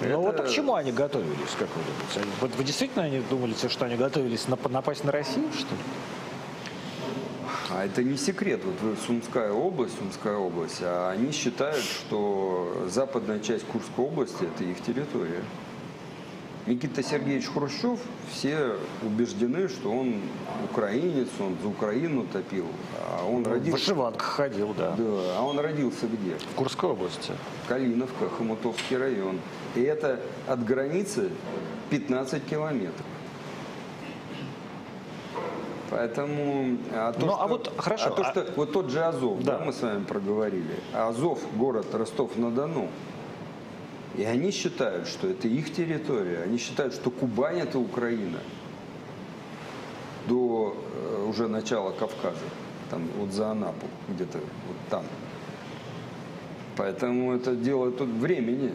Ну 0.00 0.20
вот 0.20 0.34
а 0.34 0.42
Это- 0.42 0.42
к 0.44 0.50
чему 0.50 0.74
они 0.74 0.90
готовились, 0.90 1.54
как 1.56 1.68
вы 1.76 1.82
думаете? 1.84 2.32
Вот 2.40 2.50
вы 2.56 2.64
действительно 2.64 3.04
они 3.04 3.20
думали, 3.30 3.54
что 3.68 3.84
они 3.86 3.94
готовились 3.96 4.46
нап- 4.48 4.68
напасть 4.70 5.04
на 5.04 5.12
Россию, 5.12 5.52
что 5.52 5.72
ли? 5.74 5.80
А 7.74 7.84
это 7.84 8.04
не 8.04 8.16
секрет. 8.16 8.60
Вот 8.64 8.98
Сумская 9.04 9.50
область, 9.50 9.98
Сумская 9.98 10.36
область, 10.36 10.78
а 10.80 11.10
они 11.10 11.32
считают, 11.32 11.82
что 11.82 12.86
западная 12.88 13.40
часть 13.40 13.66
Курской 13.66 14.04
области– 14.04 14.44
это 14.54 14.62
их 14.62 14.80
территория. 14.80 15.42
Никита 16.66 17.02
Сергеевич 17.02 17.46
Хрущев, 17.48 17.98
все 18.32 18.76
убеждены, 19.02 19.68
что 19.68 19.90
он 19.90 20.20
украинец, 20.70 21.28
он 21.38 21.56
за 21.60 21.68
Украину 21.68 22.24
топил. 22.32 22.66
А 23.00 23.26
он 23.26 23.42
В 23.42 23.48
родился... 23.48 23.72
вышиванках 23.72 24.22
ходил, 24.22 24.72
да. 24.72 24.94
Да, 24.96 25.04
а 25.36 25.42
он 25.42 25.58
родился 25.58 26.06
где? 26.06 26.36
В 26.52 26.54
Курской 26.54 26.90
области. 26.90 27.32
Калиновка, 27.68 28.30
Хомутовский 28.30 28.96
район. 28.96 29.40
И 29.74 29.82
это 29.82 30.20
от 30.46 30.64
границы 30.64 31.28
15 31.90 32.46
километров. 32.46 33.04
Поэтому... 35.94 36.76
А 36.92 37.12
то, 37.12 37.20
Ну, 37.20 37.26
что, 37.32 37.42
а 37.42 37.46
вот 37.46 37.72
хорошо, 37.76 38.06
а 38.08 38.10
то, 38.10 38.22
а- 38.22 38.30
что 38.32 38.52
вот 38.56 38.72
тот 38.72 38.90
же 38.90 39.00
Азов, 39.04 39.40
да. 39.44 39.58
Да. 39.58 39.64
мы 39.64 39.72
с 39.72 39.80
вами 39.80 40.02
проговорили. 40.02 40.74
Азов, 40.92 41.38
город 41.56 41.94
Ростов-на-Дону. 41.94 42.88
И 44.16 44.24
они 44.24 44.50
считают, 44.50 45.06
что 45.06 45.28
это 45.28 45.46
их 45.46 45.72
территория. 45.72 46.42
Они 46.42 46.58
считают, 46.58 46.94
что 46.94 47.12
Кубань 47.12 47.60
это 47.60 47.78
Украина. 47.78 48.40
До 50.26 50.76
э, 50.76 51.26
уже 51.28 51.46
начала 51.46 51.92
Кавказа. 51.92 52.38
Там 52.90 53.08
вот 53.16 53.32
за 53.32 53.52
Анапу, 53.52 53.86
где-то 54.08 54.38
вот 54.38 54.76
там. 54.90 55.04
Поэтому 56.76 57.36
это 57.36 57.54
дело 57.54 57.92
тут 57.92 58.08
времени. 58.08 58.74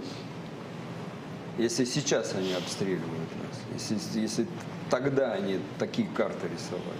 Если 1.58 1.84
сейчас 1.84 2.34
они 2.34 2.54
обстреливают 2.54 3.30
нас, 3.76 3.90
если, 3.92 4.20
если 4.22 4.48
тогда 4.90 5.34
они 5.34 5.60
такие 5.78 6.08
карты 6.16 6.48
рисовали, 6.48 7.00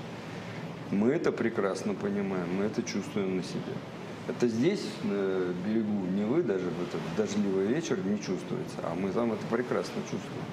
мы 0.92 1.12
это 1.12 1.32
прекрасно 1.32 1.94
понимаем, 1.94 2.56
мы 2.58 2.66
это 2.66 2.84
чувствуем 2.84 3.38
на 3.38 3.44
себе. 3.44 3.74
Это 4.28 4.48
здесь, 4.48 4.86
на 5.04 5.54
берегу 5.66 6.06
Невы, 6.16 6.44
даже 6.44 6.66
в 6.66 6.84
этот 6.84 7.02
дождливый 7.18 7.68
вечер 7.68 7.98
не 8.06 8.18
чувствуется, 8.18 8.78
а 8.84 8.94
мы 8.96 9.12
там 9.12 9.34
это 9.34 9.46
прекрасно 9.48 10.02
чувствуем. 10.04 10.46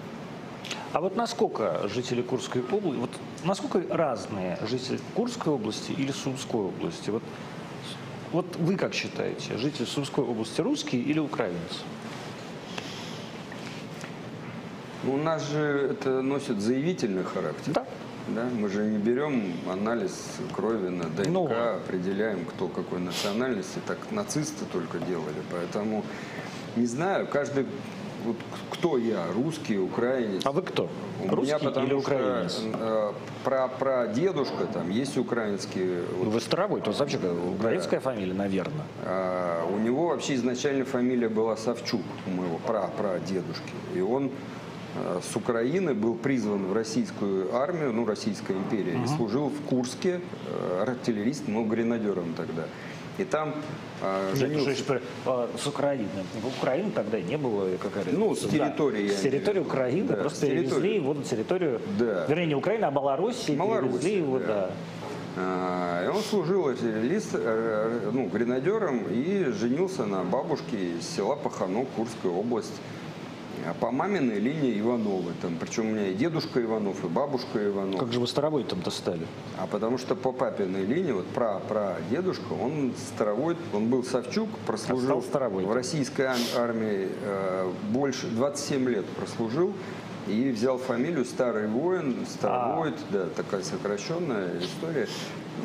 А 0.93 1.01
вот 1.01 1.14
насколько 1.14 1.87
жители 1.89 2.22
Курской 2.22 2.62
области, 2.62 2.99
вот 2.99 3.11
насколько 3.45 3.82
разные 3.95 4.59
жители 4.66 4.99
Курской 5.14 5.53
области 5.53 5.93
или 5.93 6.11
Сумской 6.11 6.61
области? 6.61 7.11
Вот, 7.11 7.22
вот 8.32 8.57
вы 8.57 8.76
как 8.76 8.95
считаете, 8.95 9.59
жители 9.59 9.84
Сумской 9.84 10.24
области 10.24 10.61
русские 10.62 11.03
или 11.03 11.18
украинцы? 11.18 11.80
У 15.05 15.16
нас 15.18 15.49
же 15.51 15.59
это 15.91 16.22
носит 16.22 16.61
заявительный 16.61 17.24
характер. 17.24 17.74
Да. 17.74 17.87
Да, 18.28 18.44
мы 18.60 18.68
же 18.68 18.84
не 18.84 18.98
берем 18.98 19.52
анализ 19.70 20.12
крови 20.54 20.88
на 20.88 21.04
ДНК, 21.04 21.28
Ну. 21.28 21.46
определяем, 21.76 22.44
кто 22.44 22.66
какой 22.68 22.98
национальности, 22.98 23.78
так 23.86 23.98
нацисты 24.10 24.64
только 24.72 24.98
делали. 24.98 25.40
Поэтому 25.52 26.02
не 26.74 26.86
знаю, 26.86 27.28
каждый, 27.28 27.66
вот 28.24 28.36
кто 28.70 28.98
я, 28.98 29.26
русский, 29.32 29.78
украинец. 29.78 30.42
А 30.44 30.50
вы 30.50 30.62
кто? 30.62 30.88
У 31.24 31.28
Русский 31.34 31.54
меня 31.54 31.58
потому 31.60 31.86
или 31.86 31.94
украинец? 31.94 32.52
что 32.52 32.70
э, 32.74 33.12
про, 33.44 33.68
про 33.68 34.06
дедушка 34.08 34.66
там 34.72 34.90
есть 34.90 35.16
украинский. 35.16 36.00
Ну, 36.22 36.30
Вы 36.30 36.40
старовой, 36.40 36.80
то 36.80 36.90
вообще 36.90 37.18
украинская 37.54 38.00
фамилия, 38.00 38.34
наверное. 38.34 38.84
А, 39.04 39.64
у 39.72 39.78
него 39.78 40.08
вообще 40.08 40.34
изначально 40.34 40.84
фамилия 40.84 41.28
была 41.28 41.56
Савчук, 41.56 42.02
у 42.26 42.30
моего 42.30 42.58
пра 42.66 42.90
дедушки, 43.20 43.72
И 43.94 44.00
он 44.00 44.30
с 45.22 45.36
Украины 45.36 45.94
был 45.94 46.14
призван 46.14 46.66
в 46.66 46.72
российскую 46.72 47.55
армию, 47.55 47.92
ну, 47.92 48.07
Российская 48.07 48.55
империя, 48.55 48.99
и 49.03 49.07
служил 49.07 49.49
в 49.49 49.61
Курске 49.68 50.20
э, 50.49 50.82
артиллеристом, 50.82 51.55
ну, 51.55 51.64
гренадером 51.64 52.34
тогда. 52.36 52.64
И 53.18 53.24
там 53.24 53.55
Нет, 54.03 54.36
женился. 54.38 54.74
что 54.76 54.94
ж, 54.99 55.01
а, 55.24 55.49
с 55.59 55.66
Украины. 55.66 56.07
Украины 56.61 56.90
тогда 56.90 57.18
не 57.18 57.38
было 57.38 57.66
какая 57.78 58.05
Ну, 58.12 58.34
с 58.34 58.40
территории, 58.40 59.07
я 59.09 59.12
С 59.14 59.20
территории. 59.22 59.61
Украины 59.61 60.09
Да, 60.09 60.16
просто 60.16 60.47
территории. 60.47 60.66
перевезли 60.68 60.94
его 60.97 61.14
на 61.14 61.22
территорию, 61.22 61.80
Да. 61.99 62.26
вернее, 62.26 62.47
не 62.49 62.55
Украины, 62.55 62.84
а 62.84 62.90
Малороссии, 62.90 63.57
Малороссии, 63.57 63.88
перевезли 63.88 64.16
его, 64.18 64.38
да. 64.38 64.47
да. 64.47 64.70
А, 65.38 66.05
И 66.05 66.09
он 66.09 66.22
служил 66.22 66.68
артиллерист, 66.68 67.30
э, 67.34 68.11
ну, 68.12 68.26
гренадером 68.28 69.05
и 69.11 69.44
женился 69.51 70.05
на 70.05 70.22
бабушке 70.22 70.76
из 70.99 71.09
села 71.09 71.36
Пахано, 71.36 71.86
Курская 71.97 72.30
область. 72.32 72.74
А 73.64 73.74
По 73.74 73.90
маминой 73.90 74.38
линии 74.38 74.78
Ивановы. 74.80 75.32
Там, 75.42 75.57
причем 75.59 75.86
у 75.88 75.92
меня 75.92 76.09
и 76.09 76.14
дедушка 76.14 76.62
Иванов, 76.62 77.04
и 77.04 77.09
бабушка 77.09 77.64
Иванов. 77.66 77.98
Как 77.98 78.12
же 78.12 78.20
вы 78.20 78.26
старовой 78.26 78.64
там-то 78.64 78.90
стали? 78.90 79.26
А 79.59 79.66
потому 79.66 79.98
что 79.98 80.14
по 80.14 80.32
папиной 80.32 80.84
линии, 80.84 81.12
вот 81.12 81.26
про, 81.28 81.59
про 81.61 81.96
дедушка, 82.11 82.52
он 82.52 82.92
старовой, 82.96 83.57
он 83.72 83.88
был 83.88 84.04
Савчук, 84.04 84.48
прослужил 84.66 85.18
А 85.18 85.50
в 85.66 85.72
российской 85.72 86.22
ар- 86.22 86.36
армии 86.57 87.09
э, 87.22 87.72
больше, 87.90 88.26
27 88.28 88.88
лет 88.88 89.07
прослужил 89.07 89.72
и 90.28 90.50
взял 90.50 90.76
фамилию 90.78 91.24
Старый 91.24 91.66
воин, 91.68 92.26
Старовой, 92.28 92.90
А. 92.90 93.12
да, 93.12 93.26
такая 93.34 93.62
сокращенная 93.62 94.59
история. 94.61 95.07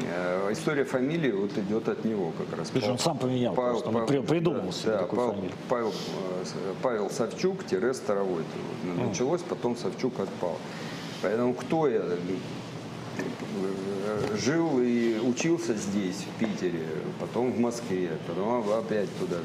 Э, 0.04 0.50
история 0.52 0.84
фамилии 0.86 1.32
вот 1.32 1.58
идет 1.58 1.88
от 1.89 2.06
него 2.06 2.32
как 2.38 2.58
раз. 2.58 2.72
Есть 2.74 2.88
он 2.88 2.98
сам 3.00 3.18
поменял 3.18 3.54
просто, 3.54 3.89
он 3.89 4.06
при- 4.06 4.20
придумал 4.20 4.72
себе 4.72 4.92
да, 4.94 4.98
такую 5.00 5.20
Павел, 5.20 5.34
фамилию. 5.34 5.58
Павел, 5.70 5.89
э, 5.89 6.74
Павел 6.82 7.10
Савчук, 7.10 7.66
тире 7.66 7.94
Старовой. 7.94 8.44
Вот 8.84 9.08
Началось, 9.08 9.42
потом 9.42 9.76
Савчук 9.76 10.20
отпал. 10.20 10.58
Поэтому 11.22 11.54
кто 11.54 11.88
я? 11.88 12.00
Э, 12.00 12.18
Жил 14.38 14.80
и 14.82 15.20
учился 15.20 15.76
здесь, 15.76 16.26
в 16.26 16.39
Питере, 16.39 16.86
потом 17.20 17.52
в 17.52 17.60
Москве, 17.60 18.10
потом 18.28 18.64
опять 18.74 19.10
туда, 19.20 19.38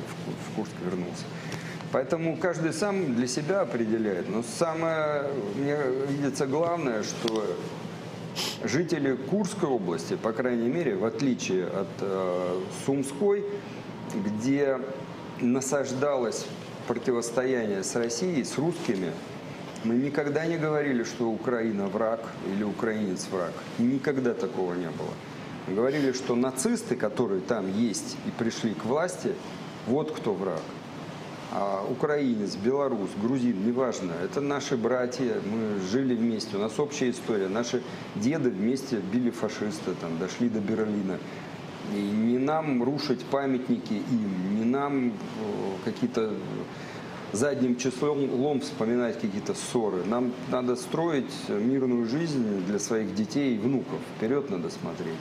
в 0.51 0.57
Курск 0.57 0.73
вернулся. 0.85 1.25
Поэтому 1.93 2.37
каждый 2.37 2.73
сам 2.73 3.15
для 3.15 3.27
себя 3.27 3.61
определяет. 3.61 4.29
Но 4.29 4.43
самое, 4.59 5.31
мне 5.57 5.77
видится 6.09 6.47
главное, 6.47 7.03
что 7.03 7.45
жители 8.65 9.15
Курской 9.15 9.69
области, 9.69 10.15
по 10.17 10.33
крайней 10.33 10.69
мере, 10.69 10.97
в 10.97 11.05
отличие 11.05 11.67
от 11.67 11.89
э, 12.01 12.61
Сумской, 12.85 13.45
где 14.15 14.81
насаждалось 15.41 16.47
противостояние 16.87 17.83
с 17.83 17.95
Россией, 17.97 18.45
с 18.45 18.57
русскими, 18.59 19.11
мы 19.85 19.95
никогда 19.95 20.47
не 20.47 20.57
говорили, 20.57 21.05
что 21.05 21.29
Украина 21.29 21.87
враг 21.87 22.21
или 22.53 22.65
украинец 22.65 23.27
враг. 23.31 23.53
Никогда 23.79 24.35
такого 24.35 24.75
не 24.75 24.91
было. 24.91 25.11
Мы 25.67 25.75
говорили, 25.75 26.13
что 26.13 26.35
нацисты, 26.35 26.97
которые 26.97 27.41
там 27.41 27.73
есть 27.77 28.17
и 28.27 28.31
пришли 28.31 28.75
к 28.75 28.85
власти, 28.85 29.33
вот 29.87 30.13
кто 30.13 30.33
враг. 30.33 30.63
А 31.59 31.87
украинец, 31.91 32.55
белорус, 32.55 33.09
грузин, 33.23 33.67
неважно, 33.67 34.13
это 34.23 34.43
наши 34.43 34.77
братья, 34.77 35.41
мы 35.51 35.81
жили 35.91 36.15
вместе, 36.15 36.59
у 36.59 36.61
нас 36.61 36.79
общая 36.79 37.09
история. 37.09 37.49
Наши 37.49 37.83
деды 38.15 38.51
вместе 38.51 38.99
били 38.99 39.31
фашиста, 39.31 39.95
там, 39.99 40.19
дошли 40.19 40.51
до 40.51 40.61
Берлина. 40.61 41.19
И 41.95 41.99
не 41.99 42.37
нам 42.37 42.83
рушить 42.83 43.25
памятники 43.25 43.95
им, 43.95 44.59
не 44.59 44.65
нам 44.67 45.09
э, 45.09 45.13
какие-то 45.87 46.35
задним 47.33 47.77
числом 47.77 48.31
лом 48.35 48.61
вспоминать 48.61 49.19
какие-то 49.19 49.55
ссоры. 49.55 50.05
Нам 50.05 50.33
надо 50.51 50.77
строить 50.77 51.33
мирную 51.49 52.07
жизнь 52.07 52.67
для 52.67 52.79
своих 52.79 53.15
детей 53.15 53.55
и 53.55 53.59
внуков. 53.59 54.01
Вперед 54.17 54.51
надо 54.51 54.69
смотреть. 54.69 55.17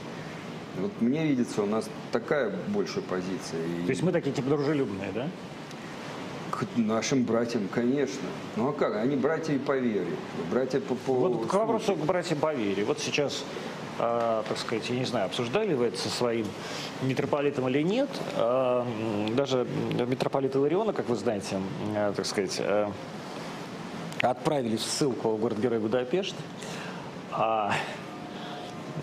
Вот 0.78 0.92
мне 1.00 1.26
видится, 1.26 1.62
у 1.62 1.66
нас 1.66 1.88
такая 2.12 2.52
больше 2.68 3.00
позиция. 3.00 3.62
То 3.86 3.90
есть 3.90 4.02
мы 4.02 4.12
такие 4.12 4.34
типа 4.34 4.50
дружелюбные, 4.50 5.12
да? 5.14 5.30
К 6.58 6.66
нашим 6.76 7.24
братьям, 7.24 7.68
конечно. 7.68 8.28
Ну 8.56 8.68
а 8.68 8.72
как? 8.72 8.96
Они 8.96 9.16
братья 9.16 9.54
и 9.54 9.58
по 9.58 9.76
вере. 9.76 10.12
Братья 10.50 10.80
по, 10.80 10.94
по 10.94 11.12
Вот 11.12 11.46
к 11.46 11.54
вопросу 11.54 11.94
к 11.94 11.98
братьям 11.98 12.38
по 12.38 12.54
вере. 12.54 12.84
Вот 12.84 12.98
сейчас, 12.98 13.44
э, 13.98 14.42
так 14.48 14.58
сказать, 14.58 14.88
я 14.88 14.96
не 14.96 15.04
знаю, 15.04 15.26
обсуждали 15.26 15.74
вы 15.74 15.86
это 15.86 15.98
со 15.98 16.08
своим 16.08 16.46
митрополитом 17.02 17.68
или 17.68 17.82
нет. 17.82 18.08
Э, 18.36 18.84
даже 19.34 19.66
митрополита 20.06 20.58
Илариона, 20.58 20.92
как 20.92 21.08
вы 21.08 21.16
знаете, 21.16 21.60
э, 21.94 22.12
так 22.16 22.24
сказать, 22.24 22.56
э, 22.58 22.90
отправили 24.22 24.76
в 24.76 24.82
ссылку 24.82 25.30
в 25.30 25.40
город-герой 25.40 25.78
Будапешт. 25.78 26.34
А, 27.32 27.70
а, 27.70 27.74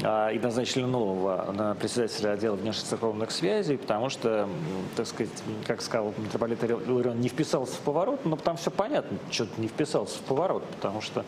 и 0.02 0.40
назначили 0.42 0.84
нового 0.84 1.76
председателя 1.80 2.32
отдела 2.32 2.56
внешнецерковных 2.56 3.32
связей, 3.32 3.78
потому 3.78 4.10
что, 4.10 4.50
так 4.96 5.08
сказать, 5.08 5.32
как 5.68 5.82
сказал 5.82 6.14
митрополит 6.18 6.64
Иларион, 6.64 7.20
не 7.20 7.30
вписался 7.30 7.76
в 7.76 7.80
поворот, 7.80 8.26
но 8.26 8.36
там 8.36 8.58
все 8.58 8.72
понятно, 8.72 9.18
что-то 9.32 9.60
не 9.62 9.68
вписался 9.68 10.18
в 10.18 10.22
поворот, 10.22 10.64
потому 10.66 11.02
что 11.02 11.26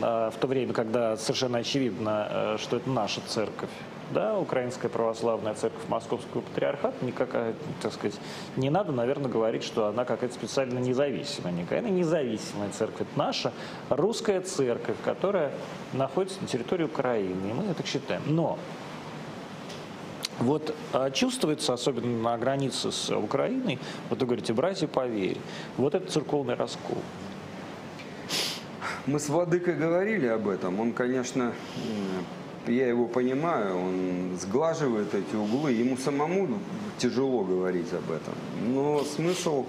а, 0.00 0.30
в 0.30 0.36
то 0.36 0.46
время, 0.46 0.72
когда 0.72 1.16
совершенно 1.16 1.58
очевидно, 1.58 2.28
э, 2.30 2.56
что 2.58 2.76
это 2.76 2.88
наша 2.88 3.20
церковь, 3.26 3.70
да, 4.10 4.38
Украинская 4.38 4.90
православная 4.90 5.54
церковь 5.54 5.88
Московского 5.88 6.40
патриархата, 6.40 7.04
никакая, 7.04 7.54
так 7.82 7.92
сказать, 7.92 8.18
не 8.56 8.70
надо, 8.70 8.92
наверное, 8.92 9.30
говорить, 9.30 9.64
что 9.64 9.86
она 9.86 10.04
какая-то 10.04 10.34
специально 10.34 10.78
независимая. 10.78 11.52
Никакая 11.52 11.80
она 11.80 11.88
независимая 11.88 12.70
церковь. 12.70 13.02
Это 13.02 13.18
наша 13.18 13.52
русская 13.88 14.40
церковь, 14.40 14.96
которая 15.04 15.52
находится 15.92 16.40
на 16.40 16.48
территории 16.48 16.84
Украины, 16.84 17.50
и 17.50 17.52
мы 17.52 17.64
это 17.64 17.84
считаем. 17.86 18.22
Но 18.26 18.58
вот 20.38 20.74
а, 20.92 21.10
чувствуется, 21.10 21.72
особенно 21.72 22.22
на 22.22 22.38
границе 22.38 22.92
с 22.92 23.10
Украиной, 23.10 23.78
вот 24.10 24.20
вы 24.20 24.26
говорите, 24.26 24.52
братья 24.52 24.86
по 24.86 25.06
вере, 25.06 25.40
вот 25.76 25.94
этот 25.94 26.10
церковный 26.10 26.54
раскол. 26.54 26.98
Мы 29.06 29.18
с 29.20 29.28
Владыкой 29.28 29.76
говорили 29.76 30.26
об 30.26 30.48
этом. 30.48 30.80
Он, 30.80 30.92
конечно, 30.92 31.52
я 32.68 32.88
его 32.88 33.06
понимаю, 33.06 33.76
он 33.76 34.38
сглаживает 34.40 35.14
эти 35.14 35.34
углы. 35.36 35.72
Ему 35.72 35.96
самому 35.96 36.58
тяжело 36.98 37.44
говорить 37.44 37.92
об 37.92 38.10
этом. 38.10 38.34
Но 38.66 39.04
смысл 39.04 39.66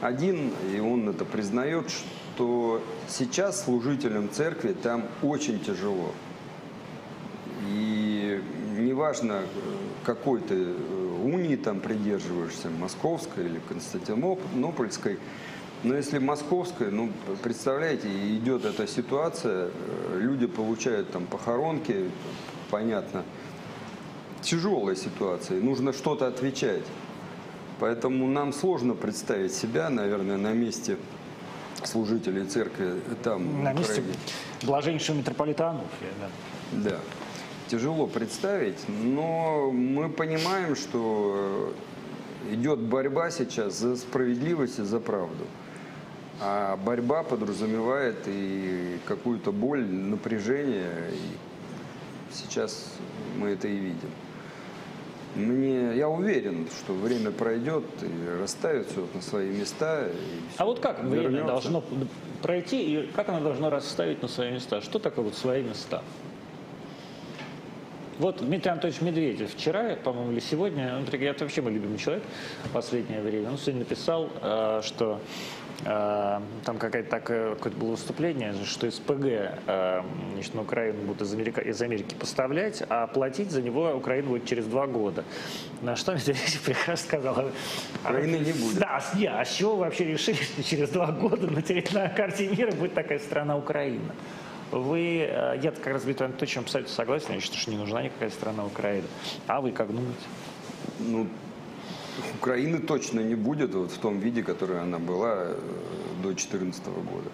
один, 0.00 0.52
и 0.74 0.80
он 0.80 1.08
это 1.08 1.24
признает, 1.24 1.90
что 1.90 2.82
сейчас 3.08 3.64
служителям 3.64 4.30
церкви 4.30 4.72
там 4.72 5.04
очень 5.22 5.60
тяжело. 5.60 6.12
И 7.68 8.40
неважно, 8.78 9.42
какой 10.04 10.40
ты 10.40 10.54
э, 10.54 10.74
унии 11.24 11.56
там 11.56 11.80
придерживаешься, 11.80 12.70
московской 12.70 13.46
или 13.46 13.60
константинопольской, 13.68 15.18
но 15.84 15.94
если 15.94 16.18
московская, 16.18 16.90
ну, 16.90 17.10
представляете, 17.42 18.08
идет 18.36 18.64
эта 18.64 18.86
ситуация, 18.86 19.70
э, 19.72 20.18
люди 20.20 20.46
получают 20.46 21.10
там 21.10 21.26
похоронки, 21.26 22.10
понятно, 22.70 23.24
тяжелая 24.42 24.96
ситуация, 24.96 25.60
нужно 25.60 25.92
что-то 25.92 26.26
отвечать. 26.26 26.84
Поэтому 27.78 28.26
нам 28.26 28.52
сложно 28.52 28.94
представить 28.94 29.54
себя, 29.54 29.88
наверное, 29.88 30.36
на 30.36 30.52
месте 30.52 30.96
служителей 31.84 32.44
церкви 32.44 32.94
там. 33.22 33.62
На 33.62 33.72
месте 33.72 34.02
блаженнейшего 34.64 35.16
митрополита 35.16 35.70
Ануфрия, 35.70 36.10
да. 36.20 36.90
Да. 36.90 36.96
Тяжело 37.68 38.06
представить, 38.06 38.78
но 38.88 39.70
мы 39.70 40.08
понимаем, 40.08 40.74
что 40.74 41.72
идет 42.50 42.80
борьба 42.80 43.30
сейчас 43.30 43.78
за 43.78 43.96
справедливость 43.96 44.78
и 44.78 44.82
за 44.82 44.98
правду. 45.00 45.44
А 46.40 46.76
борьба 46.76 47.24
подразумевает 47.24 48.16
и 48.26 48.98
какую-то 49.06 49.50
боль, 49.50 49.84
напряжение. 49.84 51.10
И 51.12 52.34
сейчас 52.34 52.92
мы 53.36 53.48
это 53.50 53.66
и 53.66 53.76
видим. 53.76 54.10
Мне, 55.34 55.96
я 55.96 56.08
уверен, 56.08 56.68
что 56.70 56.94
время 56.94 57.30
пройдет 57.30 57.84
и 58.02 58.40
расставит 58.40 58.88
все 58.88 59.06
на 59.14 59.20
свои 59.20 59.50
места. 59.50 60.08
а 60.56 60.64
вот 60.64 60.80
как 60.80 61.02
вернется. 61.02 61.28
время 61.28 61.44
должно 61.44 61.84
пройти 62.42 62.82
и 62.82 63.06
как 63.08 63.28
оно 63.28 63.40
должно 63.40 63.70
расставить 63.70 64.22
на 64.22 64.28
свои 64.28 64.52
места? 64.52 64.80
Что 64.80 64.98
такое 64.98 65.24
вот 65.24 65.34
свои 65.34 65.62
места? 65.62 66.02
Вот 68.18 68.38
Дмитрий 68.38 68.72
Анатольевич 68.72 69.00
Медведев 69.00 69.52
вчера, 69.54 69.94
по-моему, 69.94 70.32
или 70.32 70.40
сегодня, 70.40 70.96
он, 70.96 71.04
это 71.04 71.44
вообще 71.44 71.62
мой 71.62 71.72
любимый 71.72 71.98
человек 71.98 72.24
в 72.64 72.70
последнее 72.70 73.22
время, 73.22 73.50
он 73.50 73.58
сегодня 73.58 73.80
написал, 73.80 74.28
э, 74.42 74.80
что 74.82 75.20
там 75.84 76.78
какое-то 76.78 77.08
такое 77.08 77.54
какое-то 77.54 77.78
было 77.78 77.90
выступление, 77.92 78.52
что 78.64 78.90
СПГ 78.90 79.24
э, 79.24 80.02
значит, 80.34 80.54
на 80.54 80.62
Украину 80.62 81.02
будут 81.02 81.22
из, 81.22 81.32
Америка, 81.32 81.60
из 81.60 81.80
Америки 81.80 82.14
поставлять, 82.18 82.82
а 82.88 83.06
платить 83.06 83.52
за 83.52 83.62
него 83.62 83.92
Украина 83.94 84.28
будет 84.28 84.44
через 84.44 84.66
два 84.66 84.88
года. 84.88 85.24
На 85.80 85.94
что 85.94 86.14
Медведев 86.14 86.60
прекрасно 86.64 86.96
сказал. 86.96 87.50
Украины 88.02 88.36
не 88.36 88.52
будет. 88.52 88.78
Да, 88.78 88.98
а, 88.98 89.40
а 89.40 89.44
с 89.44 89.54
чего 89.54 89.76
вы 89.76 89.84
вообще 89.84 90.04
решили, 90.04 90.36
что 90.36 90.64
через 90.64 90.90
два 90.90 91.12
года 91.12 91.46
на, 91.46 91.62
на 91.92 92.08
карте 92.08 92.48
мира 92.48 92.72
будет 92.72 92.94
такая 92.94 93.20
страна 93.20 93.56
Украина? 93.56 94.14
Вы, 94.72 95.28
э, 95.30 95.60
я 95.62 95.70
как 95.70 95.86
раз, 95.86 96.02
Дмитрий 96.02 96.26
Анатольевич, 96.26 96.58
абсолютно 96.58 96.92
согласен, 96.92 97.34
я 97.34 97.40
считаю, 97.40 97.60
что 97.60 97.70
не 97.70 97.78
нужна 97.78 98.02
никакая 98.02 98.30
страна 98.30 98.66
Украины. 98.66 99.06
А 99.46 99.60
вы 99.60 99.70
как 99.70 99.88
думаете? 99.88 100.18
Ну, 100.98 101.28
Украины 102.40 102.78
точно 102.78 103.20
не 103.20 103.34
будет 103.34 103.74
вот 103.74 103.90
в 103.90 103.98
том 103.98 104.18
виде, 104.18 104.42
который 104.42 104.80
она 104.80 104.98
была 104.98 105.34
э, 105.36 105.58
до 106.22 106.28
2014 106.28 106.86
года. 106.86 107.30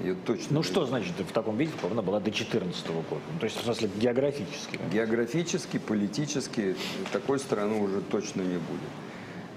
Ее 0.00 0.14
точно 0.14 0.46
ну 0.50 0.62
что 0.62 0.86
значит 0.86 1.12
в 1.18 1.32
таком 1.32 1.56
виде, 1.56 1.72
как 1.80 1.90
она 1.90 2.02
была 2.02 2.18
до 2.18 2.26
2014 2.26 2.86
года? 2.86 3.22
Ну, 3.32 3.38
то 3.40 3.44
есть 3.44 3.56
в 3.60 3.64
смысле 3.64 3.90
географически? 3.96 4.78
Да? 4.78 4.88
Географически, 4.94 5.78
политически 5.78 6.76
такой 7.12 7.38
страны 7.38 7.80
уже 7.82 8.00
точно 8.02 8.42
не 8.42 8.58
будет. 8.58 8.90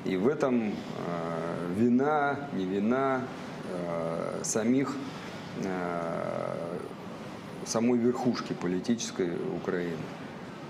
И 0.05 0.17
в 0.17 0.27
этом 0.27 0.69
э, 0.69 1.73
вина, 1.77 2.49
не 2.53 2.65
вина 2.65 3.21
э, 3.71 4.39
самих 4.43 4.95
Э, 5.63 6.77
самой 7.65 7.99
верхушки 7.99 8.53
политической 8.53 9.31
Украины. 9.55 10.01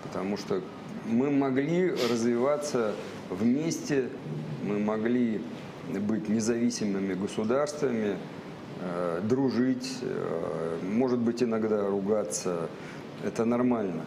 Потому 0.03 0.35
что 0.37 0.61
мы 1.05 1.29
могли 1.29 1.91
развиваться 1.91 2.93
вместе, 3.29 4.09
мы 4.63 4.79
могли 4.79 5.41
быть 5.89 6.29
независимыми 6.29 7.13
государствами, 7.13 8.17
э, 8.81 9.21
дружить, 9.23 9.97
э, 10.01 10.77
может 10.83 11.19
быть 11.19 11.43
иногда 11.43 11.87
ругаться, 11.87 12.69
это 13.23 13.45
нормально. 13.45 14.03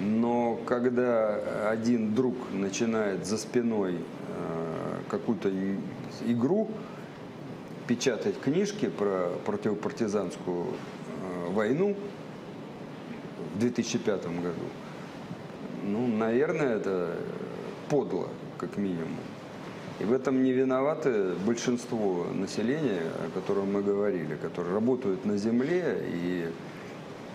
Но 0.00 0.58
когда 0.66 1.70
один 1.70 2.14
друг 2.14 2.36
начинает 2.52 3.26
за 3.26 3.36
спиной 3.36 3.98
какую-то 5.08 5.50
игру, 6.26 6.70
печатать 7.88 8.38
книжки 8.38 8.88
про 8.88 9.30
противопартизанскую 9.46 10.66
э, 10.66 11.50
войну 11.50 11.96
в 13.54 13.58
2005 13.58 14.26
году, 14.26 14.60
ну, 15.88 16.06
наверное, 16.06 16.76
это 16.76 17.16
подло, 17.88 18.28
как 18.58 18.76
минимум. 18.76 19.16
И 20.00 20.04
в 20.04 20.12
этом 20.12 20.44
не 20.44 20.52
виноваты 20.52 21.32
большинство 21.44 22.26
населения, 22.32 23.02
о 23.26 23.30
котором 23.34 23.72
мы 23.72 23.82
говорили, 23.82 24.36
которые 24.36 24.74
работают 24.74 25.24
на 25.24 25.36
земле, 25.36 25.98
и 26.04 26.48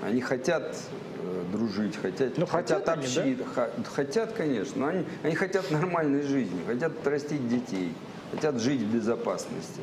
они 0.01 0.21
хотят 0.21 0.77
э, 1.21 1.43
дружить, 1.51 1.97
хотят, 1.97 2.37
ну, 2.37 2.45
хотят, 2.45 2.85
хотят 2.85 2.97
общить, 2.97 3.37
да? 3.55 3.69
хотят, 3.83 4.33
конечно, 4.33 4.81
но 4.81 4.87
они, 4.87 5.05
они 5.23 5.35
хотят 5.35 5.69
нормальной 5.71 6.23
жизни, 6.23 6.61
хотят 6.65 7.05
растить 7.05 7.47
детей, 7.49 7.93
хотят 8.31 8.61
жить 8.61 8.81
в 8.81 8.93
безопасности 8.93 9.81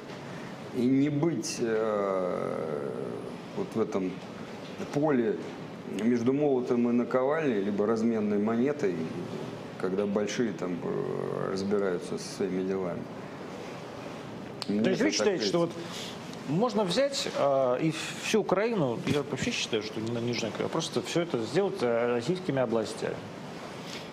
и 0.75 0.87
не 0.87 1.09
быть 1.09 1.57
э, 1.61 2.91
вот 3.57 3.69
в 3.75 3.81
этом 3.81 4.11
поле 4.95 5.37
между 6.03 6.33
молотом 6.33 6.89
и 6.89 6.93
наковальней, 6.93 7.61
либо 7.61 7.87
разменной 7.87 8.39
монетой, 8.39 8.95
когда 9.81 10.07
большие 10.07 10.53
там 10.53 10.79
э, 10.83 11.51
разбираются 11.53 12.19
со 12.19 12.37
своими 12.37 12.63
делами. 12.63 13.03
Мне 14.69 14.83
То 14.83 14.91
есть 14.91 15.03
вы 15.03 15.11
считаете, 15.11 15.45
что 15.45 15.59
вот 15.61 15.71
можно 16.49 16.85
взять 16.85 17.29
э, 17.37 17.79
и 17.81 17.95
всю 18.23 18.41
Украину, 18.41 18.99
я 19.07 19.23
вообще 19.23 19.51
считаю, 19.51 19.83
что 19.83 20.01
не 20.01 20.21
нужно, 20.21 20.51
а 20.59 20.69
просто 20.69 21.03
все 21.03 21.23
это 21.23 21.39
сделать 21.39 21.83
э, 21.83 22.15
российскими 22.15 22.61
областями. 22.61 23.17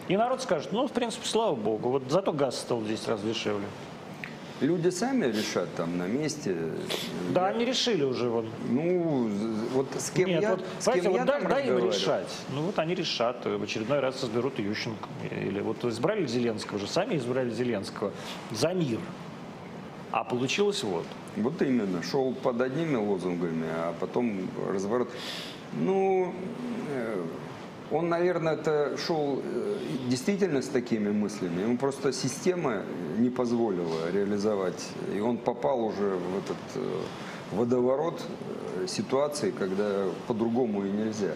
И 0.08 0.16
народ 0.16 0.42
скажет, 0.42 0.72
ну, 0.72 0.88
в 0.88 0.92
принципе, 0.92 1.28
слава 1.28 1.56
богу, 1.56 1.90
вот 1.90 2.04
зато 2.10 2.32
газ 2.32 2.60
стал 2.60 2.80
в 2.80 2.88
10 2.88 3.08
раз 3.10 3.22
дешевле. 3.22 3.66
Люди 4.60 4.90
сами 4.90 5.26
решат 5.26 5.74
там 5.76 5.98
на 5.98 6.08
месте. 6.08 6.56
Да, 7.34 7.50
я... 7.50 7.56
они 7.56 7.66
решили 7.66 8.04
уже. 8.04 8.28
Вот. 8.28 8.46
Ну, 8.70 9.30
вот 9.74 9.88
с 9.96 10.10
кем 10.10 10.30
Нет, 10.30 10.42
я, 10.42 10.50
вот, 10.52 10.66
с 10.80 10.92
кем 10.92 11.12
вот 11.12 11.26
дай, 11.26 11.42
дай 11.46 11.68
им 11.68 11.78
решать. 11.78 12.34
Ну 12.50 12.64
вот 12.64 12.80
они 12.80 12.96
решат. 12.96 13.46
В 13.46 13.62
очередной 13.62 14.00
раз 14.00 14.24
изберут 14.24 14.58
Ющенко. 14.58 15.08
Или 15.30 15.62
вот 15.62 15.84
избрали 15.86 16.26
Зеленского 16.26 16.78
уже, 16.78 16.88
сами 16.88 17.18
избрали 17.18 17.52
Зеленского 17.52 18.12
за 18.52 18.74
мир. 18.74 19.00
А 20.12 20.24
получилось 20.24 20.84
вот. 20.84 21.06
Вот 21.36 21.62
именно. 21.62 22.02
Шел 22.02 22.34
под 22.34 22.60
одними 22.60 22.96
лозунгами, 22.96 23.68
а 23.70 23.94
потом 24.00 24.50
разворот. 24.72 25.12
Ну, 25.74 26.34
э, 26.90 27.24
он, 27.92 28.10
наверное, 28.10 28.54
это 28.54 28.98
шел 28.98 29.42
э, 29.44 29.78
действительно 30.08 30.62
с 30.62 30.68
такими 30.68 31.12
мыслями. 31.12 31.62
Ему 31.62 31.78
просто 31.78 32.12
система 32.12 32.84
не 33.18 33.30
позволила 33.30 34.12
реализовать. 34.12 34.90
И 35.14 35.20
он 35.20 35.38
попал 35.38 35.84
уже 35.84 36.16
в 36.16 36.38
этот 36.38 36.58
э, 36.76 37.02
водоворот 37.52 38.22
э, 38.76 38.88
ситуации, 38.88 39.52
когда 39.52 40.06
по-другому 40.28 40.86
и 40.86 40.92
нельзя. 40.92 41.34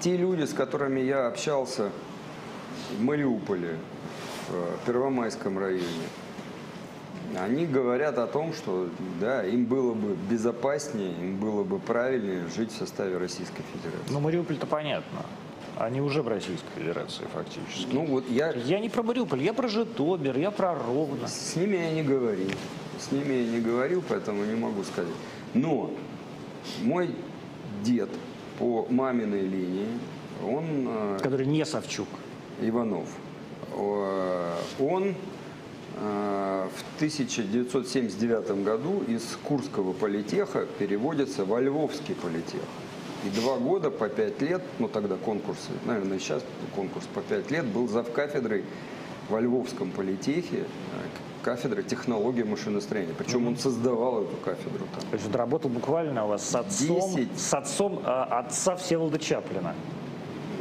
Те 0.00 0.16
люди, 0.16 0.44
с 0.44 0.52
которыми 0.52 1.00
я 1.00 1.26
общался 1.26 1.90
в 2.96 3.02
Мариуполе, 3.02 3.76
в 4.48 4.86
Первомайском 4.86 5.58
районе, 5.58 6.08
они 7.36 7.66
говорят 7.66 8.16
о 8.18 8.26
том, 8.26 8.52
что 8.52 8.88
да, 9.20 9.44
им 9.44 9.66
было 9.66 9.92
бы 9.92 10.16
безопаснее, 10.30 11.12
им 11.12 11.36
было 11.36 11.64
бы 11.64 11.78
правильнее 11.78 12.46
жить 12.56 12.72
в 12.72 12.76
составе 12.76 13.18
Российской 13.18 13.64
Федерации. 13.74 14.12
Ну, 14.12 14.20
Мариуполь-то 14.20 14.66
понятно. 14.66 15.26
Они 15.78 16.00
уже 16.00 16.22
в 16.22 16.28
Российской 16.28 16.70
Федерации 16.76 17.24
фактически. 17.32 17.88
Ну 17.92 18.04
вот 18.04 18.28
я 18.28 18.52
Я 18.52 18.80
не 18.80 18.88
про 18.88 19.02
Мариуполь, 19.04 19.42
я 19.42 19.52
про 19.52 19.68
Житомир, 19.68 20.36
я 20.36 20.50
про 20.50 20.74
Ровно. 20.74 21.28
с 21.28 21.54
ними 21.54 21.76
я 21.76 21.92
не 21.92 22.02
говорил. 22.02 22.50
С 22.98 23.12
ними 23.12 23.34
я 23.34 23.46
не 23.46 23.60
говорил, 23.60 24.02
поэтому 24.08 24.44
не 24.44 24.56
могу 24.56 24.82
сказать. 24.82 25.12
Но 25.54 25.92
мой 26.82 27.14
дед 27.84 28.08
по 28.58 28.86
маминой 28.90 29.42
линии, 29.42 29.86
он 30.44 30.64
э, 30.88 31.18
Который 31.22 31.46
не 31.46 31.64
Савчук. 31.64 32.08
Иванов. 32.60 33.06
Э, 33.72 34.54
Он 34.80 35.14
э, 36.00 36.68
в 36.74 36.96
1979 36.96 38.64
году 38.64 39.04
из 39.06 39.38
Курского 39.44 39.92
политеха 39.92 40.66
переводится 40.80 41.44
во 41.44 41.60
Львовский 41.60 42.16
политех. 42.16 42.62
И 43.24 43.30
два 43.30 43.56
года 43.56 43.90
по 43.90 44.08
пять 44.08 44.40
лет, 44.40 44.62
ну 44.78 44.88
тогда 44.88 45.16
конкурсы, 45.16 45.70
наверное, 45.84 46.18
сейчас 46.18 46.42
конкурс 46.74 47.06
по 47.12 47.20
пять 47.20 47.50
лет, 47.50 47.66
был 47.66 47.88
зав 47.88 48.10
кафедрой 48.12 48.64
во 49.28 49.40
Львовском 49.40 49.90
политехе, 49.90 50.58
э, 50.58 50.64
кафедры 51.42 51.82
технологии 51.82 52.42
машиностроения. 52.44 53.14
Причем 53.16 53.46
он 53.48 53.56
создавал 53.56 54.22
эту 54.22 54.36
кафедру 54.36 54.86
там. 54.94 55.00
То 55.10 55.14
есть 55.14 55.26
он 55.26 55.34
работал 55.34 55.70
буквально 55.70 56.24
у 56.26 56.28
вас 56.28 56.48
с 56.48 56.54
отцом, 56.54 57.16
Десять. 57.16 57.38
с 57.38 57.54
отцом 57.54 58.02
э, 58.04 58.08
отца 58.08 58.76
Всеволода 58.76 59.18
Чаплина. 59.18 59.74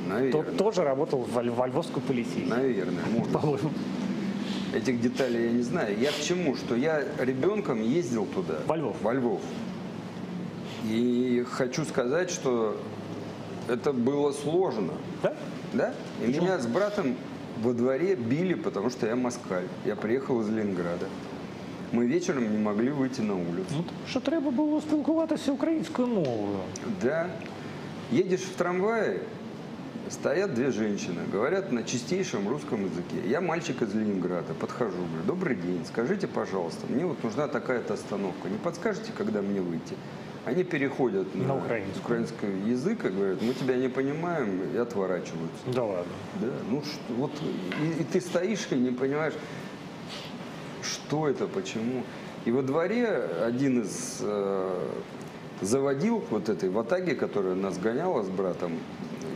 Наверное. 0.07 0.31
Тот 0.31 0.57
тоже 0.57 0.83
работал 0.83 1.19
в, 1.19 1.33
во 1.33 1.67
Львовском 1.67 2.01
политехе. 2.01 2.45
Наверное, 2.45 3.03
может. 3.11 3.33
По-моему. 3.33 3.69
Этих 4.73 4.99
деталей 5.01 5.45
я 5.45 5.51
не 5.51 5.61
знаю. 5.61 5.97
Я 5.99 6.11
к 6.11 6.19
чему? 6.19 6.55
Что 6.55 6.75
я 6.75 7.03
ребенком 7.19 7.81
ездил 7.81 8.25
туда. 8.25 8.55
Во 8.65 8.75
Львов. 8.75 8.97
Во 9.01 9.13
Львов. 9.13 9.41
И 10.89 11.45
хочу 11.51 11.85
сказать, 11.85 12.29
что 12.29 12.77
это 13.67 13.91
было 13.93 14.31
сложно. 14.31 14.93
Да? 15.21 15.35
Да? 15.73 15.93
И 16.23 16.27
меня 16.27 16.59
с 16.59 16.67
братом 16.67 17.15
во 17.61 17.73
дворе 17.73 18.15
били, 18.15 18.53
потому 18.53 18.89
что 18.89 19.07
я 19.07 19.15
москаль. 19.15 19.67
Я 19.85 19.95
приехал 19.95 20.41
из 20.41 20.49
Ленинграда. 20.49 21.07
Мы 21.91 22.05
вечером 22.05 22.51
не 22.51 22.57
могли 22.57 22.89
выйти 22.89 23.21
на 23.21 23.35
улицу. 23.35 23.71
Ну, 23.71 23.83
що 24.07 24.19
треба 24.19 24.51
було 24.51 24.81
спілкуватися 24.81 25.51
українською 25.51 26.07
мовою. 26.07 26.59
Да. 27.03 27.27
Едешь 28.11 28.43
в 28.43 28.55
трамвае, 28.55 29.19
стоят 30.09 30.53
две 30.53 30.71
женщины, 30.71 31.19
говорят 31.31 31.71
на 31.71 31.83
чистейшем 31.83 32.47
русском 32.47 32.85
языке. 32.85 33.29
Я 33.29 33.41
мальчик 33.41 33.81
из 33.81 33.93
Ленинграда, 33.93 34.53
подхожу, 34.53 34.97
говорю, 34.97 35.23
добрый 35.25 35.55
день, 35.55 35.85
скажите, 35.85 36.27
пожалуйста, 36.27 36.87
мне 36.87 37.05
вот 37.05 37.21
нужна 37.23 37.47
такая-то 37.47 37.95
остановка, 37.95 38.47
не 38.49 38.57
подскажете, 38.57 39.11
когда 39.17 39.41
мне 39.41 39.59
выйти? 39.59 39.95
Они 40.47 40.63
переходят 40.63 41.35
на, 41.35 41.43
На 41.43 41.57
украинский. 41.57 41.99
украинский 41.99 42.71
язык 42.71 43.03
и 43.03 43.09
говорят, 43.09 43.41
мы 43.41 43.53
тебя 43.53 43.75
не 43.75 43.89
понимаем, 43.89 44.61
и 44.73 44.77
отворачиваются. 44.77 45.59
Да 45.73 45.83
ладно. 45.83 46.13
Да, 46.39 46.47
ну 46.69 46.81
что, 46.83 47.13
вот 47.15 47.31
и, 47.81 48.01
и 48.01 48.05
ты 48.05 48.21
стоишь 48.21 48.65
и 48.71 48.75
не 48.75 48.91
понимаешь, 48.91 49.33
что 50.81 51.27
это, 51.27 51.47
почему. 51.47 52.03
И 52.45 52.51
во 52.51 52.61
дворе 52.61 53.07
один 53.45 53.81
из 53.81 54.19
э, 54.21 54.89
заводил 55.59 56.23
вот 56.29 56.47
этой 56.47 56.69
ватаги, 56.69 57.13
которая 57.13 57.55
нас 57.55 57.77
гоняла 57.77 58.23
с 58.23 58.29
братом, 58.29 58.71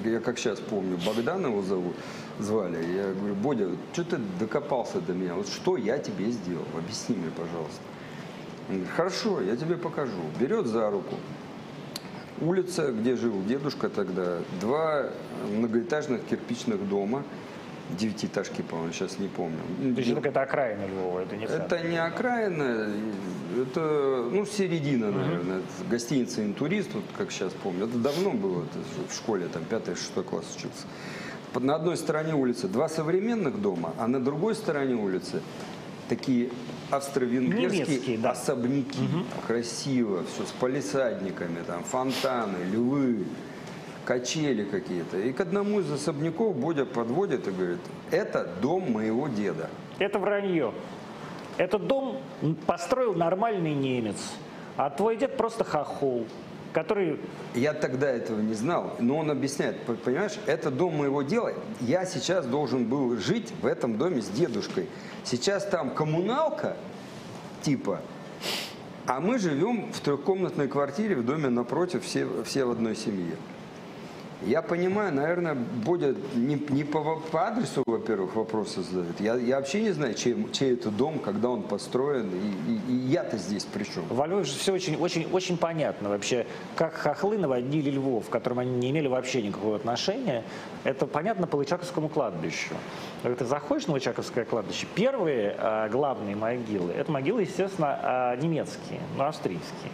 я 0.05 0.22
как 0.22 0.39
сейчас 0.39 0.59
помню, 0.62 0.97
Богдан 1.05 1.45
его 1.45 1.62
зовут, 1.62 1.95
звали. 2.39 2.78
Я 2.95 3.12
говорю, 3.14 3.36
Бодя, 3.36 3.70
что 3.91 4.05
ты 4.05 4.18
докопался 4.39 5.01
до 5.01 5.12
меня? 5.12 5.34
Вот 5.34 5.49
что 5.49 5.76
я 5.76 5.97
тебе 5.97 6.32
сделал? 6.32 6.66
Объясни 6.78 7.18
мне, 7.18 7.32
пожалуйста. 7.32 7.82
Он 8.72 8.78
говорит, 8.78 8.95
хорошо, 8.95 9.41
я 9.41 9.57
тебе 9.57 9.76
покажу. 9.76 10.22
Берет 10.39 10.65
за 10.65 10.89
руку. 10.89 11.15
Улица, 12.39 12.91
где 12.91 13.17
жил 13.17 13.43
дедушка 13.43 13.89
тогда, 13.89 14.39
два 14.61 15.09
многоэтажных 15.51 16.24
кирпичных 16.24 16.88
дома, 16.88 17.24
девятиэтажки, 17.99 18.61
по-моему, 18.61 18.93
сейчас 18.93 19.19
не 19.19 19.28
помню. 19.28 19.59
То 19.78 19.99
есть 19.99 20.09
это 20.11 20.22
какая-то 20.22 20.41
окраина 20.41 20.86
Львова, 20.86 21.19
это 21.19 21.36
не 21.36 21.45
центр. 21.45 21.76
Это 21.76 21.88
не 21.88 21.97
окраина, 21.97 22.89
это, 23.61 24.30
ну, 24.32 24.45
середина, 24.45 25.11
наверное. 25.11 25.57
Это 25.57 25.89
гостиница 25.89 26.43
«Интурист», 26.43 26.93
вот 26.93 27.03
как 27.17 27.32
сейчас 27.32 27.51
помню. 27.51 27.86
Это 27.86 27.97
давно 27.97 28.32
было, 28.32 28.63
это 28.63 28.80
в 29.09 29.13
школе, 29.13 29.47
там, 29.51 29.63
5-6 29.69 30.24
класс 30.24 30.45
учился. 30.55 30.88
На 31.53 31.76
одной 31.76 31.97
стороне 31.97 32.34
улицы 32.34 32.69
два 32.69 32.88
современных 32.88 33.61
дома, 33.61 33.93
а 33.99 34.07
на 34.07 34.24
другой 34.24 34.55
стороне 34.55 34.95
улицы 34.95 35.41
такие 36.07 36.49
австро-венгерские 36.91 38.17
да. 38.17 38.31
особняки. 38.31 38.99
Красиво, 39.47 40.23
все 40.25 40.45
с 40.45 40.51
палисадниками, 40.51 41.63
там, 41.65 41.83
фонтаны, 41.83 42.57
львы, 42.71 43.25
качели 44.05 44.63
какие-то. 44.63 45.17
И 45.17 45.33
к 45.33 45.41
одному 45.41 45.79
из 45.79 45.91
особняков 45.91 46.55
Бодя 46.55 46.85
подводит 46.85 47.47
и 47.47 47.51
говорит, 47.51 47.79
это 48.11 48.49
дом 48.61 48.91
моего 48.91 49.27
деда. 49.27 49.69
Это 49.99 50.19
вранье. 50.19 50.73
Этот 51.57 51.87
дом 51.87 52.21
построил 52.65 53.13
нормальный 53.13 53.73
немец, 53.73 54.17
а 54.77 54.89
твой 54.89 55.17
дед 55.17 55.37
просто 55.37 55.63
хохол, 55.63 56.25
который... 56.74 57.19
Я 57.53 57.74
тогда 57.74 58.09
этого 58.09 58.39
не 58.39 58.53
знал, 58.53 58.95
но 58.99 59.17
он 59.17 59.32
объясняет, 59.32 59.82
понимаешь, 60.03 60.38
это 60.45 60.72
дом 60.72 60.97
моего 60.97 61.22
дела, 61.22 61.53
я 61.82 62.05
сейчас 62.05 62.45
должен 62.45 62.86
был 62.86 63.17
жить 63.17 63.53
в 63.61 63.65
этом 63.65 63.97
доме 63.97 64.22
с 64.22 64.30
дедушкой. 64.30 64.88
Сейчас 65.24 65.65
там 65.65 65.91
коммуналка, 65.91 66.78
типа, 67.61 68.01
а 69.05 69.19
мы 69.19 69.39
живем 69.39 69.91
в 69.91 69.99
трехкомнатной 69.99 70.67
квартире 70.67 71.15
в 71.15 71.26
доме 71.26 71.49
напротив, 71.49 72.03
все, 72.03 72.28
все 72.43 72.65
в 72.65 72.72
одной 72.72 72.95
семье. 72.95 73.36
Я 74.45 74.61
понимаю, 74.63 75.13
наверное, 75.13 75.53
Бодя 75.55 76.15
не, 76.35 76.55
не 76.69 76.83
по, 76.83 77.17
по 77.31 77.47
адресу, 77.47 77.83
во-первых, 77.85 78.35
вопросы 78.35 78.81
задает. 78.81 79.19
Я, 79.21 79.35
я 79.35 79.57
вообще 79.57 79.81
не 79.81 79.91
знаю, 79.91 80.15
чей, 80.15 80.35
чей 80.51 80.73
это 80.73 80.89
дом, 80.89 81.19
когда 81.19 81.49
он 81.49 81.61
построен, 81.61 82.29
и, 82.33 82.71
и- 82.71 82.91
и 82.91 82.95
я-то 83.11 83.37
здесь 83.37 83.65
при 83.65 83.83
чем. 83.83 84.03
Во 84.09 84.25
Львове 84.25 84.43
же 84.45 84.53
все 84.57 84.73
очень, 84.73 84.95
очень, 84.95 85.27
очень 85.31 85.57
понятно 85.57 86.09
вообще, 86.09 86.47
как 86.75 86.93
хохлы 86.93 87.37
наводнили 87.37 87.91
Львов, 87.91 88.27
к 88.27 88.31
которым 88.31 88.59
они 88.59 88.71
не 88.71 88.89
имели 88.89 89.07
вообще 89.07 89.43
никакого 89.43 89.75
отношения. 89.75 90.43
Это 90.83 91.05
понятно 91.05 91.45
по 91.45 91.57
Лычаковскому 91.57 92.09
кладбищу. 92.09 92.73
Когда 93.21 93.37
ты 93.37 93.45
заходишь 93.45 93.85
на 93.87 93.93
Лычаковское 93.93 94.45
кладбище, 94.45 94.87
первые 94.95 95.55
а, 95.59 95.87
главные 95.89 96.35
могилы, 96.35 96.91
это 96.93 97.11
могилы, 97.11 97.41
естественно, 97.43 97.99
а, 98.01 98.35
немецкие, 98.37 98.99
но 99.17 99.25
австрийские. 99.27 99.91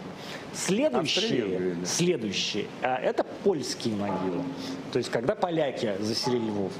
Следующие, 0.54 1.74
да. 1.74 1.86
следующие 1.86 2.64
а, 2.82 2.96
это 2.96 3.24
польские 3.44 3.94
могилы. 3.96 4.37
То 4.92 4.98
есть, 4.98 5.10
когда 5.10 5.34
поляки 5.34 5.94
заселили 6.00 6.46
Львов. 6.46 6.72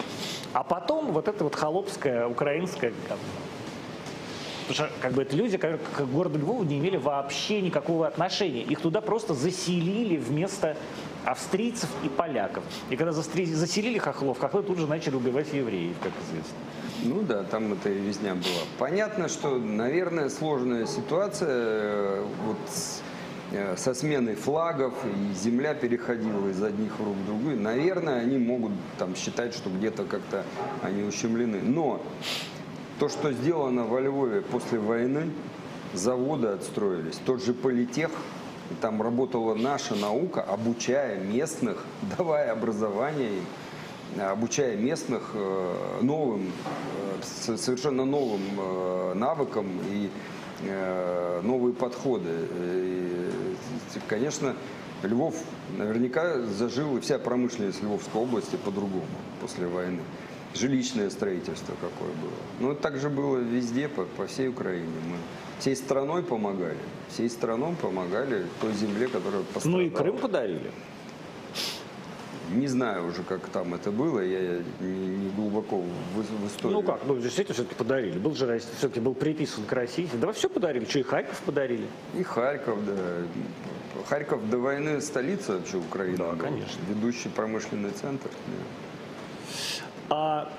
А 0.52 0.62
потом 0.62 1.12
вот 1.12 1.28
это 1.28 1.44
вот 1.44 1.54
холопская, 1.54 2.26
украинская, 2.26 2.92
как 3.08 3.18
Потому 4.68 4.90
что 4.90 5.00
как 5.00 5.12
бы 5.14 5.22
это 5.22 5.34
люди, 5.34 5.56
которые 5.56 5.78
к 5.78 6.00
городу 6.02 6.38
Львову 6.38 6.62
не 6.62 6.78
имели 6.78 6.98
вообще 6.98 7.62
никакого 7.62 8.06
отношения. 8.06 8.62
Их 8.62 8.80
туда 8.80 9.00
просто 9.00 9.32
заселили 9.32 10.18
вместо 10.18 10.76
австрийцев 11.24 11.88
и 12.04 12.08
поляков. 12.10 12.62
И 12.90 12.96
когда 12.96 13.12
заселили 13.12 13.96
хохлов, 13.96 14.38
хохлы 14.38 14.62
тут 14.62 14.78
же 14.78 14.86
начали 14.86 15.16
убивать 15.16 15.54
евреев, 15.54 15.96
как 16.02 16.12
известно. 16.26 16.58
Ну 17.02 17.22
да, 17.22 17.44
там 17.44 17.72
это 17.72 17.88
везня 17.88 18.34
была. 18.34 18.62
Понятно, 18.78 19.28
что, 19.28 19.56
наверное, 19.56 20.28
сложная 20.28 20.84
ситуация 20.84 21.48
э, 21.48 22.26
вот 22.44 22.58
со 23.76 23.94
сменой 23.94 24.34
флагов, 24.34 24.94
и 25.04 25.34
земля 25.34 25.74
переходила 25.74 26.48
из 26.48 26.62
одних 26.62 26.92
рук 26.98 27.16
в 27.16 27.26
другую. 27.26 27.58
Наверное, 27.60 28.20
они 28.20 28.36
могут 28.38 28.72
там 28.98 29.16
считать, 29.16 29.54
что 29.54 29.70
где-то 29.70 30.04
как-то 30.04 30.44
они 30.82 31.02
ущемлены. 31.02 31.60
Но 31.62 32.02
то, 32.98 33.08
что 33.08 33.32
сделано 33.32 33.84
во 33.84 34.00
Львове 34.00 34.42
после 34.42 34.78
войны, 34.78 35.30
заводы 35.94 36.48
отстроились, 36.48 37.18
тот 37.24 37.42
же 37.42 37.54
политех, 37.54 38.10
там 38.80 39.00
работала 39.00 39.54
наша 39.54 39.94
наука, 39.94 40.42
обучая 40.42 41.18
местных, 41.18 41.84
давая 42.18 42.52
образование 42.52 43.38
им, 43.38 43.44
обучая 44.20 44.76
местных 44.76 45.30
э, 45.34 45.98
новым, 46.02 46.52
э, 47.46 47.56
совершенно 47.56 48.04
новым 48.04 48.42
э, 48.58 49.12
навыкам 49.14 49.66
и 49.90 50.10
э, 50.62 51.40
новые 51.42 51.74
подходы. 51.74 52.48
Конечно, 54.08 54.56
Львов 55.02 55.36
наверняка 55.76 56.40
зажил, 56.42 56.96
и 56.96 57.00
вся 57.00 57.18
промышленность 57.18 57.82
Львовской 57.82 58.20
области 58.20 58.56
по-другому 58.56 59.06
после 59.40 59.66
войны. 59.66 60.00
Жилищное 60.54 61.10
строительство 61.10 61.74
какое 61.80 62.10
было. 62.14 62.32
Ну, 62.58 62.74
так 62.74 62.96
же 62.98 63.10
было 63.10 63.36
везде, 63.36 63.88
по, 63.88 64.04
по 64.04 64.26
всей 64.26 64.48
Украине. 64.48 64.88
Мы 65.06 65.16
всей 65.60 65.76
страной 65.76 66.22
помогали. 66.22 66.78
Всей 67.10 67.28
страной 67.28 67.74
помогали 67.74 68.46
той 68.60 68.72
земле, 68.72 69.08
которая 69.08 69.42
пострадала. 69.42 69.82
Ну 69.82 69.86
и 69.86 69.90
Крым 69.90 70.16
подарили. 70.16 70.70
Не 72.50 72.66
знаю 72.66 73.08
уже, 73.08 73.22
как 73.22 73.46
там 73.48 73.74
это 73.74 73.90
было, 73.90 74.20
я 74.20 74.60
не, 74.80 74.88
не 74.90 75.30
глубоко 75.30 75.78
в, 75.78 76.22
в 76.22 76.46
историю. 76.46 76.80
Ну 76.80 76.82
как, 76.82 77.00
ну 77.06 77.16
действительно 77.16 77.54
все-таки 77.54 77.74
подарили. 77.74 78.18
Был 78.18 78.34
же 78.34 78.58
все-таки 78.78 79.00
был 79.00 79.14
приписан 79.14 79.64
к 79.64 79.72
России. 79.72 80.08
Да 80.14 80.32
все 80.32 80.48
подарили, 80.48 80.84
что 80.84 80.98
и 80.98 81.02
Харьков 81.02 81.40
подарили. 81.40 81.86
И 82.14 82.22
Харьков, 82.22 82.84
да. 82.86 82.92
Харьков 84.06 84.48
до 84.48 84.58
войны 84.58 85.00
столица 85.00 85.54
вообще 85.58 85.76
Украины. 85.76 86.16
Да, 86.16 86.32
был. 86.32 86.38
конечно. 86.38 86.80
Ведущий 86.88 87.28
промышленный 87.28 87.90
центр. 87.90 88.30
да. 88.46 88.64
А 90.10 90.52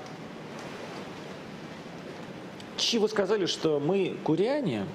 Чи 2.76 2.98
вы 2.98 3.08
сказали, 3.08 3.46
что 3.46 3.78
мы 3.78 4.16
куряне, 4.24 4.86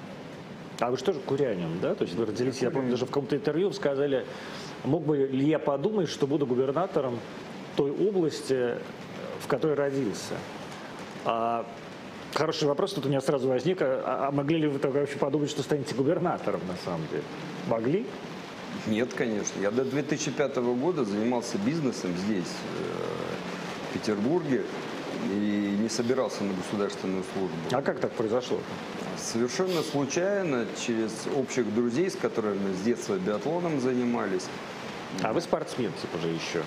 а 0.80 0.90
вы 0.90 0.96
что 0.96 1.12
же 1.12 1.20
курянин, 1.20 1.78
да? 1.80 1.94
То 1.94 2.04
есть 2.04 2.16
вы 2.16 2.26
родились, 2.26 2.58
я 2.58 2.70
помню, 2.70 2.90
даже 2.90 3.04
в 3.04 3.08
каком-то 3.08 3.36
интервью 3.36 3.72
сказали, 3.72 4.26
мог 4.84 5.04
бы 5.04 5.16
ли 5.16 5.46
я 5.48 5.58
подумать, 5.58 6.08
что 6.08 6.26
буду 6.26 6.46
губернатором 6.46 7.18
той 7.76 7.90
области, 7.90 8.74
в 9.40 9.46
которой 9.46 9.74
родился? 9.74 10.34
А, 11.24 11.66
хороший 12.34 12.68
вопрос 12.68 12.92
тут 12.92 13.06
у 13.06 13.08
меня 13.08 13.20
сразу 13.20 13.48
возник. 13.48 13.78
А, 13.80 14.28
а 14.28 14.30
могли 14.30 14.58
ли 14.58 14.68
вы 14.68 14.78
тогда 14.78 15.00
вообще 15.00 15.18
подумать, 15.18 15.50
что 15.50 15.62
станете 15.62 15.94
губернатором 15.94 16.60
на 16.68 16.76
самом 16.84 17.06
деле? 17.08 17.24
Могли? 17.68 18.06
Нет, 18.86 19.14
конечно. 19.14 19.60
Я 19.60 19.70
до 19.70 19.84
2005 19.84 20.56
года 20.56 21.04
занимался 21.04 21.58
бизнесом 21.58 22.12
здесь, 22.16 22.44
э, 22.44 23.90
в 23.90 23.94
Петербурге, 23.94 24.64
и 25.32 25.76
не 25.80 25.88
собирался 25.88 26.44
на 26.44 26.52
государственную 26.54 27.24
службу. 27.32 27.56
А 27.72 27.82
как 27.82 27.98
так 27.98 28.12
произошло? 28.12 28.58
Совершенно 29.18 29.82
случайно, 29.82 30.66
через 30.84 31.12
общих 31.36 31.74
друзей, 31.74 32.10
с 32.10 32.16
которыми 32.16 32.74
с 32.74 32.80
детства 32.82 33.14
биатлоном 33.14 33.80
занимались. 33.80 34.46
А 35.22 35.32
вы 35.32 35.40
спортсмен, 35.40 35.92
типа 36.00 36.18
же 36.18 36.28
еще? 36.28 36.62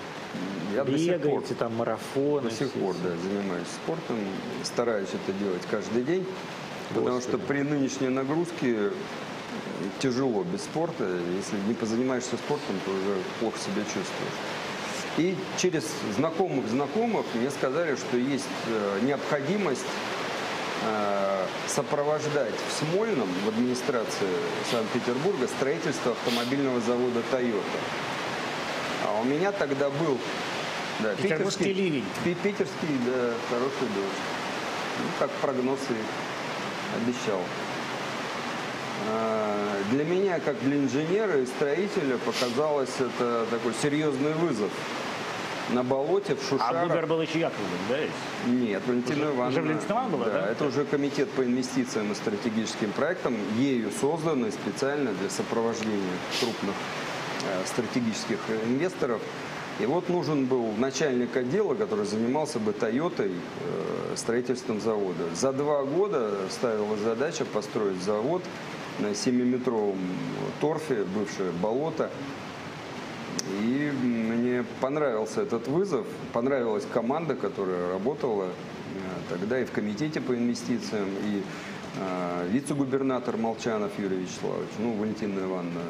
Я 0.74 0.84
до 0.84 0.98
сих 0.98 1.20
пор, 1.20 1.40
Бегаете, 1.40 1.54
там, 1.54 1.76
марафоны. 1.76 2.48
до 2.48 2.54
сих 2.54 2.70
пор 2.72 2.94
да, 3.02 3.10
занимаюсь 3.10 3.66
спортом, 3.68 4.18
стараюсь 4.64 5.08
это 5.08 5.32
делать 5.38 5.62
каждый 5.70 6.02
день, 6.02 6.26
потому 6.94 7.20
что 7.20 7.38
при 7.38 7.62
нынешней 7.62 8.08
нагрузке 8.08 8.90
тяжело 9.98 10.44
без 10.44 10.62
спорта. 10.62 11.04
Если 11.36 11.56
не 11.68 11.74
позанимаешься 11.74 12.36
спортом, 12.36 12.76
то 12.84 12.90
уже 12.90 13.22
плохо 13.40 13.58
себя 13.58 13.82
чувствуешь. 13.82 14.38
И 15.18 15.36
через 15.58 15.84
знакомых 16.16 16.68
знакомых 16.68 17.26
мне 17.34 17.50
сказали, 17.50 17.96
что 17.96 18.16
есть 18.16 18.44
э, 18.68 19.00
необходимость 19.02 19.84
э, 19.84 20.19
сопровождать 21.66 22.54
в 22.68 22.72
Смольном, 22.78 23.28
в 23.44 23.48
администрации 23.48 24.28
Санкт-Петербурга, 24.70 25.46
строительство 25.46 26.12
автомобильного 26.12 26.80
завода 26.80 27.20
Toyota. 27.30 27.62
А 29.06 29.20
у 29.20 29.24
меня 29.24 29.52
тогда 29.52 29.88
был 29.90 30.18
да, 31.00 31.14
Петербургский 31.14 31.72
ливень. 31.72 32.04
Пи- 32.24 32.34
Питерский, 32.34 32.98
да, 33.06 33.32
хороший 33.48 33.88
дождь. 33.94 34.20
Ну, 34.98 35.04
как 35.18 35.30
прогноз 35.32 35.78
и 35.90 37.00
обещал. 37.02 37.40
А, 39.08 39.82
Для 39.90 40.04
меня, 40.04 40.40
как 40.40 40.60
для 40.62 40.76
инженера 40.76 41.38
и 41.40 41.46
строителя, 41.46 42.18
показалось 42.18 42.90
это 42.98 43.46
такой 43.50 43.72
серьезный 43.82 44.34
вызов. 44.34 44.70
На 45.72 45.82
болоте, 45.84 46.34
в 46.34 46.40
А 46.42 46.48
Шушарах. 46.48 46.88
губер 46.88 47.06
был 47.06 47.22
еще 47.22 47.38
Яковлевым, 47.40 47.78
да? 47.88 47.96
Нет, 48.50 48.82
Валентина 48.86 49.16
Уже- 49.26 49.34
Ивановна. 49.36 49.48
уже 49.48 49.62
Валентина 49.62 49.92
Ивановна 49.92 50.16
была, 50.16 50.26
да? 50.26 50.46
это 50.50 50.64
уже 50.64 50.84
комитет 50.84 51.30
по 51.30 51.44
инвестициям 51.44 52.10
и 52.10 52.14
стратегическим 52.14 52.90
проектам, 52.92 53.36
ею 53.56 53.90
созданный 54.00 54.50
специально 54.50 55.12
для 55.12 55.30
сопровождения 55.30 56.00
крупных 56.40 56.74
э, 57.44 57.66
стратегических 57.66 58.38
инвесторов. 58.66 59.20
И 59.78 59.86
вот 59.86 60.08
нужен 60.08 60.46
был 60.46 60.72
начальник 60.76 61.36
отдела, 61.36 61.74
который 61.74 62.04
занимался 62.04 62.58
бы 62.58 62.72
Тойотой, 62.72 63.30
э, 63.30 64.14
строительством 64.16 64.80
завода. 64.80 65.22
За 65.34 65.52
два 65.52 65.84
года 65.84 66.32
ставилась 66.50 67.00
задача 67.00 67.44
построить 67.44 68.02
завод 68.02 68.42
на 68.98 69.14
7-метровом 69.14 69.98
торфе, 70.60 71.04
бывшее 71.14 71.52
болото. 71.52 72.10
И 73.62 73.90
мне 73.92 74.64
понравился 74.80 75.42
этот 75.42 75.66
вызов, 75.68 76.06
понравилась 76.32 76.86
команда, 76.92 77.34
которая 77.34 77.92
работала 77.92 78.44
э, 78.44 78.48
тогда 79.28 79.60
и 79.60 79.64
в 79.64 79.70
комитете 79.72 80.20
по 80.20 80.34
инвестициям, 80.34 81.08
и 81.24 81.42
э, 81.98 82.48
вице-губернатор 82.50 83.36
Молчанов 83.36 83.90
Юрий 83.98 84.18
Вячеславович, 84.18 84.68
ну, 84.78 84.94
Валентина 84.94 85.40
Ивановна. 85.40 85.80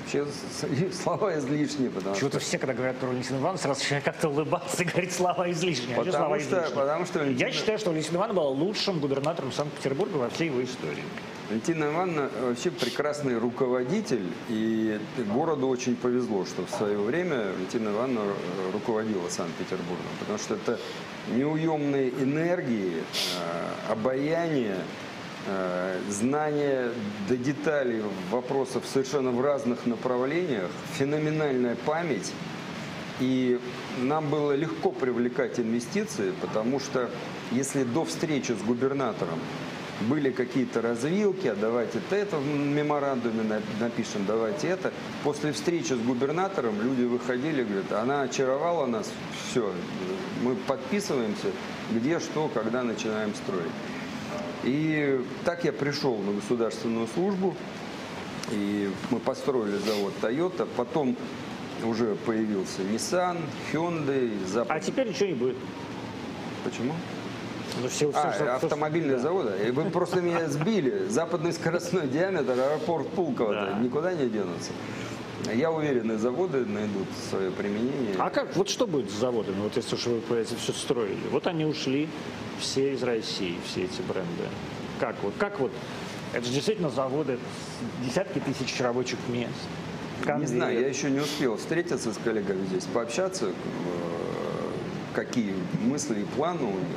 Вообще 0.00 0.26
слова 0.92 1.38
излишние, 1.38 1.90
потому 1.90 2.14
что... 2.14 2.38
Все, 2.38 2.58
когда 2.58 2.74
говорят 2.74 2.96
про 2.98 3.08
Валентину 3.08 3.38
Ивановну, 3.40 3.58
сразу 3.58 3.80
начинают 3.80 4.04
как-то 4.04 4.28
улыбаться 4.28 4.82
и 4.82 4.86
говорить 4.86 5.12
слова 5.12 5.50
излишние. 5.50 5.94
А 5.96 5.98
Потому 5.98 6.16
слова 6.16 6.38
что- 6.40 6.48
излишние? 6.48 6.74
потому 6.76 7.06
что 7.06 7.18
Я 7.20 7.24
Валентина- 7.24 7.52
считаю, 7.52 7.78
что 7.78 7.90
Валентина 7.90 8.16
Ивановна 8.16 8.40
была 8.42 8.50
лучшим 8.50 8.98
губернатором 9.00 9.52
Санкт-Петербурга 9.52 10.16
во 10.16 10.28
всей 10.30 10.48
его 10.48 10.62
истории. 10.62 11.02
Валентина 11.48 11.84
Ивановна 11.84 12.28
вообще 12.40 12.72
прекрасный 12.72 13.38
руководитель, 13.38 14.26
и 14.48 14.98
городу 15.32 15.68
очень 15.68 15.94
повезло, 15.94 16.44
что 16.44 16.66
в 16.66 16.70
свое 16.70 16.98
время 16.98 17.52
Валентина 17.52 17.90
Ивановна 17.90 18.20
э, 18.20 18.72
руководила 18.72 19.28
Санкт-Петербургом, 19.28 20.06
потому 20.18 20.38
что 20.38 20.54
это 20.54 20.80
неуемные 21.32 22.10
энергии, 22.10 22.94
э, 22.96 23.92
обаяние, 23.92 24.78
э, 25.46 26.00
знание 26.10 26.90
до 27.28 27.36
деталей 27.36 28.02
вопросов 28.32 28.82
совершенно 28.92 29.30
в 29.30 29.40
разных 29.40 29.86
направлениях, 29.86 30.68
феноменальная 30.94 31.76
память, 31.86 32.32
и 33.20 33.60
нам 33.98 34.30
было 34.30 34.50
легко 34.50 34.90
привлекать 34.90 35.60
инвестиции, 35.60 36.32
потому 36.40 36.80
что 36.80 37.08
если 37.52 37.84
до 37.84 38.04
встречи 38.04 38.50
с 38.50 38.62
губернатором 38.62 39.38
были 40.02 40.30
какие-то 40.30 40.82
развилки, 40.82 41.46
а 41.48 41.54
давайте 41.54 42.00
это 42.10 42.36
в 42.38 42.46
меморандуме 42.46 43.42
на- 43.42 43.62
напишем, 43.80 44.24
давайте 44.26 44.68
это. 44.68 44.92
После 45.24 45.52
встречи 45.52 45.92
с 45.94 45.98
губернатором 45.98 46.80
люди 46.82 47.02
выходили, 47.04 47.62
говорят, 47.62 47.92
она 47.92 48.22
очаровала 48.22 48.86
нас, 48.86 49.10
все, 49.50 49.72
мы 50.42 50.54
подписываемся, 50.54 51.48
где, 51.92 52.20
что, 52.20 52.48
когда 52.52 52.82
начинаем 52.82 53.34
строить. 53.34 53.72
И 54.64 55.20
так 55.44 55.64
я 55.64 55.72
пришел 55.72 56.16
на 56.18 56.32
государственную 56.32 57.06
службу, 57.08 57.54
и 58.50 58.90
мы 59.10 59.18
построили 59.18 59.78
завод 59.78 60.12
Toyota, 60.20 60.68
потом 60.76 61.16
уже 61.84 62.16
появился 62.26 62.82
Nissan, 62.82 63.38
Hyundai, 63.72 64.46
Запад. 64.46 64.76
А 64.76 64.80
теперь 64.80 65.08
ничего 65.08 65.26
не 65.26 65.34
будет. 65.34 65.56
Почему? 66.64 66.94
Ну, 67.82 67.88
все, 67.88 68.10
все, 68.10 68.20
А, 68.20 68.32
все- 68.32 68.44
автомобильные 68.44 69.16
да. 69.16 69.22
заводы. 69.22 69.52
И 69.66 69.70
вы 69.70 69.84
просто 69.90 70.20
меня 70.20 70.48
сбили. 70.48 71.06
Западный 71.08 71.52
скоростной 71.52 72.06
диаметр, 72.08 72.52
аэропорт 72.52 73.08
Пулково 73.10 73.52
Да. 73.54 73.78
никуда 73.78 74.14
не 74.14 74.28
денутся. 74.28 74.70
Я 75.54 75.70
уверен, 75.70 76.10
и 76.12 76.16
заводы 76.16 76.64
найдут 76.64 77.06
свое 77.30 77.50
применение. 77.50 78.16
А 78.18 78.30
как, 78.30 78.56
вот 78.56 78.68
что 78.68 78.86
будет 78.86 79.10
с 79.10 79.14
заводами, 79.14 79.60
вот 79.60 79.76
если 79.76 79.94
уж 79.94 80.06
вы 80.06 80.36
это 80.36 80.56
все 80.56 80.72
строили? 80.72 81.18
Вот 81.30 81.46
они 81.46 81.64
ушли 81.66 82.08
все 82.58 82.94
из 82.94 83.02
России, 83.02 83.56
все 83.66 83.84
эти 83.84 84.00
бренды. 84.02 84.48
Как 84.98 85.14
вот, 85.22 85.34
как 85.38 85.60
вот, 85.60 85.70
это 86.32 86.44
же 86.46 86.52
действительно 86.52 86.88
заводы, 86.88 87.38
десятки 88.04 88.38
тысяч 88.40 88.80
рабочих 88.80 89.18
мест. 89.28 89.52
Не 90.38 90.46
знаю, 90.46 90.72
я 90.72 90.80
конвейер. 90.80 90.88
еще 90.88 91.10
не 91.10 91.20
успел 91.20 91.58
встретиться 91.58 92.12
с 92.12 92.16
коллегами 92.16 92.64
здесь, 92.66 92.84
пообщаться, 92.84 93.46
э, 93.46 93.50
какие 95.14 95.54
мысли 95.82 96.20
и 96.22 96.24
планы 96.24 96.62
у 96.64 96.70
них. 96.70 96.96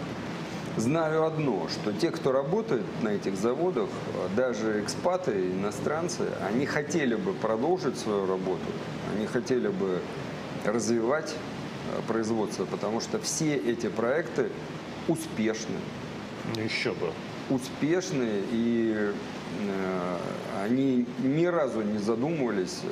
Знаю 0.80 1.26
одно, 1.26 1.68
что 1.68 1.92
те, 1.92 2.10
кто 2.10 2.32
работает 2.32 2.86
на 3.02 3.10
этих 3.10 3.36
заводах, 3.36 3.90
даже 4.38 4.82
экспаты, 4.82 5.52
иностранцы, 5.52 6.24
они 6.48 6.66
хотели 6.66 7.16
бы 7.16 7.34
продолжить 7.34 7.98
свою 7.98 8.26
работу, 8.26 8.64
они 9.14 9.26
хотели 9.26 9.68
бы 9.68 10.00
развивать 10.64 11.36
э, 11.36 12.02
производство, 12.08 12.64
потому 12.64 13.02
что 13.02 13.20
все 13.20 13.58
эти 13.58 13.88
проекты 13.90 14.52
успешны 15.10 15.76
Ну, 16.56 16.62
еще 16.62 16.94
бы. 16.94 17.12
успешны, 17.50 18.42
и 18.54 19.12
э, 19.60 20.18
они 20.64 21.06
ни 21.22 21.46
разу 21.46 21.82
не 21.82 21.98
задумывались 21.98 22.80
э, 22.86 22.88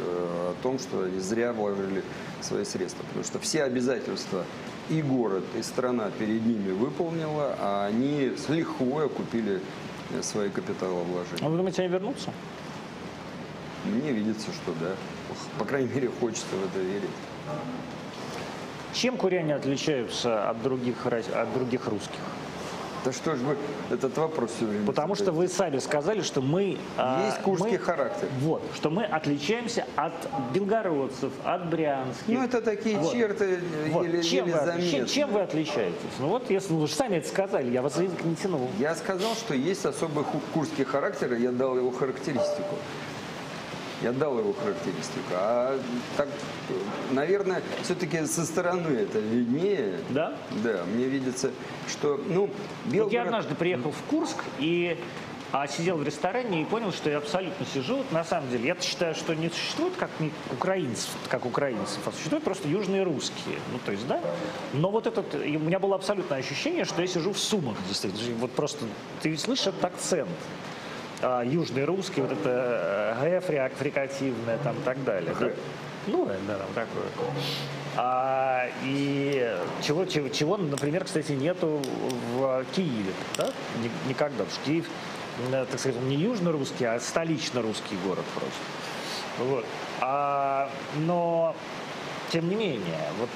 о 0.52 0.56
том, 0.62 0.78
что 0.78 1.04
они 1.04 1.20
зря 1.20 1.54
вложили 1.54 2.04
свои 2.42 2.66
средства. 2.66 3.06
Потому 3.08 3.24
что 3.24 3.40
все 3.40 3.64
обязательства 3.64 4.44
и 4.90 5.02
город, 5.02 5.44
и 5.58 5.62
страна 5.62 6.10
перед 6.18 6.46
ними 6.46 6.72
выполнила, 6.72 7.56
а 7.60 7.88
они 7.88 8.34
с 8.38 8.50
лихвой 8.50 9.06
окупили 9.06 9.62
э, 10.12 10.22
свои 10.22 10.50
капиталовложения. 10.50 11.46
А 11.46 11.50
вы 11.50 11.58
думаете, 11.58 11.84
они 11.84 11.92
вернутся? 11.92 12.32
Мне 13.86 14.12
видится, 14.12 14.48
что 14.54 14.74
да. 14.80 14.96
По 15.60 15.66
крайней 15.66 15.90
мере, 15.94 16.10
хочется 16.20 16.56
в 16.56 16.66
это 16.66 16.80
верить. 16.80 17.10
Чем 18.94 19.18
куряне 19.18 19.56
отличаются 19.56 20.50
от 20.50 20.62
других, 20.62 21.06
от 21.06 21.54
других 21.54 21.88
русских? 21.88 22.20
Да 23.06 23.14
что 23.14 23.36
ж 23.36 23.40
вы 23.40 23.56
этот 23.90 24.18
вопрос 24.18 24.52
все 24.58 24.66
время 24.66 24.86
Потому 24.86 25.16
что 25.16 25.32
вы 25.32 25.48
сами 25.48 25.78
сказали, 25.80 26.22
что 26.22 26.42
мы... 26.42 26.78
а, 26.98 27.26
Есть 27.28 27.42
курский 27.42 27.72
мы- 27.72 27.78
характер. 27.78 28.28
Вот, 28.42 28.62
что 28.76 28.90
мы 28.90 29.04
отличаемся 29.06 29.86
от 29.96 30.14
белгородцев, 30.54 31.32
от 31.44 31.70
брянских. 31.70 32.24
Ну, 32.28 32.44
это 32.44 32.62
такие 32.62 32.98
Вот. 32.98 33.14
черты 33.14 33.60
э, 33.86 33.90
Вот. 33.92 34.06
еле, 34.06 34.24
чем, 34.24 34.48
еле 34.48 34.58
вы, 34.58 34.70
отли- 34.72 34.92
чем, 34.92 35.06
чем 35.06 35.32
вы 35.32 35.42
отличаетесь? 35.42 35.96
Ну 36.20 36.28
вот, 36.28 36.50
если 36.50 36.74
вы 36.74 36.88
же 36.88 36.94
сами 36.94 37.18
это 37.18 37.28
сказали, 37.30 37.72
я 37.72 37.82
вас 37.82 37.96
за 37.96 38.04
язык 38.04 38.24
не 38.26 38.36
тянул. 38.36 38.70
Я 38.80 38.96
сказал, 38.96 39.34
что 39.36 39.54
есть 39.54 39.86
особый 39.86 40.26
курский 40.54 40.84
характер, 40.84 41.34
и 41.34 41.42
я 41.42 41.52
дал 41.52 41.78
его 41.78 41.92
характеристику. 41.92 42.76
Я 44.02 44.12
дал 44.12 44.38
его 44.38 44.54
характеристику. 44.54 45.34
А 45.34 45.80
так, 46.16 46.28
наверное, 47.12 47.64
все-таки 47.84 48.26
со 48.26 48.46
стороны 48.46 48.90
это 48.90 49.20
виднее. 49.20 50.00
Да? 50.10 50.36
Да, 50.64 50.84
мне 50.94 51.06
видится, 51.06 51.52
что, 51.88 52.22
ну, 52.28 52.42
Вот 52.42 52.52
я 52.86 52.92
Белгород... 52.92 53.26
однажды 53.26 53.56
приехал 53.56 53.92
в 53.92 54.02
Курск 54.10 54.38
и 54.60 54.98
а, 55.52 55.66
сидел 55.68 55.98
в 55.98 56.04
ресторане 56.04 56.62
и 56.62 56.66
понял, 56.66 56.92
что 56.92 57.10
я 57.10 57.18
абсолютно 57.18 57.66
сижу. 57.66 57.98
Вот 57.98 58.12
на 58.12 58.24
самом 58.24 58.50
деле, 58.52 58.68
я 58.68 58.76
считаю, 58.80 59.16
что 59.16 59.34
не 59.34 59.50
существует 59.50 59.96
как 59.96 60.10
не 60.20 60.32
украинцев, 60.52 61.10
как 61.30 61.46
украинцев, 61.46 62.00
а 62.06 62.12
существуют 62.12 62.44
просто 62.44 62.68
южные 62.68 63.04
русские. 63.04 63.60
Ну, 63.72 63.80
то 63.84 63.92
есть, 63.94 64.06
да. 64.08 64.20
Но 64.74 64.92
вот 64.92 65.08
этот, 65.08 65.34
у 65.36 65.60
меня 65.60 65.80
было 65.80 65.96
абсолютное 65.96 66.40
ощущение, 66.40 66.86
что 66.86 67.02
я 67.02 67.08
сижу 67.08 67.32
в 67.32 67.40
Сумах, 67.40 67.78
действительно. 67.88 68.38
Вот 68.38 68.52
просто, 68.52 68.86
ты 69.22 69.36
слышишь 69.38 69.68
этот 69.68 69.86
акцент. 69.86 70.30
А, 71.22 71.42
южный 71.44 71.86
русский, 71.86 72.22
вот 72.22 72.32
это 72.32 73.16
э, 73.20 73.40
г 73.42 73.48
фри- 73.48 73.72
фрикативное 73.76 74.58
там 74.60 74.76
и 74.78 74.82
так 74.82 75.04
далее. 75.04 75.34
да? 75.40 75.48
Г. 75.48 75.56
Ну, 76.08 76.26
да, 76.26 76.34
да, 76.48 76.58
там 76.58 76.68
такое. 76.76 77.06
А, 77.96 78.68
и 78.84 79.58
чего, 79.82 80.06
чего, 80.06 80.30
чего, 80.30 80.58
например, 80.58 81.04
кстати, 81.06 81.32
нету 81.32 81.82
в 82.36 82.64
Киеве, 82.76 83.12
да? 83.36 83.50
Ни- 83.82 84.10
Никогда. 84.10 84.44
Потому 84.44 84.52
что 84.52 84.64
Киев, 84.66 84.86
э, 85.52 85.66
так 85.70 85.80
сказать, 85.80 86.00
не 86.02 86.16
южно-русский, 86.16 86.86
а 86.86 87.00
столично-русский 87.00 87.98
город 88.06 88.26
просто. 88.36 88.60
Вот. 89.40 89.66
А, 90.02 90.70
но, 90.98 91.56
тем 92.32 92.48
не 92.50 92.56
менее, 92.56 93.00
вот 93.20 93.30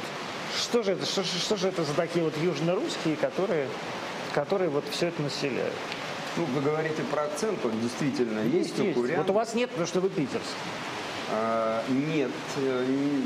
что 0.56 0.84
же 0.84 0.92
это, 0.92 1.06
что, 1.06 1.24
что 1.24 1.56
же 1.58 1.68
это 1.68 1.84
за 1.84 1.94
такие 1.96 2.24
вот 2.24 2.38
южно-русские, 2.38 3.16
которые, 3.16 3.68
которые 4.34 4.70
вот 4.70 4.84
все 4.92 5.08
это 5.08 5.22
населяют? 5.24 5.74
Ну, 6.38 6.46
вы 6.46 6.62
говорите 6.62 7.04
про 7.12 7.24
акцент, 7.24 7.64
он 7.66 7.80
действительно 7.82 8.40
есть, 8.40 8.80
у 8.80 8.94
курян. 8.94 9.18
Вот 9.20 9.30
у 9.30 9.34
вас 9.34 9.54
нет, 9.54 9.70
потому 9.70 9.88
что 9.88 10.00
вы 10.00 10.10
питерский. 10.10 10.40
А, 11.34 11.84
нет, 11.90 12.32
э, 12.58 12.86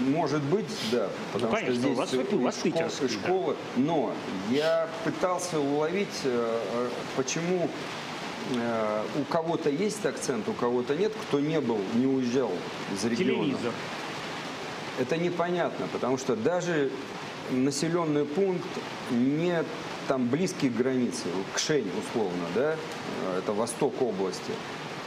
может 0.10 0.42
быть, 0.44 0.66
да, 0.92 1.10
потому 1.34 1.52
Ну, 1.52 1.58
конечно, 1.58 1.76
что 1.76 1.88
у 1.90 1.94
здесь 1.94 1.98
вас- 1.98 2.14
и 2.14 2.36
у 2.36 2.40
вас 2.42 2.56
школ- 2.56 2.64
питерский, 2.72 3.06
и 3.08 3.10
школы, 3.10 3.56
но 3.78 4.14
я 4.52 4.88
пытался 5.04 5.60
уловить, 5.60 6.08
э, 6.24 6.60
э, 6.74 6.90
почему 7.16 7.70
у 9.20 9.24
кого-то 9.32 9.72
есть 9.72 10.06
акцент, 10.06 10.48
у 10.48 10.54
кого-то 10.54 10.96
нет, 10.96 11.12
кто 11.24 11.40
не 11.40 11.60
был, 11.60 11.80
не 11.96 12.06
уезжал 12.06 12.52
из 12.94 13.04
региона. 13.04 13.44
Телевизор. 13.46 13.72
Это 15.00 15.18
непонятно, 15.18 15.88
потому 15.92 16.20
что 16.20 16.36
даже 16.36 16.92
населенный 17.50 18.24
пункт 18.24 18.68
не 19.10 19.64
там 20.08 20.28
близкий 20.28 20.70
к 20.70 20.76
границе, 20.76 21.26
к 21.54 21.60
Шень 21.60 21.90
условно, 22.00 22.46
да, 22.54 22.76
э, 22.76 23.40
это 23.40 23.54
восток 23.54 24.02
области. 24.02 24.52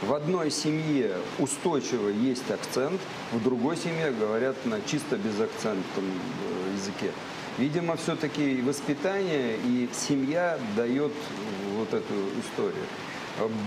В 0.01 0.13
одной 0.13 0.49
семье 0.49 1.17
устойчиво 1.39 2.09
есть 2.09 2.49
акцент, 2.49 3.01
в 3.33 3.43
другой 3.43 3.75
семье 3.75 4.11
говорят 4.11 4.55
на 4.65 4.79
чисто 4.81 5.17
безакцентном 5.17 6.05
э, 6.05 6.73
языке. 6.75 7.11
Видимо, 7.57 7.97
все-таки 7.97 8.61
воспитание, 8.61 9.57
и 9.57 9.89
семья 9.93 10.57
дает 10.77 11.11
вот 11.77 11.93
эту 11.93 12.13
историю. 12.39 12.85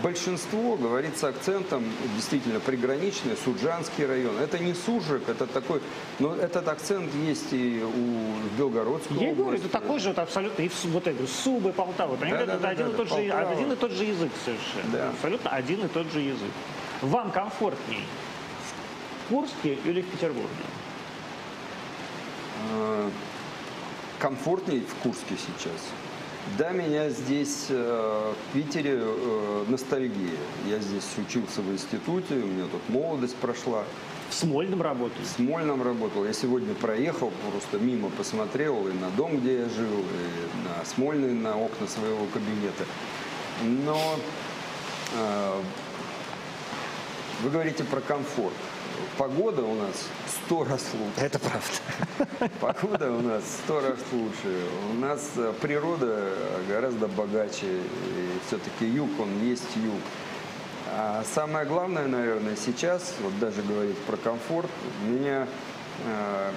Большинство 0.03 0.77
говорит 0.77 1.16
с 1.16 1.25
акцентом 1.25 1.85
действительно 2.16 2.61
приграничный, 2.61 3.37
Суджанский 3.43 4.05
район. 4.05 4.37
Это 4.39 4.59
не 4.59 4.75
Суржик, 4.75 5.29
это 5.29 5.47
такой, 5.47 5.81
но 6.18 6.35
этот 6.35 6.68
акцент 6.68 7.14
есть 7.14 7.53
и 7.53 7.83
у 7.83 8.59
Белгородской 8.59 9.16
Я 9.16 9.31
и 9.31 9.35
говорю, 9.35 9.45
области. 9.45 9.64
это 9.66 9.73
такой 9.73 9.99
же, 9.99 10.09
вот 10.09 10.18
абсолютно, 10.18 10.62
и 10.62 10.68
в, 10.68 10.85
вот 10.87 11.07
это, 11.07 11.27
Субы, 11.27 11.73
Полтава. 11.73 12.16
Да, 12.18 12.27
да, 12.27 12.37
это 12.41 12.59
да, 12.59 12.68
один, 12.68 12.87
да, 12.87 12.93
и 12.93 12.97
тот 12.97 13.09
же, 13.09 13.14
Полтава. 13.14 13.51
один 13.51 13.73
и 13.73 13.77
тот 13.77 13.93
же 13.93 14.05
язык 14.05 14.33
совершенно. 14.45 14.93
Да. 14.93 15.09
Абсолютно 15.11 15.51
один 15.51 15.85
и 15.85 15.89
тот 15.89 16.12
же 16.12 16.20
язык. 16.20 16.51
Вам 17.01 17.31
комфортней 17.31 18.05
в 19.25 19.29
Курске 19.31 19.79
или 19.85 20.03
в 20.03 20.07
Петербурге? 20.07 20.49
Э, 22.73 23.09
комфортней 24.18 24.81
в 24.81 24.95
Курске 25.03 25.37
сейчас. 25.37 25.81
Да, 26.59 26.70
меня 26.72 27.09
здесь, 27.09 27.66
э, 27.68 28.34
в 28.34 28.53
Питере, 28.53 28.99
э, 29.01 29.64
ностальгия. 29.68 30.36
Я 30.68 30.80
здесь 30.80 31.05
учился 31.16 31.62
в 31.62 31.72
институте, 31.72 32.34
у 32.34 32.47
меня 32.47 32.64
тут 32.64 32.82
молодость 32.88 33.36
прошла. 33.36 33.84
В 34.28 34.34
Смольном 34.34 34.82
работали. 34.82 35.22
В 35.22 35.28
Смольном 35.28 35.82
работал. 35.82 36.24
Я 36.24 36.32
сегодня 36.32 36.74
проехал, 36.74 37.32
просто 37.51 37.78
мимо 37.78 38.11
посмотрел 38.11 38.88
и 38.88 38.93
на 38.93 39.11
дом, 39.11 39.38
где 39.38 39.61
я 39.61 39.68
жил, 39.68 40.01
и 40.01 40.68
на 40.68 40.84
Смольный, 40.84 41.32
на 41.32 41.57
окна 41.57 41.86
своего 41.86 42.26
кабинета. 42.26 42.86
Но 43.62 44.16
э, 45.14 45.61
вы 47.45 47.51
говорите 47.51 47.84
про 47.84 48.01
комфорт. 48.01 48.55
Погода 49.18 49.62
у 49.62 49.74
нас 49.74 50.09
сто 50.26 50.64
раз 50.64 50.86
лучше. 50.94 51.20
Это 51.20 51.38
правда. 51.38 52.50
Погода 52.61 53.12
у 53.12 53.20
нас 53.20 53.42
сто 53.64 53.80
раз 53.80 53.98
лучше. 54.12 54.66
У 54.90 54.94
нас 54.94 55.30
э, 55.36 55.53
природа 55.61 56.34
гораздо 56.68 57.09
богаче. 57.09 57.66
И 57.66 58.38
все-таки 58.46 58.86
юг, 58.86 59.11
он 59.20 59.42
есть 59.42 59.76
юг. 59.76 60.00
А 60.94 61.24
самое 61.34 61.64
главное, 61.64 62.07
наверное, 62.07 62.57
сейчас, 62.57 63.14
вот 63.22 63.38
даже 63.38 63.62
говорить 63.62 63.96
про 63.98 64.16
комфорт, 64.16 64.70
меня, 65.07 65.46
э, 66.07 66.50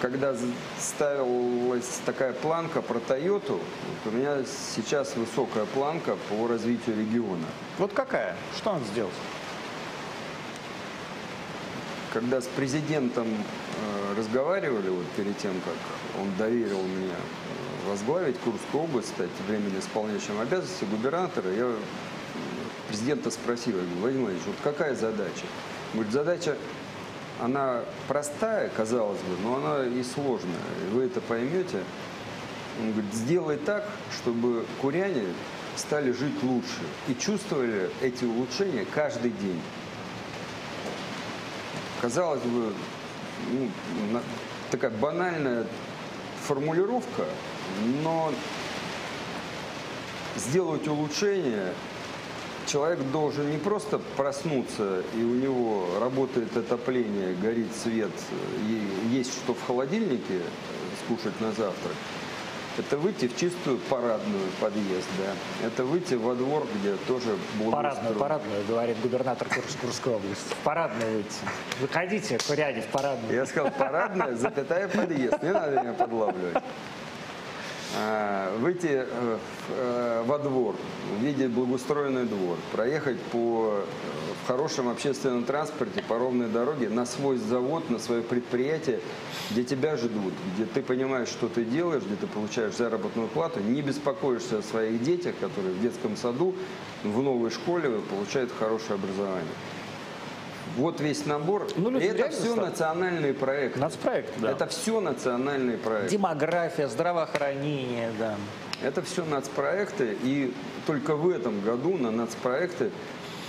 когда 0.00 0.34
ставилась 0.80 2.00
такая 2.04 2.32
планка 2.32 2.82
про 2.82 2.98
Тойоту, 2.98 3.60
вот 4.04 4.12
у 4.12 4.16
меня 4.16 4.38
сейчас 4.74 5.14
высокая 5.14 5.66
планка 5.66 6.16
по 6.28 6.48
развитию 6.48 6.98
региона. 6.98 7.46
Вот 7.78 7.92
какая? 7.92 8.34
Что 8.56 8.72
он 8.72 8.80
сделал? 8.92 9.10
Когда 12.12 12.40
с 12.40 12.46
президентом 12.46 13.26
э, 13.26 14.14
разговаривали 14.18 14.90
вот 14.90 15.06
перед 15.16 15.36
тем, 15.38 15.54
как 15.64 16.20
он 16.20 16.28
доверил 16.36 16.82
мне 16.82 17.08
э, 17.08 17.88
возглавить 17.88 18.38
Курскую 18.40 18.84
область, 18.84 19.08
стать 19.08 19.30
временно 19.48 19.78
исполняющим 19.78 20.38
обязанности 20.40 20.84
губернатора, 20.84 21.50
я 21.52 21.72
президента 22.92 23.30
спросил, 23.30 23.76
я 23.76 23.82
говорю, 23.82 24.00
Владимир 24.00 24.24
Владимирович, 24.24 24.46
вот 24.46 24.56
какая 24.62 24.94
задача? 24.94 25.46
Говорит, 25.94 26.12
задача, 26.12 26.56
она 27.40 27.84
простая, 28.06 28.68
казалось 28.68 29.20
бы, 29.20 29.42
но 29.42 29.56
она 29.56 29.86
и 29.86 30.02
сложная. 30.02 30.60
И 30.86 30.94
вы 30.94 31.04
это 31.04 31.22
поймете. 31.22 31.82
Он 32.80 32.92
говорит, 32.92 33.14
сделай 33.14 33.56
так, 33.56 33.88
чтобы 34.10 34.66
куряне 34.82 35.24
стали 35.76 36.12
жить 36.12 36.42
лучше 36.42 36.82
и 37.08 37.14
чувствовали 37.14 37.90
эти 38.02 38.24
улучшения 38.24 38.86
каждый 38.94 39.30
день. 39.30 39.60
Казалось 42.02 42.42
бы, 42.42 42.72
ну, 43.52 44.20
такая 44.72 44.90
банальная 44.90 45.64
формулировка, 46.42 47.26
но 48.02 48.32
сделать 50.34 50.88
улучшение 50.88 51.72
человек 52.66 52.98
должен 53.12 53.48
не 53.52 53.58
просто 53.58 54.00
проснуться, 54.16 55.04
и 55.14 55.22
у 55.22 55.34
него 55.34 55.86
работает 56.00 56.56
отопление, 56.56 57.34
горит 57.34 57.68
свет, 57.80 58.10
и 58.68 59.14
есть 59.14 59.32
что 59.34 59.54
в 59.54 59.64
холодильнике 59.64 60.40
скушать 61.04 61.40
на 61.40 61.52
завтрак. 61.52 61.94
Это 62.78 62.96
выйти 62.96 63.28
в 63.28 63.36
чистую 63.36 63.78
парадную 63.78 64.46
подъезд, 64.60 65.06
да. 65.18 65.66
Это 65.66 65.84
выйти 65.84 66.14
во 66.14 66.34
двор, 66.34 66.66
где 66.74 66.96
тоже 67.06 67.36
Парадную, 67.60 67.70
благоустроен. 67.70 68.18
парадную, 68.18 68.64
говорит 68.66 68.96
губернатор 69.02 69.48
Курс- 69.48 69.76
Курской 69.80 70.14
области. 70.14 70.54
Парадную 70.64 71.16
выйти. 71.16 71.36
Выходите, 71.80 72.38
куряне, 72.46 72.80
в 72.80 72.86
парадную. 72.86 73.34
Я 73.34 73.44
сказал, 73.46 73.70
парадная, 73.72 74.34
запятая 74.36 74.88
подъезд. 74.88 75.42
Не 75.42 75.52
надо 75.52 75.80
меня 75.82 75.92
подлавливать. 75.92 76.62
А, 77.94 78.56
Выйти 78.58 78.88
э, 78.90 79.38
э, 79.70 80.22
во 80.26 80.38
двор, 80.38 80.76
увидеть 81.18 81.50
благоустроенный 81.50 82.24
двор, 82.24 82.56
проехать 82.70 83.18
по, 83.20 83.74
э, 83.74 83.84
в 84.42 84.46
хорошем 84.46 84.88
общественном 84.88 85.44
транспорте 85.44 86.02
по 86.06 86.18
ровной 86.18 86.48
дороге 86.48 86.88
на 86.88 87.04
свой 87.06 87.38
завод, 87.38 87.90
на 87.90 87.98
свое 87.98 88.22
предприятие, 88.22 89.00
где 89.50 89.64
тебя 89.64 89.96
ждут, 89.96 90.32
где 90.54 90.64
ты 90.66 90.82
понимаешь, 90.82 91.28
что 91.28 91.48
ты 91.48 91.64
делаешь, 91.64 92.02
где 92.04 92.16
ты 92.16 92.26
получаешь 92.26 92.74
заработную 92.74 93.28
плату, 93.28 93.60
не 93.60 93.82
беспокоишься 93.82 94.58
о 94.58 94.62
своих 94.62 95.02
детях, 95.02 95.34
которые 95.40 95.74
в 95.74 95.80
детском 95.80 96.16
саду, 96.16 96.54
в 97.02 97.22
новой 97.22 97.50
школе 97.50 97.90
получают 98.10 98.52
хорошее 98.58 98.94
образование. 98.94 99.52
Вот 100.76 101.00
весь 101.00 101.26
набор. 101.26 101.68
Ну, 101.76 101.90
люди 101.90 102.04
это 102.04 102.30
все 102.30 102.52
стали- 102.52 102.66
национальные 102.66 103.34
проекты. 103.34 103.78
Нацпроект, 103.78 104.32
да. 104.40 104.50
Это 104.50 104.66
все 104.66 105.00
национальные 105.00 105.76
проекты. 105.76 106.10
Демография, 106.10 106.88
здравоохранение, 106.88 108.10
да. 108.18 108.36
Это 108.82 109.02
все 109.02 109.24
нацпроекты. 109.24 110.16
И 110.22 110.52
только 110.86 111.14
в 111.14 111.28
этом 111.28 111.60
году 111.60 111.96
на 111.96 112.10
нацпроекты 112.10 112.90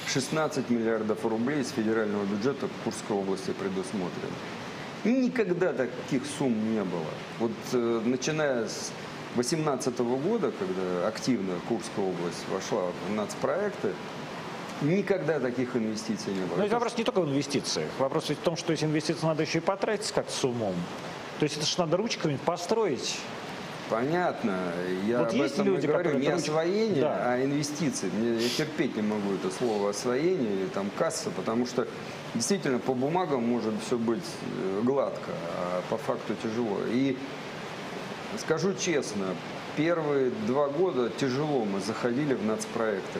16 0.07 0.69
миллиардов 0.69 1.25
рублей 1.25 1.61
из 1.61 1.69
федерального 1.71 2.25
бюджета 2.25 2.67
Курской 2.83 3.15
области 3.15 3.51
предусмотрено. 3.51 4.33
Никогда 5.05 5.73
таких 5.73 6.23
сумм 6.37 6.73
не 6.73 6.83
было. 6.83 7.05
Вот 7.39 7.51
э, 7.73 8.01
начиная 8.05 8.67
с 8.67 8.91
2018 9.35 9.99
года, 9.99 10.51
когда 10.57 11.07
активно 11.07 11.53
Курская 11.67 12.05
область 12.05 12.45
вошла 12.51 12.83
в 13.09 13.13
нацпроекты, 13.13 13.93
Никогда 14.83 15.39
таких 15.39 15.75
инвестиций 15.75 16.33
не 16.33 16.45
было. 16.45 16.57
Но 16.57 16.63
ведь 16.63 16.73
вопрос 16.73 16.97
не 16.97 17.03
только 17.03 17.21
в 17.21 17.29
инвестициях. 17.29 17.89
Вопрос 17.99 18.29
ведь 18.29 18.39
в 18.39 18.41
том, 18.41 18.57
что 18.57 18.73
эти 18.73 18.83
инвестиции 18.83 19.25
надо 19.25 19.43
еще 19.43 19.59
и 19.59 19.61
потратить 19.61 20.11
как 20.11 20.29
с 20.29 20.43
умом. 20.43 20.75
То 21.39 21.43
есть 21.43 21.57
это 21.57 21.65
же 21.65 21.75
надо 21.79 21.97
ручками 21.97 22.37
построить. 22.45 23.17
Понятно. 23.89 24.57
Я 25.05 25.19
Вот 25.19 25.29
об 25.29 25.35
есть 25.35 25.53
этом 25.55 25.67
люди, 25.67 25.85
и 25.85 25.87
говорю. 25.87 26.17
Не 26.17 26.27
это 26.27 26.35
освоение, 26.37 27.01
Да. 27.01 27.17
а 27.33 27.43
инвестиции. 27.43 28.09
Мне, 28.09 28.41
я 28.41 28.49
терпеть 28.49 28.95
не 28.95 29.01
могу 29.01 29.33
это 29.33 29.51
слово 29.51 29.89
освоение 29.89 30.53
или 30.53 30.67
там 30.67 30.89
касса, 30.97 31.29
потому 31.35 31.65
что 31.65 31.87
действительно 32.33 32.79
по 32.79 32.93
бумагам 32.93 33.43
может 33.47 33.73
все 33.85 33.97
быть 33.97 34.23
э, 34.41 34.81
гладко, 34.83 35.31
а 35.57 35.81
по 35.89 35.97
факту 35.97 36.33
тяжело. 36.41 36.79
И 36.89 37.17
скажу 38.39 38.73
честно, 38.73 39.25
первые 39.75 40.31
два 40.47 40.69
года 40.69 41.09
тяжело 41.09 41.65
мы 41.65 41.79
заходили 41.79 42.33
в 42.33 42.45
нацпроекты. 42.45 43.19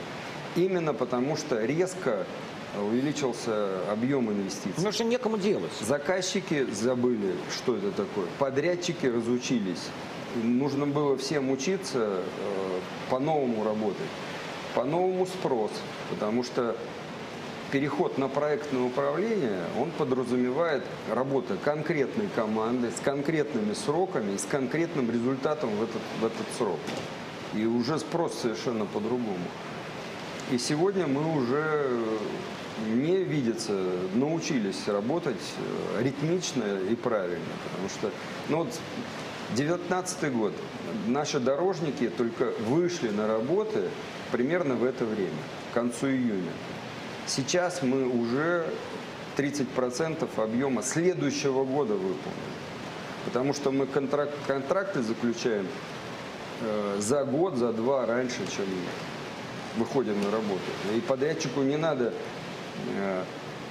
Именно 0.55 0.93
потому 0.93 1.35
что 1.35 1.63
резко 1.63 2.25
увеличился 2.79 3.91
объем 3.91 4.31
инвестиций. 4.31 4.73
Потому 4.75 4.91
что 4.91 5.03
некому 5.03 5.37
делать. 5.37 5.71
Заказчики 5.81 6.65
забыли, 6.71 7.35
что 7.55 7.77
это 7.77 7.91
такое. 7.91 8.27
Подрядчики 8.39 9.05
разучились. 9.05 9.89
Нужно 10.43 10.87
было 10.87 11.15
всем 11.17 11.51
учиться 11.51 12.21
э, 12.21 12.79
по-новому 13.09 13.63
работать. 13.63 14.01
По-новому 14.73 15.27
спрос. 15.27 15.71
Потому 16.09 16.43
что 16.43 16.75
переход 17.71 18.17
на 18.17 18.27
проектное 18.27 18.83
управление, 18.83 19.63
он 19.79 19.91
подразумевает 19.91 20.83
работу 21.11 21.57
конкретной 21.63 22.27
команды 22.35 22.89
с 22.91 22.99
конкретными 23.03 23.73
сроками 23.73 24.33
и 24.33 24.37
с 24.37 24.45
конкретным 24.45 25.11
результатом 25.11 25.69
в 25.75 25.83
этот, 25.83 26.01
в 26.21 26.25
этот 26.25 26.47
срок. 26.57 26.79
И 27.53 27.65
уже 27.65 27.99
спрос 27.99 28.33
совершенно 28.41 28.85
по-другому. 28.85 29.45
И 30.51 30.57
сегодня 30.57 31.07
мы 31.07 31.37
уже 31.37 31.89
не 32.87 33.17
видится, 33.23 33.73
научились 34.13 34.87
работать 34.87 35.41
э, 35.57 36.03
ритмично 36.03 36.63
и 36.89 36.95
правильно. 36.95 37.45
Потому 37.63 37.89
что, 37.89 38.11
ну 38.49 38.57
вот, 38.57 38.79
19 39.55 40.33
год, 40.33 40.53
наши 41.07 41.39
дорожники 41.39 42.09
только 42.09 42.51
вышли 42.67 43.09
на 43.09 43.27
работы 43.27 43.89
примерно 44.31 44.75
в 44.75 44.83
это 44.83 45.05
время, 45.05 45.31
к 45.71 45.75
концу 45.75 46.07
июня. 46.07 46.51
Сейчас 47.25 47.81
мы 47.81 48.07
уже 48.07 48.65
30% 49.37 50.27
объема 50.43 50.83
следующего 50.83 51.63
года 51.63 51.93
выполнили. 51.93 52.53
Потому 53.25 53.53
что 53.53 53.71
мы 53.71 53.85
контракт, 53.85 54.33
контракты 54.45 55.01
заключаем 55.01 55.67
э, 56.61 56.97
за 56.99 57.23
год, 57.23 57.55
за 57.55 57.71
два 57.71 58.05
раньше, 58.05 58.39
чем 58.53 58.65
выходим 59.77 60.21
на 60.21 60.31
работу. 60.31 60.61
И 60.95 60.99
подрядчику 61.01 61.61
не 61.61 61.77
надо, 61.77 62.13
э, 62.97 63.23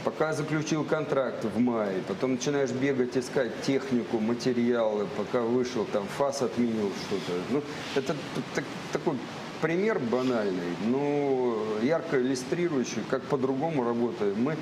пока 0.04 0.32
заключил 0.32 0.84
контракт 0.84 1.44
в 1.44 1.58
мае, 1.58 2.02
потом 2.08 2.32
начинаешь 2.32 2.70
бегать, 2.70 3.16
искать 3.16 3.62
технику, 3.62 4.18
материалы, 4.18 5.06
пока 5.16 5.40
вышел, 5.42 5.84
там 5.92 6.06
ФАС 6.18 6.42
отменил 6.42 6.90
что-то. 7.06 7.38
Ну, 7.50 7.62
это 7.94 8.16
так- 8.54 8.64
такой 8.92 9.16
пример 9.60 9.98
банальный, 10.00 10.76
но 10.86 11.56
ярко 11.82 12.20
иллюстрирующий, 12.20 13.02
как 13.08 13.22
по-другому 13.22 13.84
работаем 13.84 14.42
мы. 14.42 14.56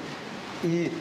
И 0.62 0.92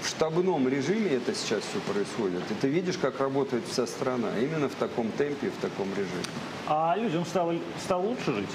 в 0.00 0.08
штабном 0.08 0.66
режиме 0.68 1.10
это 1.10 1.34
сейчас 1.34 1.60
все 1.60 1.92
происходит. 1.92 2.42
И 2.50 2.54
ты 2.54 2.68
видишь, 2.68 2.96
как 2.96 3.20
работает 3.20 3.62
вся 3.70 3.86
страна. 3.86 4.30
Именно 4.40 4.68
в 4.68 4.74
таком 4.74 5.10
темпе, 5.12 5.50
в 5.50 5.60
таком 5.60 5.88
режиме. 5.90 6.24
А 6.66 6.96
людям 6.96 7.24
стало, 7.26 7.54
стало 7.84 8.02
лучше 8.02 8.32
жить? 8.32 8.48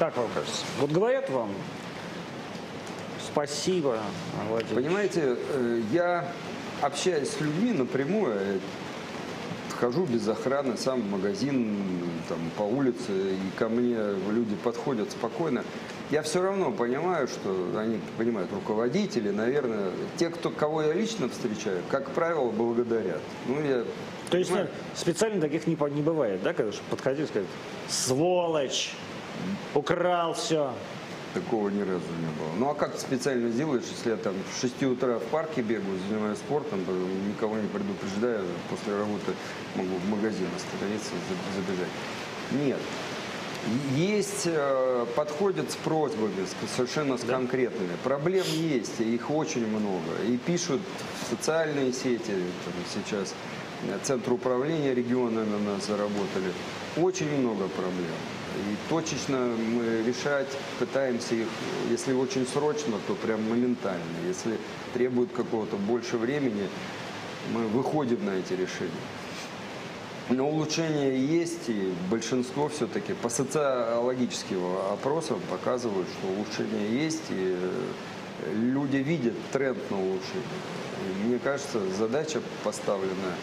Как 0.00 0.16
вам 0.16 0.28
кажется? 0.34 0.64
Вот 0.78 0.90
говорят 0.90 1.28
вам 1.28 1.50
спасибо, 3.22 3.98
Владимир. 4.48 4.74
Понимаете, 4.74 5.36
э, 5.36 5.82
я 5.92 6.32
общаюсь 6.80 7.28
с 7.28 7.40
людьми 7.42 7.72
напрямую, 7.72 8.34
я 8.34 8.60
хожу 9.76 10.06
без 10.06 10.26
охраны, 10.26 10.78
сам 10.78 11.02
в 11.02 11.10
магазин, 11.10 11.76
там, 12.30 12.38
по 12.56 12.62
улице, 12.62 13.10
и 13.10 13.58
ко 13.58 13.68
мне 13.68 13.98
люди 14.30 14.54
подходят 14.64 15.10
спокойно. 15.10 15.64
Я 16.10 16.22
все 16.22 16.40
равно 16.40 16.72
понимаю, 16.72 17.28
что 17.28 17.70
они 17.76 18.00
понимают, 18.16 18.50
руководители, 18.54 19.28
наверное, 19.28 19.90
те, 20.16 20.30
кто, 20.30 20.48
кого 20.48 20.80
я 20.80 20.94
лично 20.94 21.28
встречаю, 21.28 21.82
как 21.90 22.08
правило, 22.12 22.50
благодарят. 22.50 23.20
Ну, 23.46 23.62
я 23.62 23.84
То 24.30 24.38
есть 24.38 24.48
понимаю, 24.48 24.70
нет, 24.70 24.98
специально 24.98 25.42
таких 25.42 25.66
не, 25.66 25.76
не 25.90 26.02
бывает, 26.02 26.42
да, 26.42 26.54
когда 26.54 26.72
подходили 26.88 27.26
и 27.26 27.28
сказать, 27.28 27.48
сволочь, 27.88 28.94
украл 29.74 30.34
все. 30.34 30.72
Такого 31.34 31.68
ни 31.68 31.80
разу 31.80 31.92
не 31.92 32.26
было. 32.38 32.52
Ну 32.58 32.70
а 32.70 32.74
как 32.74 32.94
ты 32.94 33.00
специально 33.00 33.50
сделаешь, 33.50 33.84
если 33.88 34.10
я 34.10 34.16
там 34.16 34.34
в 34.52 34.60
6 34.60 34.82
утра 34.82 35.18
в 35.20 35.22
парке 35.24 35.62
бегаю, 35.62 35.96
занимаюсь 36.08 36.38
спортом, 36.38 36.84
то 36.84 36.92
никого 36.92 37.56
не 37.56 37.68
предупреждаю, 37.68 38.44
после 38.68 38.96
работы 38.96 39.32
могу 39.76 39.94
в 39.96 40.08
магазин 40.08 40.48
остановиться, 40.56 41.10
за- 41.10 41.60
забежать. 41.60 41.88
Нет. 42.66 42.78
Есть, 43.94 44.44
э, 44.46 45.06
подходят 45.14 45.70
с 45.70 45.76
просьбами, 45.76 46.32
совершенно 46.74 47.16
с 47.18 47.20
конкретными. 47.20 47.90
Проблем 48.02 48.44
есть, 48.48 48.98
их 49.00 49.30
очень 49.30 49.66
много. 49.68 50.16
И 50.26 50.36
пишут 50.38 50.80
в 51.22 51.30
социальные 51.30 51.92
сети, 51.92 52.32
там 52.64 52.74
сейчас 52.92 53.34
э, 53.86 53.98
Центр 54.02 54.32
управления 54.32 54.94
регионами 54.94 55.54
у 55.54 55.58
нас 55.74 55.86
заработали. 55.86 56.52
Очень 56.96 57.30
много 57.38 57.68
проблем. 57.68 58.16
И 58.56 58.76
точечно 58.88 59.38
мы 59.38 60.02
решать 60.06 60.48
пытаемся 60.78 61.34
их, 61.34 61.46
если 61.90 62.12
очень 62.12 62.46
срочно, 62.46 62.96
то 63.06 63.14
прям 63.14 63.48
моментально. 63.48 64.02
Если 64.26 64.58
требует 64.92 65.32
какого-то 65.32 65.76
больше 65.76 66.16
времени, 66.16 66.68
мы 67.52 67.66
выходим 67.68 68.24
на 68.24 68.30
эти 68.30 68.52
решения. 68.52 68.90
Но 70.28 70.48
улучшения 70.48 71.16
есть, 71.16 71.68
и 71.68 71.92
большинство 72.08 72.68
все-таки 72.68 73.14
по 73.14 73.28
социологическим 73.28 74.60
опросам 74.92 75.40
показывают, 75.50 76.06
что 76.08 76.28
улучшения 76.28 77.02
есть, 77.02 77.24
и 77.30 77.56
э, 77.58 78.52
люди 78.54 78.98
видят 78.98 79.34
тренд 79.52 79.78
на 79.90 80.00
улучшение. 80.00 80.60
И 81.00 81.26
мне 81.26 81.38
кажется, 81.40 81.80
задача, 81.98 82.40
поставленная 82.62 83.34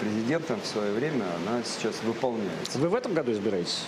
президентом 0.00 0.58
в 0.62 0.66
свое 0.66 0.92
время, 0.92 1.24
она 1.36 1.62
сейчас 1.64 1.96
выполняется. 2.02 2.78
Вы 2.78 2.88
в 2.88 2.94
этом 2.94 3.12
году 3.12 3.32
избираетесь? 3.32 3.84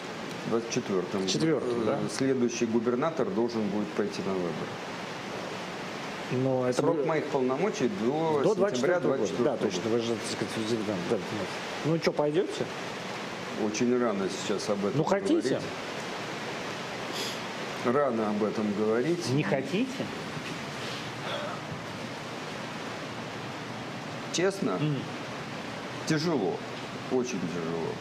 В 0.47 0.55
24-м. 0.55 1.27
Четвертом, 1.27 1.87
да? 1.87 1.99
Следующий 2.15 2.67
губернатор 2.67 3.29
должен 3.31 3.63
будет 3.69 3.89
пойти 3.89 4.21
на 4.27 4.33
выборы. 4.35 4.53
Ну, 6.33 6.65
это 6.65 6.81
Срок 6.81 6.97
вы- 6.97 7.05
моих 7.05 7.25
полномочий 7.27 7.89
до, 8.03 8.41
до 8.45 8.69
сентября 8.69 9.01
24 9.01 9.01
года. 9.01 9.17
24 9.17 9.45
Да, 9.45 9.57
точно. 9.57 9.81
Вы 9.91 9.99
же, 10.01 10.09
так 10.15 10.49
сказать. 10.49 10.79
Да, 10.87 11.17
да. 11.17 11.23
Ну 11.87 11.99
что, 11.99 12.13
пойдете? 12.13 12.65
Очень 13.65 13.99
рано 14.01 14.29
сейчас 14.29 14.69
об 14.69 14.79
этом 14.85 14.99
Ну, 14.99 15.05
хотите? 15.05 15.35
говорить. 15.41 15.59
Рано 17.85 18.31
об 18.31 18.43
этом 18.43 18.73
говорить. 18.75 19.29
Не 19.31 19.43
хотите? 19.43 20.05
Честно, 24.33 24.79
тяжело. 26.07 26.57
Очень 27.13 27.39
тяжело. 27.41 27.93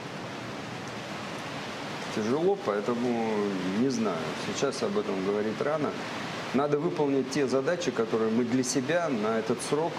Тяжело, 2.15 2.57
поэтому 2.65 3.31
не 3.79 3.89
знаю. 3.89 4.17
Сейчас 4.47 4.83
об 4.83 4.97
этом 4.97 5.25
говорить 5.25 5.59
рано. 5.59 5.89
Надо 6.53 6.77
выполнить 6.77 7.31
те 7.31 7.47
задачи, 7.47 7.89
которые 7.89 8.29
мы 8.29 8.43
для 8.43 8.63
себя 8.63 9.09
на 9.09 9.39
этот 9.39 9.59
срок 9.63 9.91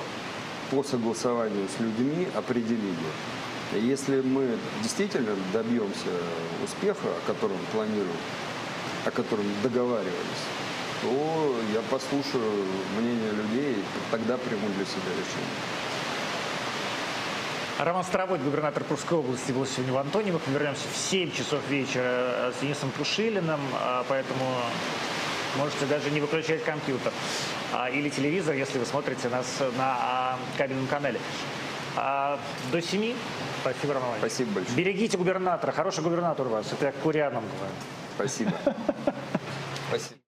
по 0.71 0.85
согласованию 0.85 1.67
с 1.69 1.81
людьми 1.81 2.29
определили. 2.35 2.95
Если 3.73 4.21
мы 4.21 4.57
действительно 4.83 5.35
добьемся 5.53 6.11
успеха, 6.63 7.09
о 7.09 7.27
котором 7.27 7.57
планируем, 7.73 8.17
о 9.05 9.11
котором 9.11 9.45
договаривались, 9.65 10.45
то 11.03 11.57
я 11.75 11.81
послушаю 11.91 12.65
мнение 12.99 13.33
людей 13.33 13.75
и 13.75 14.11
тогда 14.13 14.37
приму 14.39 14.69
для 14.77 14.85
себя 14.85 15.11
решение. 15.11 15.84
Роман 17.85 18.03
Старовой, 18.03 18.39
губернатор 18.39 18.83
Курской 18.83 19.19
области, 19.19 19.53
был 19.53 19.67
сегодня 19.67 19.93
в 19.93 19.99
Антонимах. 19.99 20.41
Мы 20.47 20.55
вернемся 20.55 20.89
в 20.91 20.97
7 20.97 21.31
часов 21.33 21.61
вечера 21.69 22.51
с 22.57 22.63
Денисом 22.63 22.91
Пушилиным, 22.93 23.61
а, 23.75 24.07
поэтому 24.09 24.57
можете 25.59 25.85
даже 25.85 26.11
не 26.11 26.19
выключать 26.23 26.65
компьютер 26.65 27.13
а, 27.75 27.91
или 27.91 28.09
телевизор, 28.09 28.55
если 28.55 28.79
вы 28.79 28.87
смотрите 28.87 29.29
нас 29.29 29.61
на 29.77 29.99
а, 30.01 30.39
кабельном 30.57 30.87
канале. 30.87 31.21
До 31.95 32.81
7. 32.81 33.15
Спасибо, 33.61 33.93
Роман. 33.93 34.15
Спасибо 34.19 34.53
большое. 34.53 34.77
Берегите 34.79 35.19
губернатора. 35.19 35.71
Хороший 35.71 36.03
губернатор 36.03 36.47
у 36.47 36.51
вас. 36.51 36.73
Это 36.73 36.87
я 36.87 36.93
к 36.93 36.97
курянам 36.97 37.45
говорю. 37.45 37.75
Спасибо. 38.17 38.53
Спасибо. 39.91 40.24